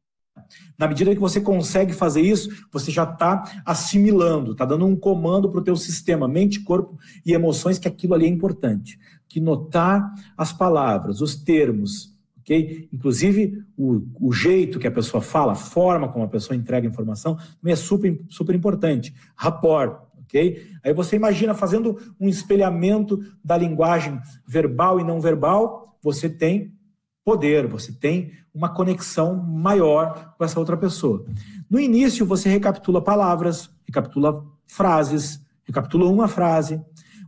Na 0.78 0.88
medida 0.88 1.14
que 1.14 1.20
você 1.20 1.40
consegue 1.40 1.92
fazer 1.92 2.22
isso, 2.22 2.66
você 2.72 2.90
já 2.90 3.04
está 3.04 3.62
assimilando, 3.64 4.52
está 4.52 4.64
dando 4.64 4.86
um 4.86 4.96
comando 4.96 5.50
para 5.50 5.60
o 5.60 5.64
teu 5.64 5.76
sistema, 5.76 6.26
mente, 6.26 6.60
corpo 6.60 6.98
e 7.24 7.32
emoções, 7.32 7.78
que 7.78 7.88
aquilo 7.88 8.14
ali 8.14 8.26
é 8.26 8.28
importante. 8.28 8.98
Que 9.30 9.40
notar 9.40 10.12
as 10.36 10.52
palavras, 10.52 11.20
os 11.20 11.34
termos, 11.36 12.12
ok? 12.40 12.88
Inclusive 12.92 13.64
o, 13.76 14.02
o 14.20 14.32
jeito 14.32 14.78
que 14.78 14.86
a 14.86 14.90
pessoa 14.90 15.22
fala, 15.22 15.52
a 15.52 15.54
forma 15.56 16.08
como 16.08 16.24
a 16.24 16.28
pessoa 16.28 16.56
entrega 16.56 16.86
a 16.86 16.90
informação, 16.90 17.38
também 17.60 17.72
é 17.72 17.76
super, 17.76 18.20
super 18.28 18.54
importante. 18.54 19.14
Rapport, 19.36 20.02
ok? 20.18 20.66
Aí 20.84 20.92
você 20.92 21.16
imagina 21.16 21.54
fazendo 21.54 21.96
um 22.20 22.28
espelhamento 22.28 23.18
da 23.42 23.56
linguagem 23.56 24.20
verbal 24.46 25.00
e 25.00 25.04
não 25.04 25.20
verbal, 25.20 25.96
você 26.02 26.28
tem 26.28 26.74
poder, 27.24 27.66
você 27.66 27.92
tem 27.92 28.32
uma 28.52 28.68
conexão 28.68 29.36
maior 29.36 30.34
com 30.36 30.44
essa 30.44 30.58
outra 30.58 30.76
pessoa. 30.76 31.24
No 31.68 31.78
início, 31.78 32.26
você 32.26 32.48
recapitula 32.48 33.00
palavras, 33.00 33.70
recapitula 33.86 34.44
frases, 34.66 35.40
recapitula 35.64 36.08
uma 36.08 36.26
frase. 36.26 36.80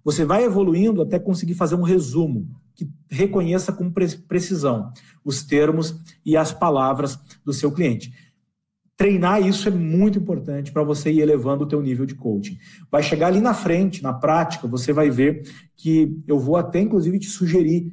Você 0.05 0.25
vai 0.25 0.45
evoluindo 0.45 1.03
até 1.03 1.19
conseguir 1.19 1.55
fazer 1.55 1.75
um 1.75 1.83
resumo 1.83 2.49
que 2.75 2.91
reconheça 3.11 3.73
com 3.73 3.91
precisão 3.91 4.93
os 5.25 5.43
termos 5.45 5.95
e 6.25 6.37
as 6.37 6.53
palavras 6.53 7.19
do 7.45 7.53
seu 7.53 7.71
cliente. 7.71 8.13
Treinar 8.97 9.47
isso 9.47 9.69
é 9.69 9.71
muito 9.71 10.19
importante 10.19 10.73
para 10.73 10.83
você 10.83 11.11
ir 11.13 11.21
elevando 11.21 11.65
o 11.65 11.69
teu 11.69 11.81
nível 11.83 12.07
de 12.07 12.15
coaching. 12.15 12.59
Vai 12.91 13.03
chegar 13.03 13.29
ali 13.29 13.41
na 13.41 13.55
frente, 13.55 14.03
na 14.03 14.13
prática, 14.13 14.67
você 14.67 14.93
vai 14.93 15.11
ver 15.11 15.43
que 15.77 16.23
eu 16.27 16.39
vou 16.39 16.57
até 16.57 16.81
inclusive 16.81 17.19
te 17.19 17.27
sugerir 17.27 17.93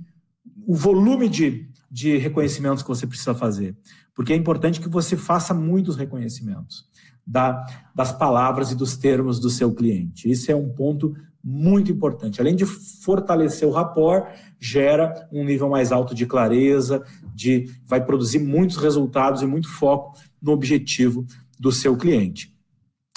o 0.68 0.76
volume 0.76 1.28
de 1.28 1.70
de 1.90 2.18
reconhecimentos 2.18 2.84
que 2.84 2.90
você 2.90 3.08
precisa 3.08 3.34
fazer. 3.34 3.76
Porque 4.14 4.34
é 4.34 4.36
importante 4.36 4.80
que 4.80 4.90
você 4.90 5.18
faça 5.18 5.54
muitos 5.54 5.96
reconhecimentos 5.96 6.86
da, 7.26 7.66
das 7.96 8.12
palavras 8.12 8.72
e 8.72 8.76
dos 8.76 8.96
termos 8.98 9.40
do 9.40 9.50
seu 9.50 9.74
cliente. 9.74 10.30
Isso 10.30 10.52
é 10.52 10.56
um 10.56 10.70
ponto 10.70 11.16
muito 11.44 11.92
importante. 11.92 12.42
Além 12.42 12.56
de 12.56 12.66
fortalecer 12.66 13.68
o 13.68 13.72
rapport, 13.72 14.28
gera 14.60 15.28
um 15.32 15.44
nível 15.44 15.70
mais 15.70 15.92
alto 15.92 16.14
de 16.14 16.26
clareza, 16.26 17.04
de 17.34 17.70
vai 17.86 18.04
produzir 18.04 18.40
muitos 18.40 18.78
resultados 18.78 19.42
e 19.42 19.48
muito 19.48 19.70
foco 19.70 20.18
no 20.42 20.52
objetivo 20.52 21.26
do 21.60 21.72
seu 21.72 21.96
cliente. 21.98 22.54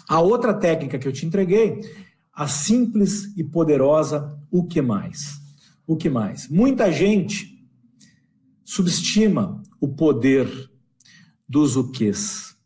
A 0.09 0.21
outra 0.21 0.55
técnica 0.55 0.99
que 0.99 1.07
eu 1.07 1.13
te 1.13 1.27
entreguei, 1.27 1.81
a 2.33 2.47
simples 2.47 3.37
e 3.37 3.45
poderosa 3.45 4.39
o 4.51 4.65
que 4.65 4.81
mais? 4.81 5.41
O 5.87 5.97
que 5.97 6.09
mais? 6.09 6.49
Muita 6.49 6.91
gente 6.91 7.53
subestima 8.65 9.63
o 9.81 9.89
poder 9.89 10.49
dos 11.49 11.77
o 11.77 11.91
quês. 11.91 12.57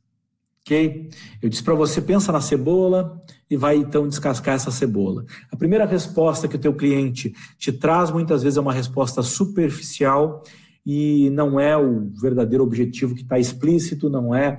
Ok? 0.60 1.10
Eu 1.42 1.48
disse 1.48 1.62
para 1.62 1.74
você, 1.74 2.00
pensa 2.00 2.30
na 2.30 2.40
cebola 2.40 3.22
e 3.50 3.56
vai 3.56 3.76
então 3.76 4.08
descascar 4.08 4.54
essa 4.54 4.70
cebola. 4.70 5.24
A 5.50 5.56
primeira 5.56 5.86
resposta 5.86 6.48
que 6.48 6.56
o 6.56 6.60
teu 6.60 6.74
cliente 6.74 7.32
te 7.58 7.72
traz 7.72 8.10
muitas 8.10 8.42
vezes 8.42 8.56
é 8.56 8.60
uma 8.60 8.72
resposta 8.72 9.22
superficial 9.22 10.42
e 10.84 11.30
não 11.30 11.58
é 11.58 11.76
o 11.76 12.10
verdadeiro 12.20 12.62
objetivo 12.62 13.14
que 13.14 13.22
está 13.22 13.38
explícito, 13.38 14.08
não 14.08 14.34
é 14.34 14.58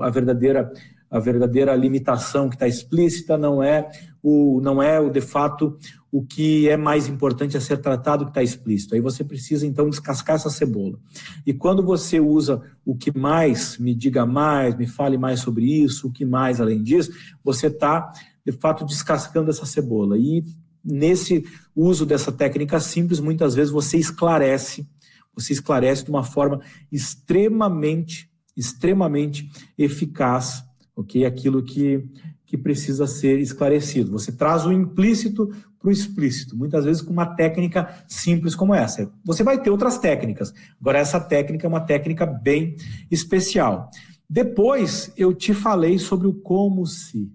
a 0.00 0.10
verdadeira 0.10 0.72
a 1.10 1.18
verdadeira 1.18 1.74
limitação 1.74 2.48
que 2.48 2.54
está 2.54 2.68
explícita, 2.68 3.36
não 3.36 3.62
é 3.62 3.90
o 4.22 4.60
não 4.60 4.82
é 4.82 5.00
o 5.00 5.10
de 5.10 5.20
fato 5.20 5.76
o 6.12 6.24
que 6.24 6.68
é 6.68 6.76
mais 6.76 7.08
importante 7.08 7.56
a 7.56 7.60
ser 7.60 7.78
tratado 7.78 8.24
que 8.24 8.30
está 8.30 8.42
explícito. 8.42 8.94
Aí 8.94 9.00
você 9.00 9.22
precisa, 9.22 9.66
então, 9.66 9.88
descascar 9.88 10.36
essa 10.36 10.50
cebola. 10.50 10.98
E 11.46 11.54
quando 11.54 11.84
você 11.84 12.18
usa 12.18 12.60
o 12.84 12.96
que 12.96 13.16
mais, 13.16 13.78
me 13.78 13.94
diga 13.94 14.26
mais, 14.26 14.76
me 14.76 14.86
fale 14.86 15.16
mais 15.16 15.40
sobre 15.40 15.64
isso, 15.64 16.08
o 16.08 16.12
que 16.12 16.24
mais 16.24 16.60
além 16.60 16.82
disso, 16.82 17.12
você 17.44 17.68
está, 17.68 18.10
de 18.44 18.52
fato, 18.52 18.84
descascando 18.84 19.50
essa 19.50 19.64
cebola. 19.64 20.18
E 20.18 20.42
nesse 20.84 21.44
uso 21.76 22.04
dessa 22.04 22.32
técnica 22.32 22.80
simples, 22.80 23.20
muitas 23.20 23.54
vezes 23.54 23.70
você 23.70 23.96
esclarece, 23.96 24.88
você 25.32 25.52
esclarece 25.52 26.04
de 26.04 26.10
uma 26.10 26.24
forma 26.24 26.60
extremamente, 26.90 28.28
extremamente 28.56 29.48
eficaz, 29.78 30.64
ok? 31.00 31.24
Aquilo 31.24 31.62
que 31.62 32.08
que 32.50 32.58
precisa 32.58 33.06
ser 33.06 33.38
esclarecido. 33.38 34.10
Você 34.10 34.32
traz 34.32 34.66
o 34.66 34.72
implícito 34.72 35.46
para 35.78 35.88
o 35.88 35.92
explícito, 35.92 36.56
muitas 36.56 36.84
vezes 36.84 37.00
com 37.00 37.12
uma 37.12 37.24
técnica 37.24 38.04
simples 38.08 38.56
como 38.56 38.74
essa. 38.74 39.08
Você 39.24 39.44
vai 39.44 39.62
ter 39.62 39.70
outras 39.70 39.98
técnicas, 39.98 40.52
agora 40.80 40.98
essa 40.98 41.20
técnica 41.20 41.64
é 41.64 41.68
uma 41.68 41.80
técnica 41.80 42.26
bem 42.26 42.74
especial. 43.08 43.88
Depois 44.28 45.12
eu 45.16 45.32
te 45.32 45.54
falei 45.54 45.96
sobre 45.96 46.26
o 46.26 46.34
como 46.34 46.84
se. 46.86 47.30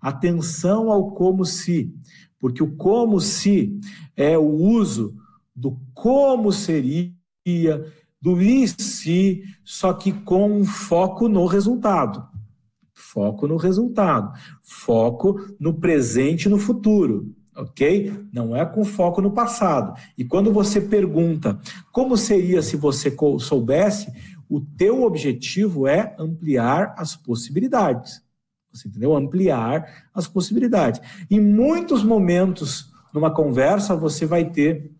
Atenção 0.00 0.90
ao 0.90 1.10
como 1.10 1.44
se, 1.44 1.94
porque 2.40 2.62
o 2.62 2.74
como 2.74 3.20
se 3.20 3.78
é 4.16 4.38
o 4.38 4.48
uso 4.48 5.14
do 5.54 5.78
como 5.92 6.50
seria, 6.52 7.12
do 8.18 8.40
e 8.40 8.66
se, 8.66 9.42
só 9.62 9.92
que 9.92 10.10
com 10.10 10.50
um 10.50 10.64
foco 10.64 11.28
no 11.28 11.44
resultado. 11.44 12.37
Foco 13.12 13.46
no 13.46 13.56
resultado. 13.56 14.32
Foco 14.62 15.40
no 15.58 15.74
presente 15.74 16.44
e 16.44 16.48
no 16.48 16.58
futuro. 16.58 17.34
Ok? 17.56 18.12
Não 18.32 18.54
é 18.54 18.64
com 18.64 18.84
foco 18.84 19.20
no 19.20 19.32
passado. 19.32 19.98
E 20.16 20.24
quando 20.24 20.52
você 20.52 20.80
pergunta 20.80 21.58
como 21.90 22.16
seria 22.16 22.60
se 22.62 22.76
você 22.76 23.14
soubesse, 23.40 24.12
o 24.48 24.60
teu 24.60 25.02
objetivo 25.02 25.86
é 25.86 26.14
ampliar 26.18 26.94
as 26.98 27.16
possibilidades. 27.16 28.22
Você 28.72 28.88
entendeu? 28.88 29.16
Ampliar 29.16 30.08
as 30.14 30.28
possibilidades. 30.28 31.00
Em 31.30 31.40
muitos 31.40 32.04
momentos 32.04 32.92
numa 33.12 33.30
conversa, 33.30 33.96
você 33.96 34.26
vai 34.26 34.50
ter 34.50 34.92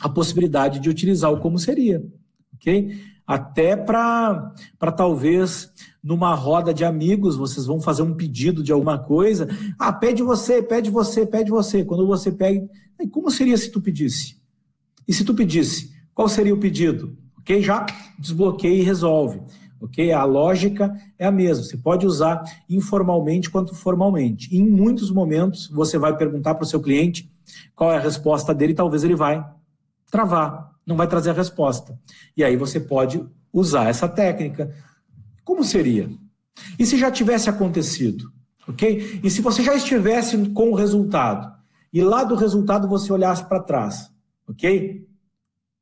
a 0.00 0.08
possibilidade 0.08 0.80
de 0.80 0.88
utilizar 0.88 1.30
o 1.30 1.38
como 1.38 1.58
seria. 1.58 2.02
Ok? 2.54 3.11
Até 3.32 3.74
para 3.74 4.52
talvez 4.94 5.70
numa 6.04 6.34
roda 6.34 6.74
de 6.74 6.84
amigos, 6.84 7.34
vocês 7.34 7.64
vão 7.64 7.80
fazer 7.80 8.02
um 8.02 8.12
pedido 8.12 8.62
de 8.62 8.70
alguma 8.72 8.98
coisa. 8.98 9.48
Ah, 9.78 9.90
pede 9.90 10.22
você, 10.22 10.62
pede 10.62 10.90
você, 10.90 11.24
pede 11.24 11.50
você. 11.50 11.82
Quando 11.82 12.06
você 12.06 12.30
pede, 12.30 12.68
como 13.10 13.30
seria 13.30 13.56
se 13.56 13.70
tu 13.70 13.80
pedisse? 13.80 14.36
E 15.08 15.14
se 15.14 15.24
tu 15.24 15.32
pedisse, 15.32 15.94
qual 16.12 16.28
seria 16.28 16.52
o 16.52 16.58
pedido? 16.58 17.16
Ok? 17.38 17.62
Já 17.62 17.86
desbloqueia 18.18 18.74
e 18.74 18.82
resolve. 18.82 19.40
Ok? 19.80 20.12
A 20.12 20.24
lógica 20.24 20.94
é 21.18 21.24
a 21.24 21.32
mesma. 21.32 21.64
Você 21.64 21.78
pode 21.78 22.06
usar 22.06 22.42
informalmente 22.68 23.48
quanto 23.48 23.74
formalmente. 23.74 24.54
em 24.54 24.68
muitos 24.68 25.10
momentos, 25.10 25.68
você 25.68 25.96
vai 25.96 26.14
perguntar 26.14 26.54
para 26.54 26.64
o 26.64 26.68
seu 26.68 26.82
cliente 26.82 27.32
qual 27.74 27.92
é 27.92 27.96
a 27.96 28.00
resposta 28.00 28.52
dele 28.54 28.72
e 28.72 28.76
talvez 28.76 29.02
ele 29.04 29.16
vai 29.16 29.42
travar, 30.10 30.71
não 30.86 30.96
vai 30.96 31.06
trazer 31.06 31.30
a 31.30 31.34
resposta. 31.34 31.98
E 32.36 32.42
aí 32.42 32.56
você 32.56 32.80
pode 32.80 33.24
usar 33.52 33.88
essa 33.88 34.08
técnica 34.08 34.74
como 35.44 35.64
seria? 35.64 36.08
E 36.78 36.86
se 36.86 36.98
já 36.98 37.10
tivesse 37.10 37.50
acontecido? 37.50 38.32
Ok? 38.66 39.20
E 39.22 39.30
se 39.30 39.42
você 39.42 39.62
já 39.62 39.74
estivesse 39.74 40.50
com 40.50 40.70
o 40.70 40.74
resultado? 40.74 41.52
E 41.92 42.00
lá 42.00 42.24
do 42.24 42.34
resultado 42.34 42.88
você 42.88 43.12
olhasse 43.12 43.44
para 43.44 43.62
trás? 43.62 44.10
Ok? 44.48 45.06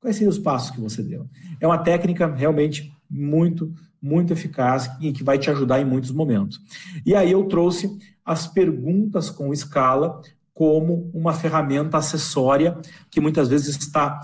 Quais 0.00 0.16
seriam 0.16 0.30
os 0.30 0.38
passos 0.38 0.70
que 0.70 0.80
você 0.80 1.02
deu? 1.02 1.28
É 1.60 1.66
uma 1.66 1.78
técnica 1.78 2.26
realmente 2.26 2.90
muito, 3.08 3.72
muito 4.00 4.32
eficaz 4.32 4.90
e 5.00 5.12
que 5.12 5.22
vai 5.22 5.38
te 5.38 5.50
ajudar 5.50 5.80
em 5.80 5.84
muitos 5.84 6.10
momentos. 6.10 6.58
E 7.04 7.14
aí 7.14 7.32
eu 7.32 7.44
trouxe 7.44 7.98
as 8.24 8.46
perguntas 8.46 9.28
com 9.28 9.52
escala 9.52 10.22
como 10.54 11.10
uma 11.12 11.34
ferramenta 11.34 11.98
acessória 11.98 12.78
que 13.10 13.20
muitas 13.20 13.48
vezes 13.48 13.76
está 13.76 14.20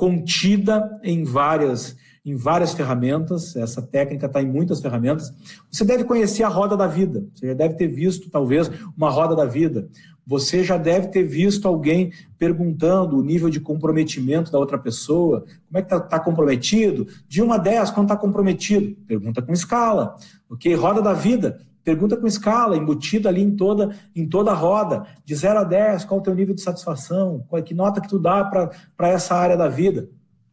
contida 0.00 0.98
em 1.02 1.24
várias 1.24 1.94
em 2.22 2.36
várias 2.36 2.74
ferramentas, 2.74 3.56
essa 3.56 3.80
técnica 3.80 4.26
está 4.26 4.42
em 4.42 4.46
muitas 4.46 4.78
ferramentas. 4.78 5.32
Você 5.70 5.86
deve 5.86 6.04
conhecer 6.04 6.42
a 6.42 6.48
roda 6.48 6.76
da 6.76 6.86
vida, 6.86 7.24
você 7.34 7.46
já 7.46 7.54
deve 7.54 7.74
ter 7.74 7.88
visto, 7.88 8.30
talvez, 8.30 8.70
uma 8.94 9.08
roda 9.08 9.34
da 9.34 9.46
vida. 9.46 9.88
Você 10.26 10.62
já 10.62 10.76
deve 10.76 11.08
ter 11.08 11.22
visto 11.22 11.66
alguém 11.66 12.12
perguntando 12.38 13.16
o 13.16 13.22
nível 13.22 13.48
de 13.48 13.58
comprometimento 13.58 14.52
da 14.52 14.58
outra 14.58 14.78
pessoa, 14.78 15.40
como 15.40 15.78
é 15.78 15.80
que 15.80 15.86
está 15.86 15.98
tá 15.98 16.20
comprometido? 16.20 17.06
De 17.26 17.42
1 17.42 17.52
a 17.54 17.56
10, 17.56 17.90
quando 17.90 18.06
está 18.06 18.16
comprometido? 18.16 18.94
Pergunta 19.06 19.40
com 19.40 19.52
escala. 19.52 20.14
Ok? 20.48 20.74
Roda 20.74 21.00
da 21.00 21.14
vida, 21.14 21.58
pergunta 21.84 22.16
com 22.16 22.26
escala, 22.26 22.76
embutida 22.76 23.28
ali 23.28 23.42
em 23.42 23.56
toda, 23.56 23.96
em 24.14 24.28
toda 24.28 24.50
a 24.50 24.54
roda. 24.54 25.06
De 25.24 25.34
0 25.34 25.60
a 25.60 25.64
10, 25.64 26.04
qual 26.04 26.20
o 26.20 26.22
teu 26.22 26.34
nível 26.34 26.54
de 26.54 26.60
satisfação? 26.60 27.44
Qual, 27.48 27.62
que 27.62 27.74
nota 27.74 28.00
que 28.00 28.08
tu 28.08 28.18
dá 28.18 28.44
para 28.44 29.08
essa 29.08 29.34
área 29.34 29.56
da 29.56 29.68
vida? 29.68 30.08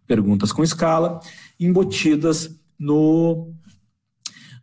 Perguntas 0.05 0.51
com 0.51 0.63
escala 0.63 1.19
embutidas 1.59 2.55
no, 2.80 3.51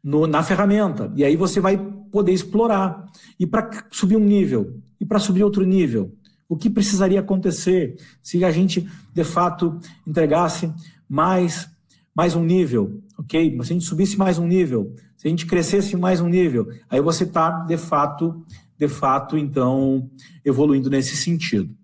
no, 0.03 0.27
na 0.27 0.43
ferramenta. 0.43 1.12
E 1.17 1.25
aí 1.25 1.37
você 1.37 1.61
vai 1.61 1.77
poder 2.11 2.33
explorar. 2.33 3.05
E 3.39 3.47
para 3.47 3.69
subir 3.91 4.17
um 4.17 4.25
nível, 4.25 4.81
e 5.01 5.05
para 5.05 5.19
subir 5.19 5.43
outro 5.43 5.65
nível, 5.65 6.15
o 6.49 6.57
que 6.57 6.71
precisaria 6.71 7.21
acontecer 7.21 7.97
se 8.23 8.45
a 8.45 8.51
gente, 8.51 8.89
de 9.12 9.25
fato, 9.25 9.79
entregasse 10.07 10.73
mais, 11.09 11.69
mais 12.15 12.37
um 12.37 12.45
nível, 12.45 13.03
ok? 13.19 13.51
Se 13.57 13.61
a 13.61 13.65
gente 13.65 13.85
subisse 13.85 14.17
mais 14.17 14.39
um 14.39 14.47
nível, 14.47 14.95
se 15.25 15.29
a 15.29 15.31
gente 15.31 15.47
crescesse 15.47 15.97
mais 15.97 16.20
um 16.20 16.29
nível, 16.29 16.68
aí 16.91 17.01
você 17.01 17.25
está, 17.25 17.61
de 17.61 17.79
fato, 17.79 18.45
de 18.79 18.87
fato, 18.87 19.39
então, 19.39 20.11
evoluindo 20.45 20.91
nesse 20.91 21.16
sentido. 21.16 21.75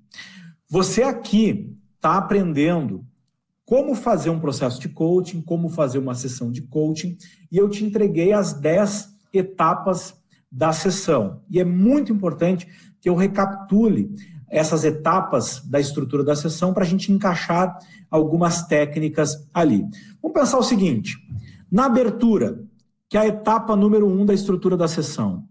Você 0.69 1.03
aqui 1.03 1.75
está 1.95 2.19
aprendendo 2.19 3.03
como 3.65 3.95
fazer 3.95 4.29
um 4.29 4.39
processo 4.39 4.79
de 4.79 4.91
coaching, 4.91 5.41
como 5.41 5.71
fazer 5.71 5.97
uma 5.97 6.15
sessão 6.15 6.53
de 6.53 6.61
coaching, 6.61 7.17
e 7.51 7.57
eu 7.57 7.67
te 7.71 7.83
entreguei 7.83 8.35
as 8.35 8.53
10 8.53 9.09
etapas 9.33 10.15
da 10.53 10.71
sessão. 10.71 11.41
E 11.49 11.59
é 11.59 11.65
muito 11.65 12.13
importante 12.13 12.69
que 13.01 13.09
eu 13.09 13.15
recapitule 13.15 14.15
essas 14.51 14.85
etapas 14.85 15.63
da 15.65 15.81
estrutura 15.81 16.23
da 16.23 16.37
sessão 16.37 16.75
para 16.75 16.85
a 16.85 16.87
gente 16.87 17.11
encaixar 17.11 17.79
algumas 18.11 18.67
técnicas 18.67 19.49
ali. 19.55 19.83
Vamos 20.21 20.39
pensar 20.39 20.59
o 20.59 20.63
seguinte: 20.63 21.17
na 21.73 21.87
abertura, 21.87 22.69
que 23.11 23.17
é 23.17 23.23
a 23.23 23.27
etapa 23.27 23.75
número 23.75 24.07
um 24.07 24.25
da 24.25 24.33
estrutura 24.33 24.77
da 24.77 24.87
sessão, 24.87 25.45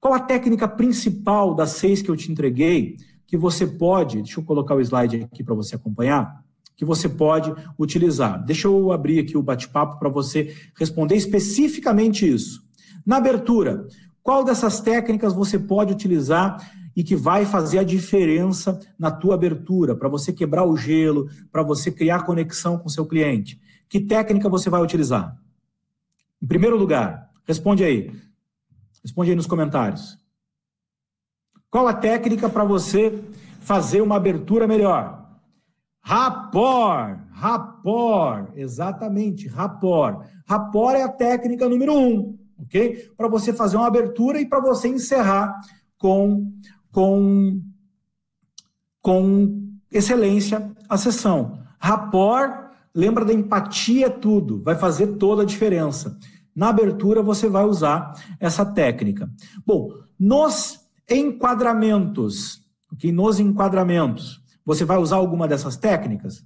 qual 0.00 0.14
a 0.14 0.18
técnica 0.18 0.66
principal 0.66 1.54
das 1.54 1.72
seis 1.72 2.00
que 2.00 2.10
eu 2.10 2.16
te 2.16 2.32
entreguei 2.32 2.96
que 3.26 3.36
você 3.36 3.66
pode, 3.66 4.22
deixa 4.22 4.40
eu 4.40 4.44
colocar 4.44 4.74
o 4.74 4.80
slide 4.80 5.28
aqui 5.30 5.44
para 5.44 5.54
você 5.54 5.76
acompanhar, 5.76 6.42
que 6.74 6.86
você 6.86 7.10
pode 7.10 7.54
utilizar. 7.78 8.42
Deixa 8.42 8.66
eu 8.66 8.90
abrir 8.90 9.18
aqui 9.20 9.36
o 9.36 9.42
bate-papo 9.42 9.98
para 9.98 10.08
você 10.08 10.56
responder 10.78 11.14
especificamente 11.14 12.26
isso. 12.26 12.62
Na 13.04 13.18
abertura, 13.18 13.86
qual 14.22 14.42
dessas 14.42 14.80
técnicas 14.80 15.34
você 15.34 15.58
pode 15.58 15.92
utilizar 15.92 16.66
e 16.96 17.04
que 17.04 17.14
vai 17.14 17.44
fazer 17.44 17.78
a 17.78 17.84
diferença 17.84 18.80
na 18.98 19.10
tua 19.10 19.34
abertura, 19.34 19.94
para 19.94 20.08
você 20.08 20.32
quebrar 20.32 20.64
o 20.64 20.78
gelo, 20.78 21.28
para 21.50 21.62
você 21.62 21.90
criar 21.90 22.24
conexão 22.24 22.78
com 22.78 22.88
seu 22.88 23.04
cliente? 23.04 23.60
Que 23.86 24.00
técnica 24.00 24.48
você 24.48 24.70
vai 24.70 24.82
utilizar? 24.82 25.36
Em 26.42 26.46
primeiro 26.46 26.76
lugar, 26.76 27.30
responde 27.44 27.84
aí. 27.84 28.12
Responde 29.02 29.30
aí 29.30 29.36
nos 29.36 29.46
comentários. 29.46 30.18
Qual 31.70 31.86
a 31.86 31.94
técnica 31.94 32.48
para 32.48 32.64
você 32.64 33.22
fazer 33.60 34.00
uma 34.00 34.16
abertura 34.16 34.66
melhor? 34.66 35.22
Rapor, 36.00 37.18
rapor, 37.30 38.52
exatamente, 38.56 39.46
rapor. 39.46 40.26
Rapor 40.46 40.94
é 40.94 41.02
a 41.02 41.08
técnica 41.08 41.68
número 41.68 41.94
um, 41.94 42.36
ok? 42.58 43.10
Para 43.16 43.28
você 43.28 43.52
fazer 43.52 43.76
uma 43.76 43.86
abertura 43.86 44.40
e 44.40 44.46
para 44.46 44.60
você 44.60 44.88
encerrar 44.88 45.60
com 45.96 46.52
com, 46.92 47.60
com 49.00 49.72
excelência 49.90 50.70
a 50.88 50.96
sessão. 50.96 51.58
Rapport, 51.78 52.61
lembra 52.94 53.24
da 53.24 53.32
empatia 53.32 54.10
tudo, 54.10 54.62
vai 54.62 54.76
fazer 54.76 55.16
toda 55.18 55.42
a 55.42 55.46
diferença. 55.46 56.18
Na 56.54 56.68
abertura 56.68 57.22
você 57.22 57.48
vai 57.48 57.64
usar 57.64 58.12
essa 58.38 58.64
técnica. 58.64 59.30
Bom, 59.66 59.90
nos 60.18 60.80
enquadramentos, 61.10 62.62
ok? 62.92 63.10
Nos 63.10 63.40
enquadramentos, 63.40 64.42
você 64.64 64.84
vai 64.84 64.98
usar 64.98 65.16
alguma 65.16 65.48
dessas 65.48 65.76
técnicas? 65.76 66.44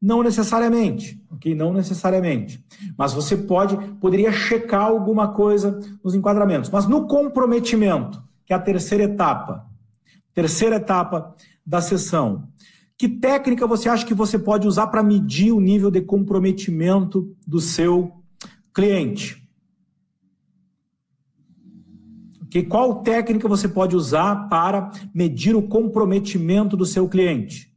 Não 0.00 0.22
necessariamente, 0.22 1.22
ok? 1.30 1.54
Não 1.54 1.72
necessariamente. 1.72 2.64
Mas 2.96 3.12
você 3.12 3.36
pode, 3.36 3.76
poderia 3.96 4.32
checar 4.32 4.82
alguma 4.82 5.28
coisa 5.28 5.78
nos 6.02 6.14
enquadramentos. 6.14 6.70
Mas 6.70 6.86
no 6.86 7.06
comprometimento, 7.06 8.22
que 8.46 8.52
é 8.52 8.56
a 8.56 8.60
terceira 8.60 9.04
etapa. 9.04 9.66
Terceira 10.32 10.76
etapa 10.76 11.34
da 11.66 11.80
sessão. 11.80 12.48
Que 12.98 13.08
técnica 13.08 13.64
você 13.64 13.88
acha 13.88 14.04
que 14.04 14.12
você 14.12 14.36
pode 14.36 14.66
usar 14.66 14.88
para 14.88 15.04
medir 15.04 15.52
o 15.52 15.60
nível 15.60 15.88
de 15.88 16.00
comprometimento 16.00 17.32
do 17.46 17.60
seu 17.60 18.24
cliente? 18.74 19.48
Que 22.50 22.64
qual 22.64 23.02
técnica 23.02 23.46
você 23.46 23.68
pode 23.68 23.94
usar 23.94 24.48
para 24.48 24.90
medir 25.14 25.54
o 25.54 25.62
comprometimento 25.62 26.76
do 26.76 26.84
seu 26.84 27.08
cliente? 27.08 27.72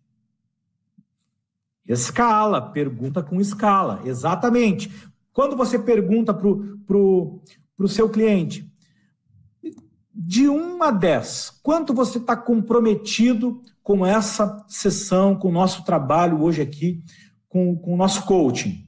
Escala, 1.88 2.60
pergunta 2.60 3.22
com 3.22 3.40
escala, 3.40 4.02
exatamente. 4.06 4.92
Quando 5.32 5.56
você 5.56 5.78
pergunta 5.78 6.34
para 6.34 6.48
o 6.98 7.88
seu 7.88 8.10
cliente, 8.10 8.71
de 10.14 10.50
1 10.50 10.84
a 10.84 10.92
10, 10.92 11.60
quanto 11.64 11.94
você 11.94 12.18
está 12.18 12.36
comprometido 12.36 13.62
com 13.82 14.06
essa 14.06 14.64
sessão, 14.68 15.36
com 15.36 15.50
o 15.50 15.52
nosso 15.52 15.84
trabalho 15.84 16.42
hoje 16.42 16.62
aqui, 16.62 17.04
com, 17.48 17.76
com 17.78 17.94
o 17.94 17.98
nosso 17.98 18.26
coaching? 18.26 18.86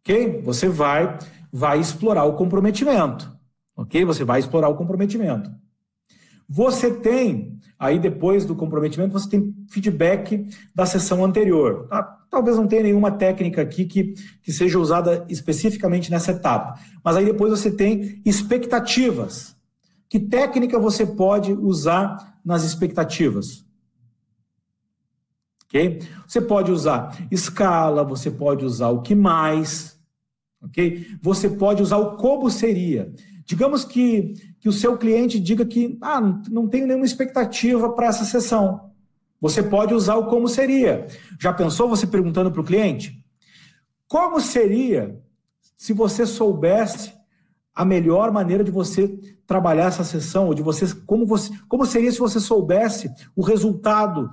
Ok? 0.00 0.42
Você 0.42 0.68
vai, 0.68 1.18
vai 1.52 1.80
explorar 1.80 2.24
o 2.24 2.34
comprometimento. 2.34 3.30
Ok? 3.76 4.04
Você 4.04 4.24
vai 4.24 4.40
explorar 4.40 4.68
o 4.68 4.76
comprometimento. 4.76 5.50
Você 6.48 6.90
tem, 6.92 7.58
aí 7.78 7.98
depois 7.98 8.44
do 8.44 8.54
comprometimento, 8.54 9.12
você 9.12 9.28
tem 9.28 9.54
feedback 9.70 10.46
da 10.74 10.84
sessão 10.84 11.24
anterior. 11.24 11.86
Tá? 11.88 12.02
Talvez 12.30 12.56
não 12.56 12.66
tenha 12.66 12.82
nenhuma 12.82 13.12
técnica 13.12 13.62
aqui 13.62 13.84
que, 13.84 14.14
que 14.42 14.52
seja 14.52 14.78
usada 14.78 15.24
especificamente 15.28 16.10
nessa 16.10 16.32
etapa. 16.32 16.78
Mas 17.02 17.16
aí 17.16 17.24
depois 17.24 17.50
você 17.50 17.70
tem 17.70 18.20
expectativas. 18.24 19.53
Que 20.14 20.20
técnica 20.20 20.78
você 20.78 21.04
pode 21.04 21.52
usar 21.52 22.38
nas 22.44 22.62
expectativas? 22.62 23.66
Ok? 25.64 26.02
Você 26.24 26.40
pode 26.40 26.70
usar 26.70 27.26
escala, 27.32 28.04
você 28.04 28.30
pode 28.30 28.64
usar 28.64 28.90
o 28.90 29.02
que 29.02 29.12
mais, 29.12 30.00
ok? 30.62 31.04
Você 31.20 31.50
pode 31.50 31.82
usar 31.82 31.96
o 31.96 32.16
como 32.16 32.48
seria. 32.48 33.12
Digamos 33.44 33.84
que, 33.84 34.34
que 34.60 34.68
o 34.68 34.72
seu 34.72 34.96
cliente 34.96 35.40
diga 35.40 35.66
que 35.66 35.98
ah, 36.00 36.20
não 36.48 36.68
tenho 36.68 36.86
nenhuma 36.86 37.04
expectativa 37.04 37.92
para 37.92 38.06
essa 38.06 38.24
sessão. 38.24 38.92
Você 39.40 39.64
pode 39.64 39.94
usar 39.94 40.14
o 40.14 40.26
como 40.26 40.46
seria. 40.46 41.08
Já 41.40 41.52
pensou 41.52 41.88
você 41.88 42.06
perguntando 42.06 42.52
para 42.52 42.60
o 42.60 42.64
cliente? 42.64 43.20
Como 44.06 44.40
seria 44.40 45.20
se 45.76 45.92
você 45.92 46.24
soubesse 46.24 47.12
a 47.74 47.84
melhor 47.84 48.30
maneira 48.30 48.62
de 48.62 48.70
você 48.70 49.08
trabalhar 49.46 49.86
essa 49.86 50.04
sessão, 50.04 50.46
ou 50.46 50.54
de 50.54 50.62
você 50.62 50.86
como, 51.06 51.26
você, 51.26 51.50
como 51.68 51.84
seria 51.84 52.12
se 52.12 52.18
você 52.18 52.38
soubesse 52.38 53.10
o 53.34 53.42
resultado 53.42 54.30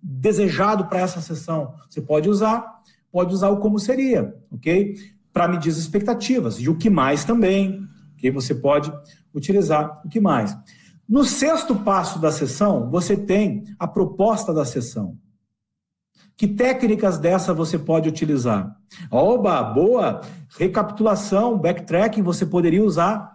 desejado 0.00 0.86
para 0.86 1.00
essa 1.00 1.20
sessão? 1.20 1.74
Você 1.90 2.00
pode 2.00 2.28
usar, 2.28 2.64
pode 3.10 3.34
usar 3.34 3.48
o 3.48 3.58
como 3.58 3.78
seria, 3.78 4.34
ok? 4.50 4.94
Para 5.32 5.48
medir 5.48 5.70
as 5.70 5.76
expectativas. 5.76 6.60
E 6.60 6.68
o 6.68 6.76
que 6.76 6.88
mais 6.88 7.24
também, 7.24 7.86
ok? 8.16 8.30
Você 8.30 8.54
pode 8.54 8.92
utilizar 9.34 10.00
o 10.04 10.08
que 10.08 10.20
mais. 10.20 10.56
No 11.08 11.24
sexto 11.24 11.74
passo 11.74 12.18
da 12.18 12.30
sessão, 12.30 12.88
você 12.90 13.16
tem 13.16 13.64
a 13.78 13.86
proposta 13.86 14.54
da 14.54 14.64
sessão. 14.64 15.18
Que 16.36 16.48
técnicas 16.48 17.18
dessa 17.18 17.54
você 17.54 17.78
pode 17.78 18.08
utilizar? 18.08 18.76
Oba, 19.10 19.62
boa! 19.62 20.20
Recapitulação, 20.58 21.58
backtracking, 21.58 22.22
você 22.22 22.44
poderia 22.44 22.82
usar 22.82 23.34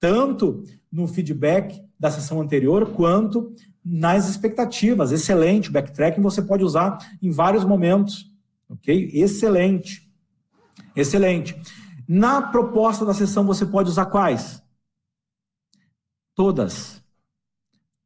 tanto 0.00 0.64
no 0.90 1.06
feedback 1.06 1.80
da 1.98 2.10
sessão 2.10 2.40
anterior 2.40 2.92
quanto 2.92 3.54
nas 3.84 4.28
expectativas. 4.28 5.12
Excelente, 5.12 5.70
backtracking 5.70 6.20
você 6.20 6.42
pode 6.42 6.64
usar 6.64 6.98
em 7.22 7.30
vários 7.30 7.64
momentos, 7.64 8.30
ok? 8.68 9.10
Excelente, 9.14 10.10
excelente. 10.96 11.60
Na 12.08 12.42
proposta 12.42 13.04
da 13.04 13.14
sessão 13.14 13.44
você 13.44 13.64
pode 13.64 13.88
usar 13.88 14.06
quais? 14.06 14.62
Todas, 16.34 17.02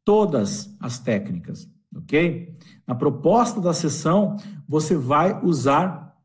todas 0.05 0.75
as 0.79 0.99
técnicas, 0.99 1.69
ok? 1.95 2.55
Na 2.87 2.95
proposta 2.95 3.61
da 3.61 3.73
sessão, 3.73 4.37
você 4.69 4.97
vai 4.97 5.41
usar 5.45 6.17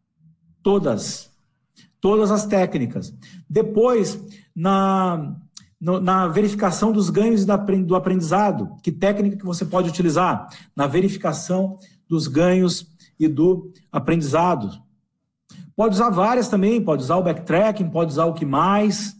todas. 0.61 1.31
Todas 1.99 2.31
as 2.31 2.45
técnicas. 2.45 3.13
Depois, 3.49 4.19
na, 4.55 5.35
na 5.79 6.27
verificação 6.27 6.91
dos 6.91 7.09
ganhos 7.09 7.45
do 7.45 7.95
aprendizado, 7.95 8.75
que 8.81 8.91
técnica 8.91 9.37
que 9.37 9.45
você 9.45 9.65
pode 9.65 9.89
utilizar? 9.89 10.47
Na 10.75 10.87
verificação 10.87 11.77
dos 12.07 12.27
ganhos 12.27 12.87
e 13.19 13.27
do 13.27 13.71
aprendizado. 13.91 14.83
Pode 15.75 15.95
usar 15.95 16.09
várias 16.09 16.47
também, 16.47 16.81
pode 16.81 17.03
usar 17.03 17.17
o 17.17 17.23
backtracking, 17.23 17.89
pode 17.89 18.11
usar 18.11 18.25
o 18.25 18.33
que 18.33 18.45
mais, 18.45 19.15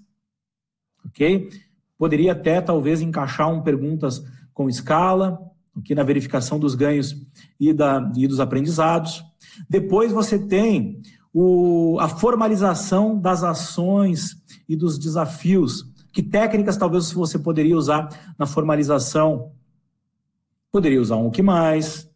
ok? 1.06 1.50
Poderia 1.98 2.32
até, 2.32 2.62
talvez, 2.62 3.02
encaixar 3.02 3.52
um 3.52 3.62
perguntas 3.62 4.24
com 4.54 4.70
escala, 4.70 5.39
aqui 5.76 5.93
na 5.93 6.03
verificação 6.03 6.57
dos 6.57 6.76
ganhos 6.76 7.15
e, 7.59 7.73
da, 7.73 8.11
e 8.15 8.28
dos 8.28 8.39
aprendizados. 8.39 9.23
Depois 9.69 10.11
você 10.11 10.39
tem 10.39 11.01
o, 11.34 11.97
a 11.99 12.07
formalização 12.07 13.19
das 13.19 13.43
ações 13.43 14.38
e 14.67 14.76
dos 14.76 14.97
desafios. 14.97 15.86
Que 16.13 16.23
técnicas 16.23 16.78
talvez 16.78 17.11
você 17.11 17.38
poderia 17.38 17.76
usar 17.76 18.07
na 18.39 18.45
formalização? 18.45 19.51
Poderia 20.71 21.01
usar 21.01 21.17
um 21.17 21.28
o 21.28 21.32
que 21.32 21.41
mais, 21.41 22.09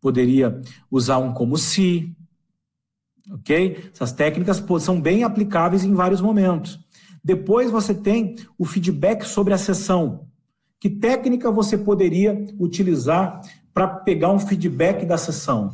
poderia 0.00 0.60
usar 0.90 1.18
um 1.18 1.32
como 1.32 1.56
se, 1.56 2.14
ok? 3.30 3.90
Essas 3.92 4.12
técnicas 4.12 4.62
são 4.80 5.00
bem 5.00 5.24
aplicáveis 5.24 5.84
em 5.84 5.94
vários 5.94 6.20
momentos. 6.20 6.78
Depois 7.24 7.70
você 7.70 7.94
tem 7.94 8.36
o 8.58 8.64
feedback 8.64 9.24
sobre 9.24 9.52
a 9.52 9.58
sessão. 9.58 10.28
Que 10.78 10.90
técnica 10.90 11.50
você 11.50 11.78
poderia 11.78 12.46
utilizar 12.58 13.40
para 13.72 13.88
pegar 13.88 14.30
um 14.30 14.38
feedback 14.38 15.04
da 15.04 15.16
sessão? 15.16 15.72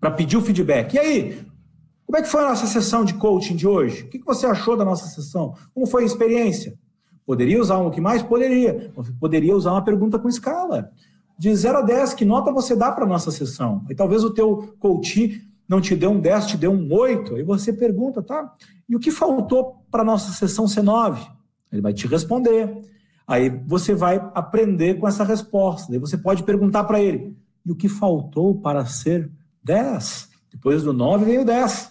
Para 0.00 0.10
pedir 0.10 0.36
o 0.36 0.42
feedback. 0.42 0.94
E 0.94 0.98
aí, 0.98 1.46
como 2.06 2.18
é 2.18 2.22
que 2.22 2.28
foi 2.28 2.42
a 2.42 2.48
nossa 2.48 2.66
sessão 2.66 3.04
de 3.04 3.14
coaching 3.14 3.56
de 3.56 3.66
hoje? 3.66 4.04
O 4.04 4.08
que 4.08 4.18
você 4.18 4.46
achou 4.46 4.76
da 4.76 4.84
nossa 4.84 5.06
sessão? 5.06 5.54
Como 5.72 5.86
foi 5.86 6.02
a 6.02 6.06
experiência? 6.06 6.78
Poderia 7.26 7.60
usar 7.60 7.78
um 7.78 7.90
que 7.90 8.00
mais? 8.00 8.22
Poderia. 8.22 8.92
Poderia 9.18 9.56
usar 9.56 9.72
uma 9.72 9.84
pergunta 9.84 10.18
com 10.18 10.28
escala. 10.28 10.90
De 11.38 11.54
0 11.54 11.78
a 11.78 11.82
10, 11.82 12.14
que 12.14 12.24
nota 12.24 12.52
você 12.52 12.76
dá 12.76 12.92
para 12.92 13.04
a 13.04 13.08
nossa 13.08 13.30
sessão? 13.30 13.84
E 13.90 13.94
talvez 13.94 14.22
o 14.22 14.30
teu 14.30 14.74
coach 14.78 15.42
não 15.68 15.80
te 15.80 15.96
deu 15.96 16.10
um 16.10 16.20
10, 16.20 16.46
te 16.46 16.56
deu 16.56 16.70
um 16.70 16.92
8. 16.92 17.36
Aí 17.36 17.42
você 17.42 17.72
pergunta, 17.72 18.22
tá? 18.22 18.54
E 18.88 18.94
o 18.94 19.00
que 19.00 19.10
faltou 19.10 19.84
para 19.90 20.02
a 20.02 20.04
nossa 20.04 20.32
sessão 20.32 20.68
ser 20.68 20.82
9? 20.82 21.26
Ele 21.72 21.82
vai 21.82 21.92
te 21.92 22.06
responder. 22.06 22.70
Aí 23.26 23.48
você 23.66 23.94
vai 23.94 24.16
aprender 24.34 24.94
com 24.94 25.08
essa 25.08 25.24
resposta. 25.24 25.92
Aí 25.92 25.98
você 25.98 26.18
pode 26.18 26.42
perguntar 26.42 26.84
para 26.84 27.00
ele: 27.00 27.36
e 27.64 27.72
o 27.72 27.76
que 27.76 27.88
faltou 27.88 28.54
para 28.54 28.84
ser 28.84 29.30
10? 29.62 30.28
Depois 30.52 30.82
do 30.82 30.92
9 30.92 31.24
veio 31.24 31.44
10. 31.44 31.90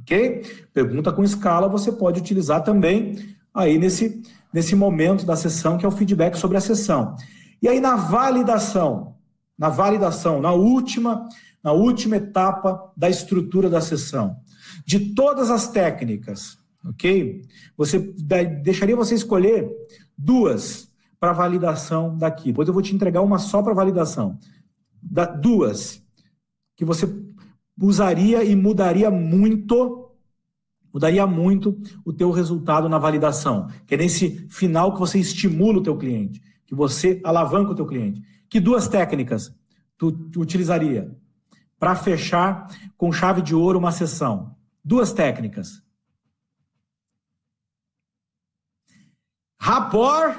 Ok? 0.00 0.42
Pergunta 0.72 1.12
com 1.12 1.22
escala 1.22 1.68
você 1.68 1.92
pode 1.92 2.20
utilizar 2.20 2.62
também 2.64 3.36
aí 3.54 3.78
nesse, 3.78 4.22
nesse 4.52 4.74
momento 4.74 5.24
da 5.24 5.36
sessão, 5.36 5.78
que 5.78 5.84
é 5.84 5.88
o 5.88 5.92
feedback 5.92 6.36
sobre 6.36 6.56
a 6.56 6.60
sessão. 6.60 7.14
E 7.60 7.68
aí 7.68 7.80
na 7.80 7.94
validação, 7.94 9.14
na 9.56 9.68
validação, 9.68 10.40
na 10.40 10.52
última, 10.52 11.28
na 11.62 11.72
última 11.72 12.16
etapa 12.16 12.90
da 12.96 13.08
estrutura 13.08 13.70
da 13.70 13.80
sessão, 13.80 14.36
de 14.84 15.14
todas 15.14 15.50
as 15.50 15.68
técnicas, 15.68 16.58
ok? 16.84 17.42
Você 17.76 17.98
deixaria 18.62 18.96
você 18.96 19.14
escolher 19.14 19.70
duas 20.16 20.92
para 21.18 21.32
validação 21.32 22.16
daqui. 22.16 22.46
Depois 22.46 22.66
eu 22.66 22.74
vou 22.74 22.82
te 22.82 22.94
entregar 22.94 23.22
uma 23.22 23.38
só 23.38 23.62
para 23.62 23.74
validação. 23.74 24.38
Da, 25.00 25.24
duas 25.24 26.02
que 26.76 26.84
você 26.84 27.08
usaria 27.80 28.44
e 28.44 28.54
mudaria 28.56 29.10
muito, 29.10 30.10
mudaria 30.92 31.26
muito 31.26 31.80
o 32.04 32.12
teu 32.12 32.30
resultado 32.30 32.88
na 32.88 32.98
validação, 32.98 33.68
que 33.86 33.94
é 33.94 33.98
nesse 33.98 34.46
final 34.48 34.92
que 34.92 35.00
você 35.00 35.18
estimula 35.18 35.78
o 35.78 35.82
teu 35.82 35.96
cliente, 35.96 36.40
que 36.66 36.74
você 36.74 37.20
alavanca 37.24 37.70
o 37.70 37.74
teu 37.74 37.86
cliente. 37.86 38.22
Que 38.48 38.60
duas 38.60 38.88
técnicas 38.88 39.54
tu, 39.96 40.10
tu 40.10 40.40
utilizaria 40.40 41.16
para 41.78 41.94
fechar 41.94 42.66
com 42.96 43.12
chave 43.12 43.42
de 43.42 43.54
ouro 43.54 43.78
uma 43.78 43.92
sessão? 43.92 44.56
Duas 44.84 45.12
técnicas. 45.12 45.82
Rapport 49.64 50.34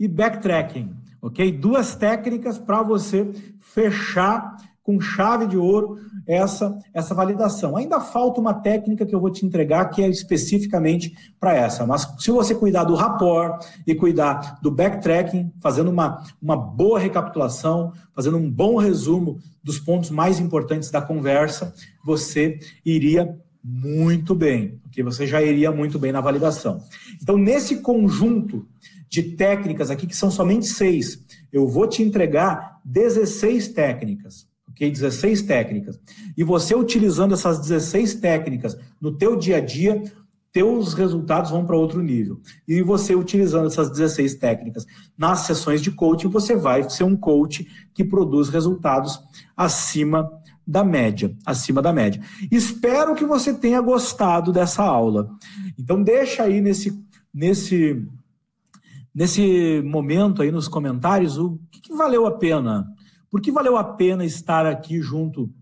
e 0.00 0.08
backtracking, 0.08 0.90
ok? 1.22 1.52
Duas 1.52 1.94
técnicas 1.94 2.58
para 2.58 2.82
você 2.82 3.30
fechar 3.60 4.56
com 4.82 5.00
chave 5.00 5.46
de 5.46 5.56
ouro 5.56 5.96
essa, 6.26 6.76
essa 6.92 7.14
validação. 7.14 7.76
Ainda 7.76 8.00
falta 8.00 8.40
uma 8.40 8.52
técnica 8.52 9.06
que 9.06 9.14
eu 9.14 9.20
vou 9.20 9.30
te 9.30 9.46
entregar 9.46 9.90
que 9.90 10.02
é 10.02 10.08
especificamente 10.08 11.14
para 11.38 11.54
essa. 11.54 11.86
Mas 11.86 12.04
se 12.18 12.32
você 12.32 12.52
cuidar 12.52 12.82
do 12.82 12.96
rapport 12.96 13.64
e 13.86 13.94
cuidar 13.94 14.58
do 14.60 14.72
backtracking, 14.72 15.52
fazendo 15.60 15.88
uma, 15.88 16.24
uma 16.42 16.56
boa 16.56 16.98
recapitulação, 16.98 17.92
fazendo 18.12 18.38
um 18.38 18.50
bom 18.50 18.76
resumo 18.76 19.38
dos 19.62 19.78
pontos 19.78 20.10
mais 20.10 20.40
importantes 20.40 20.90
da 20.90 21.00
conversa, 21.00 21.72
você 22.04 22.58
iria 22.84 23.38
muito 23.64 24.34
bem, 24.34 24.78
porque 24.82 25.02
você 25.02 25.26
já 25.26 25.42
iria 25.42 25.72
muito 25.72 25.98
bem 25.98 26.12
na 26.12 26.20
validação. 26.20 26.82
Então, 27.22 27.38
nesse 27.38 27.76
conjunto 27.76 28.68
de 29.08 29.22
técnicas 29.22 29.90
aqui, 29.90 30.06
que 30.06 30.16
são 30.16 30.30
somente 30.30 30.66
seis, 30.66 31.24
eu 31.50 31.66
vou 31.66 31.88
te 31.88 32.02
entregar 32.02 32.80
16 32.84 33.68
técnicas 33.68 34.46
ok? 34.74 34.90
16 34.90 35.42
técnicas. 35.42 35.98
E 36.36 36.42
você 36.42 36.74
utilizando 36.74 37.34
essas 37.34 37.60
16 37.60 38.16
técnicas 38.16 38.76
no 39.00 39.16
teu 39.16 39.36
dia 39.36 39.58
a 39.58 39.60
dia, 39.60 40.02
teus 40.52 40.94
resultados 40.94 41.50
vão 41.50 41.64
para 41.64 41.76
outro 41.76 42.02
nível. 42.02 42.40
E 42.66 42.82
você 42.82 43.14
utilizando 43.14 43.66
essas 43.66 43.90
16 43.90 44.34
técnicas 44.34 44.84
nas 45.16 45.40
sessões 45.40 45.80
de 45.80 45.90
coaching, 45.90 46.28
você 46.28 46.54
vai 46.54 46.88
ser 46.90 47.04
um 47.04 47.16
coach 47.16 47.66
que 47.94 48.04
produz 48.04 48.48
resultados 48.48 49.18
acima 49.56 50.30
da 50.66 50.84
média, 50.84 51.36
acima 51.44 51.82
da 51.82 51.92
média. 51.92 52.22
Espero 52.50 53.14
que 53.14 53.24
você 53.24 53.52
tenha 53.52 53.80
gostado 53.80 54.52
dessa 54.52 54.82
aula. 54.82 55.30
Então 55.78 56.02
deixa 56.02 56.44
aí 56.44 56.60
nesse 56.60 57.02
nesse 57.32 58.06
nesse 59.14 59.82
momento 59.84 60.42
aí 60.42 60.50
nos 60.50 60.68
comentários 60.68 61.38
o 61.38 61.58
que, 61.70 61.80
que 61.80 61.94
valeu 61.94 62.26
a 62.26 62.32
pena 62.32 62.86
por 63.34 63.40
que 63.40 63.50
valeu 63.50 63.76
a 63.76 63.82
pena 63.82 64.24
estar 64.24 64.64
aqui 64.64 65.02
junto, 65.02 65.52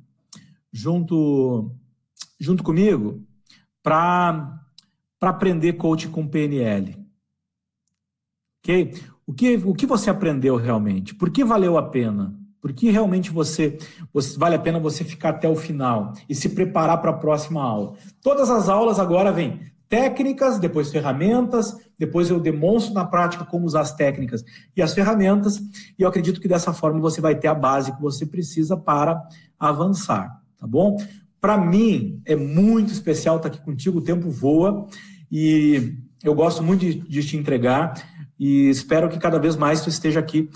junto, 0.71 1.75
junto 2.39 2.63
comigo 2.63 3.27
para 3.83 4.61
aprender 5.23 5.73
coaching 5.79 6.11
com 6.11 6.29
PNL? 6.29 7.03
Ok? 8.59 8.93
O 9.27 9.33
que, 9.33 9.57
o 9.57 9.73
que 9.73 9.87
você 9.87 10.11
aprendeu 10.11 10.57
realmente? 10.57 11.15
Por 11.15 11.31
que 11.31 11.43
valeu 11.43 11.79
a 11.79 11.89
pena? 11.89 12.39
Por 12.63 12.73
que 12.73 12.93
realmente 12.93 13.33
você, 13.33 13.77
você, 14.15 14.39
vale 14.39 14.55
a 14.55 14.59
pena 14.59 14.79
você 14.79 15.03
ficar 15.03 15.31
até 15.31 15.49
o 15.49 15.57
final 15.57 16.13
e 16.29 16.35
se 16.35 16.51
preparar 16.51 16.99
para 17.01 17.11
a 17.11 17.15
próxima 17.15 17.61
aula? 17.61 17.95
Todas 18.23 18.49
as 18.49 18.69
aulas 18.69 19.01
agora 19.01 19.33
vêm 19.33 19.73
técnicas, 19.89 20.61
depois 20.61 20.91
ferramentas, 20.91 21.77
depois 21.99 22.31
eu 22.31 22.39
demonstro 22.39 22.95
na 22.95 23.05
prática 23.05 23.45
como 23.45 23.67
usar 23.67 23.81
as 23.81 23.93
técnicas 23.93 24.45
e 24.77 24.81
as 24.81 24.95
ferramentas, 24.95 25.59
e 25.59 26.03
eu 26.03 26.09
acredito 26.09 26.41
que 26.41 26.47
dessa 26.47 26.73
forma 26.73 27.01
você 27.01 27.21
vai 27.21 27.35
ter 27.35 27.49
a 27.49 27.55
base 27.55 27.93
que 27.93 28.01
você 28.01 28.25
precisa 28.25 28.77
para 28.77 29.21
avançar, 29.59 30.41
tá 30.57 30.67
bom? 30.67 30.97
Para 31.41 31.59
mim 31.59 32.23
é 32.25 32.37
muito 32.37 32.93
especial 32.93 33.37
estar 33.37 33.49
aqui 33.49 33.61
contigo, 33.61 33.99
o 33.99 34.03
tempo 34.03 34.31
voa 34.31 34.87
e 35.31 35.97
eu 36.23 36.33
gosto 36.33 36.63
muito 36.63 36.81
de, 36.83 36.95
de 36.95 37.27
te 37.27 37.37
entregar 37.37 37.93
e 38.39 38.71
espero 38.71 39.09
que 39.09 39.19
cada 39.19 39.39
vez 39.39 39.57
mais 39.57 39.81
tu 39.81 39.89
esteja 39.89 40.21
aqui 40.21 40.49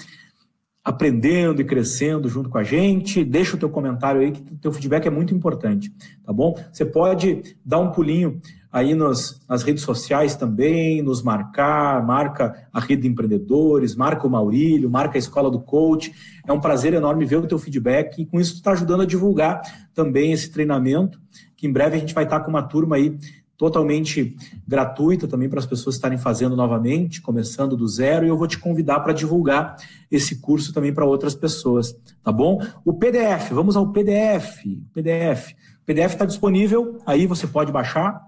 aprendendo 0.87 1.61
e 1.61 1.65
crescendo 1.65 2.29
junto 2.29 2.49
com 2.49 2.59
a 2.59 2.63
gente. 2.63 3.25
Deixa 3.25 3.57
o 3.57 3.59
teu 3.59 3.69
comentário 3.69 4.21
aí, 4.21 4.31
que 4.31 4.41
o 4.41 4.57
teu 4.57 4.73
feedback 4.73 5.05
é 5.05 5.11
muito 5.11 5.35
importante, 5.35 5.93
tá 6.25 6.33
bom? 6.33 6.55
Você 6.73 6.85
pode 6.85 7.57
dar 7.65 7.81
um 7.81 7.91
pulinho 7.91 8.41
aí 8.71 8.95
nas, 8.95 9.41
nas 9.49 9.65
redes 9.65 9.83
sociais 9.83 10.37
também, 10.37 11.03
nos 11.03 11.25
marcar, 11.25 12.07
marca 12.07 12.69
a 12.73 12.79
Rede 12.79 13.03
de 13.03 13.09
Empreendedores, 13.09 13.97
marca 13.97 14.29
o 14.29 14.31
Maurílio, 14.31 14.89
marca 14.89 15.19
a 15.19 15.19
Escola 15.19 15.51
do 15.51 15.59
Coach. 15.59 16.15
É 16.47 16.53
um 16.53 16.61
prazer 16.61 16.95
enorme 16.95 17.25
ver 17.25 17.39
o 17.39 17.49
teu 17.49 17.59
feedback 17.59 18.23
e 18.23 18.27
com 18.27 18.39
isso 18.39 18.53
tu 18.53 18.59
está 18.59 18.71
ajudando 18.71 19.01
a 19.01 19.07
divulgar 19.07 19.63
também 19.93 20.31
esse 20.31 20.53
treinamento, 20.53 21.21
que 21.57 21.67
em 21.67 21.73
breve 21.73 21.97
a 21.97 21.99
gente 21.99 22.15
vai 22.15 22.23
estar 22.23 22.39
com 22.41 22.51
uma 22.51 22.63
turma 22.63 22.95
aí 22.95 23.19
totalmente 23.57 24.37
gratuita 24.67 25.27
também 25.27 25.49
para 25.49 25.59
as 25.59 25.67
pessoas 25.67 25.95
estarem 25.95 26.19
fazendo 26.19 26.55
novamente, 26.55 27.23
começando 27.23 27.77
do 27.77 27.89
zero, 27.89 28.27
e 28.27 28.29
eu 28.29 28.37
vou 28.37 28.47
te 28.47 28.59
convidar 28.59 29.01
para 29.01 29.13
divulgar 29.13 29.77
esse 30.11 30.41
curso 30.41 30.73
também 30.73 30.93
para 30.93 31.05
outras 31.05 31.35
pessoas, 31.35 31.97
tá 32.23 32.31
bom? 32.31 32.61
O 32.85 32.93
PDF, 32.93 33.51
vamos 33.51 33.77
ao 33.77 33.93
PDF. 33.93 34.65
PDF. 34.93 35.53
O 35.83 35.87
PDF 35.87 36.13
está 36.13 36.25
disponível, 36.25 36.99
aí 37.07 37.27
você 37.27 37.47
pode 37.47 37.73
baixar. 37.73 38.21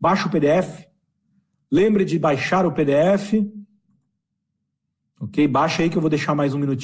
Baixa 0.00 0.28
o 0.28 0.30
PDF. 0.30 0.86
Lembre 1.70 2.04
de 2.04 2.18
baixar 2.18 2.64
o 2.64 2.72
PDF. 2.72 3.34
Ok? 5.20 5.46
Baixa 5.46 5.82
aí 5.82 5.90
que 5.90 5.98
eu 5.98 6.00
vou 6.00 6.08
deixar 6.08 6.34
mais 6.34 6.54
um 6.54 6.58
minutinho. 6.58 6.78